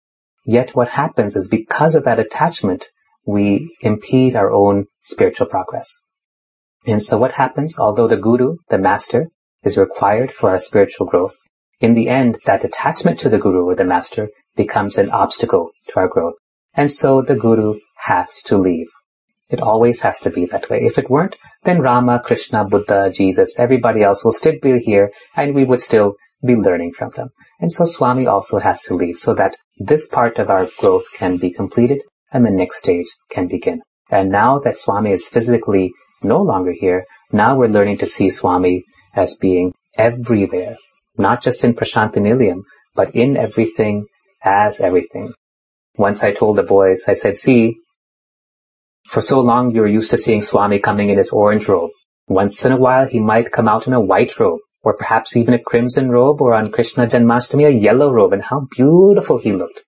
Yet 0.44 0.70
what 0.70 0.88
happens 0.88 1.36
is 1.36 1.48
because 1.48 1.94
of 1.94 2.04
that 2.04 2.18
attachment, 2.18 2.88
we 3.26 3.76
impede 3.80 4.36
our 4.36 4.50
own 4.50 4.86
spiritual 5.00 5.46
progress. 5.46 6.00
And 6.86 7.00
so 7.00 7.16
what 7.18 7.32
happens, 7.32 7.78
although 7.78 8.08
the 8.08 8.18
guru, 8.18 8.56
the 8.68 8.78
master, 8.78 9.28
is 9.62 9.78
required 9.78 10.32
for 10.32 10.50
our 10.50 10.58
spiritual 10.58 11.06
growth, 11.06 11.34
in 11.80 11.94
the 11.94 12.08
end, 12.08 12.38
that 12.44 12.64
attachment 12.64 13.20
to 13.20 13.28
the 13.28 13.38
guru 13.38 13.64
or 13.64 13.74
the 13.74 13.84
master 13.84 14.28
becomes 14.54 14.96
an 14.96 15.10
obstacle 15.10 15.70
to 15.88 15.96
our 15.96 16.08
growth. 16.08 16.36
And 16.74 16.90
so 16.90 17.22
the 17.22 17.34
guru 17.34 17.80
has 17.96 18.42
to 18.44 18.58
leave. 18.58 18.88
It 19.50 19.60
always 19.60 20.00
has 20.02 20.20
to 20.20 20.30
be 20.30 20.46
that 20.46 20.70
way. 20.70 20.80
If 20.82 20.98
it 20.98 21.10
weren't, 21.10 21.36
then 21.62 21.80
Rama, 21.80 22.20
Krishna, 22.24 22.64
Buddha, 22.64 23.10
Jesus, 23.10 23.58
everybody 23.58 24.02
else 24.02 24.24
will 24.24 24.32
still 24.32 24.58
be 24.60 24.78
here 24.78 25.12
and 25.36 25.54
we 25.54 25.64
would 25.64 25.80
still 25.80 26.14
be 26.44 26.56
learning 26.56 26.92
from 26.92 27.10
them. 27.16 27.30
And 27.60 27.72
so 27.72 27.84
Swami 27.84 28.26
also 28.26 28.58
has 28.58 28.82
to 28.84 28.94
leave 28.94 29.16
so 29.16 29.34
that 29.34 29.56
this 29.78 30.06
part 30.06 30.38
of 30.38 30.50
our 30.50 30.68
growth 30.78 31.06
can 31.12 31.36
be 31.36 31.52
completed 31.52 32.02
and 32.32 32.44
the 32.44 32.52
next 32.52 32.78
stage 32.78 33.06
can 33.30 33.48
begin. 33.48 33.80
And 34.10 34.30
now 34.30 34.58
that 34.60 34.76
Swami 34.76 35.12
is 35.12 35.28
physically 35.28 35.92
no 36.22 36.42
longer 36.42 36.72
here, 36.72 37.04
now 37.32 37.56
we're 37.56 37.68
learning 37.68 37.98
to 37.98 38.06
see 38.06 38.30
Swami 38.30 38.84
as 39.14 39.36
being 39.36 39.72
everywhere, 39.96 40.76
not 41.16 41.42
just 41.42 41.64
in 41.64 41.74
Prashanthi 41.74 42.16
Nilayam, 42.16 42.62
but 42.94 43.14
in 43.14 43.36
everything 43.36 44.06
as 44.42 44.80
everything. 44.80 45.32
Once 45.96 46.22
I 46.22 46.32
told 46.32 46.58
the 46.58 46.62
boys, 46.62 47.04
I 47.08 47.14
said, 47.14 47.36
see, 47.36 47.76
for 49.08 49.20
so 49.20 49.40
long 49.40 49.70
you're 49.70 49.86
used 49.86 50.10
to 50.10 50.18
seeing 50.18 50.42
Swami 50.42 50.78
coming 50.78 51.10
in 51.10 51.18
his 51.18 51.30
orange 51.30 51.68
robe. 51.68 51.90
Once 52.26 52.64
in 52.64 52.72
a 52.72 52.76
while 52.76 53.06
he 53.06 53.20
might 53.20 53.52
come 53.52 53.68
out 53.68 53.86
in 53.86 53.92
a 53.92 54.00
white 54.00 54.38
robe, 54.40 54.60
or 54.84 54.94
perhaps 54.94 55.36
even 55.36 55.54
a 55.54 55.62
crimson 55.62 56.10
robe, 56.10 56.40
or 56.40 56.54
on 56.54 56.70
Krishna 56.70 57.06
Janmashtami 57.06 57.66
a 57.66 57.70
yellow 57.72 58.12
robe, 58.12 58.34
and 58.34 58.42
how 58.42 58.68
beautiful 58.70 59.38
he 59.38 59.52
looked. 59.52 59.80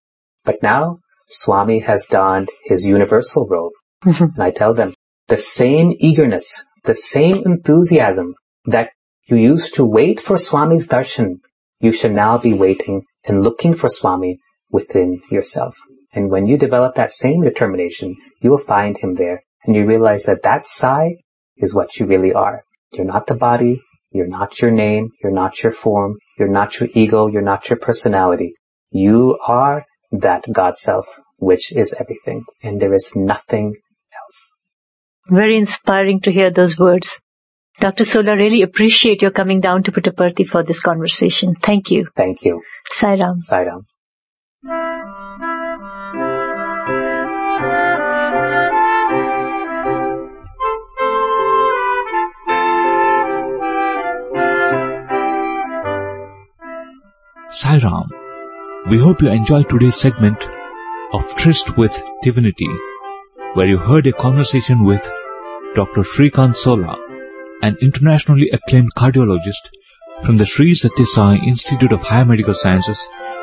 But 0.44 0.62
now, 0.62 0.98
Swami 1.28 1.80
has 1.80 2.06
donned 2.06 2.50
his 2.64 2.86
universal 2.86 3.46
robe. 3.46 3.72
Mm-hmm. 4.04 4.24
and 4.24 4.40
I 4.40 4.50
tell 4.50 4.74
them, 4.74 4.94
the 5.28 5.36
same 5.36 5.92
eagerness, 5.98 6.64
the 6.84 6.94
same 6.94 7.42
enthusiasm 7.44 8.34
that 8.66 8.90
you 9.26 9.36
used 9.36 9.74
to 9.74 9.84
wait 9.84 10.20
for 10.20 10.38
Swami's 10.38 10.86
darshan, 10.86 11.40
you 11.80 11.92
should 11.92 12.12
now 12.12 12.38
be 12.38 12.52
waiting 12.52 13.02
and 13.24 13.42
looking 13.42 13.74
for 13.74 13.88
Swami 13.88 14.38
within 14.70 15.20
yourself. 15.30 15.76
And 16.14 16.30
when 16.30 16.46
you 16.46 16.56
develop 16.56 16.94
that 16.94 17.12
same 17.12 17.42
determination, 17.42 18.16
you 18.40 18.50
will 18.50 18.58
find 18.58 18.96
him 18.96 19.14
there 19.14 19.42
and 19.64 19.74
you 19.74 19.84
realize 19.84 20.24
that 20.24 20.42
that 20.44 20.64
Sai 20.64 21.16
is 21.56 21.74
what 21.74 21.98
you 21.98 22.06
really 22.06 22.32
are. 22.32 22.62
You're 22.92 23.04
not 23.04 23.26
the 23.26 23.34
body, 23.34 23.82
you're 24.16 24.26
not 24.26 24.60
your 24.60 24.70
name, 24.70 25.10
you're 25.22 25.32
not 25.42 25.62
your 25.62 25.72
form, 25.72 26.16
you're 26.38 26.56
not 26.60 26.78
your 26.80 26.88
ego, 26.92 27.26
you're 27.26 27.42
not 27.42 27.68
your 27.68 27.78
personality. 27.78 28.54
You 28.90 29.38
are 29.46 29.84
that 30.12 30.44
God 30.50 30.76
self, 30.76 31.06
which 31.38 31.72
is 31.72 31.94
everything. 31.98 32.44
And 32.62 32.80
there 32.80 32.94
is 32.94 33.12
nothing 33.14 33.74
else. 34.20 34.54
Very 35.28 35.56
inspiring 35.56 36.20
to 36.22 36.32
hear 36.32 36.50
those 36.50 36.78
words. 36.78 37.18
Dr. 37.80 38.04
Sola, 38.04 38.36
really 38.36 38.62
appreciate 38.62 39.20
your 39.20 39.32
coming 39.32 39.60
down 39.60 39.82
to 39.82 39.92
Puttaparthi 39.92 40.46
for 40.48 40.62
this 40.62 40.80
conversation. 40.80 41.54
Thank 41.54 41.90
you. 41.90 42.06
Thank 42.16 42.44
you. 42.44 42.62
Sairam. 42.98 43.36
Sairam. 43.46 43.84
Sairam. 57.52 58.08
We 58.90 58.98
hope 58.98 59.22
you 59.22 59.28
enjoyed 59.28 59.68
today's 59.68 59.96
segment 59.96 60.48
of 61.12 61.34
Tryst 61.36 61.76
with 61.76 62.02
Divinity, 62.22 62.68
where 63.54 63.68
you 63.68 63.78
heard 63.78 64.06
a 64.08 64.12
conversation 64.12 64.84
with 64.84 65.02
Dr. 65.76 66.02
Srikant 66.02 66.56
Sola, 66.56 66.96
an 67.62 67.76
internationally 67.80 68.50
acclaimed 68.50 68.94
cardiologist 68.94 69.70
from 70.24 70.38
the 70.38 70.44
Sri 70.44 70.72
Sathya 70.72 71.06
Sai 71.06 71.36
Institute 71.36 71.92
of 71.92 72.02
Higher 72.02 72.24
Medical 72.24 72.54
Sciences, 72.54 73.00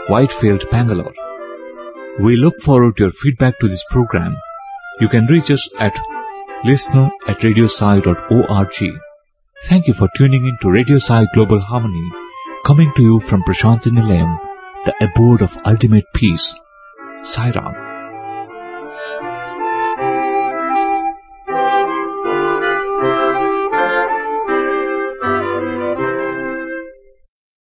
Whitefield, 0.07 0.65
Bangalore. 0.69 1.13
We 2.19 2.35
look 2.35 2.61
forward 2.61 2.97
to 2.97 3.03
your 3.03 3.11
feedback 3.11 3.57
to 3.59 3.69
this 3.69 3.85
program. 3.89 4.35
You 4.99 5.07
can 5.07 5.27
reach 5.27 5.49
us 5.49 5.69
at 5.79 5.97
listener 6.65 7.09
at 7.27 7.39
radiosai.org. 7.39 8.99
Thank 9.63 9.87
you 9.87 9.93
for 9.93 10.09
tuning 10.17 10.45
in 10.45 10.57
to 10.61 10.71
Radio 10.71 10.99
Sai 10.99 11.25
Global 11.33 11.61
Harmony, 11.61 12.11
coming 12.63 12.93
to 12.95 13.01
you 13.01 13.19
from 13.19 13.43
Prashanthi 13.43 13.91
Nilayam, 13.91 14.39
the 14.85 14.93
abode 15.01 15.41
of 15.41 15.57
ultimate 15.65 16.05
peace. 16.13 16.55
Sai 17.23 17.51
Ram. 17.51 17.92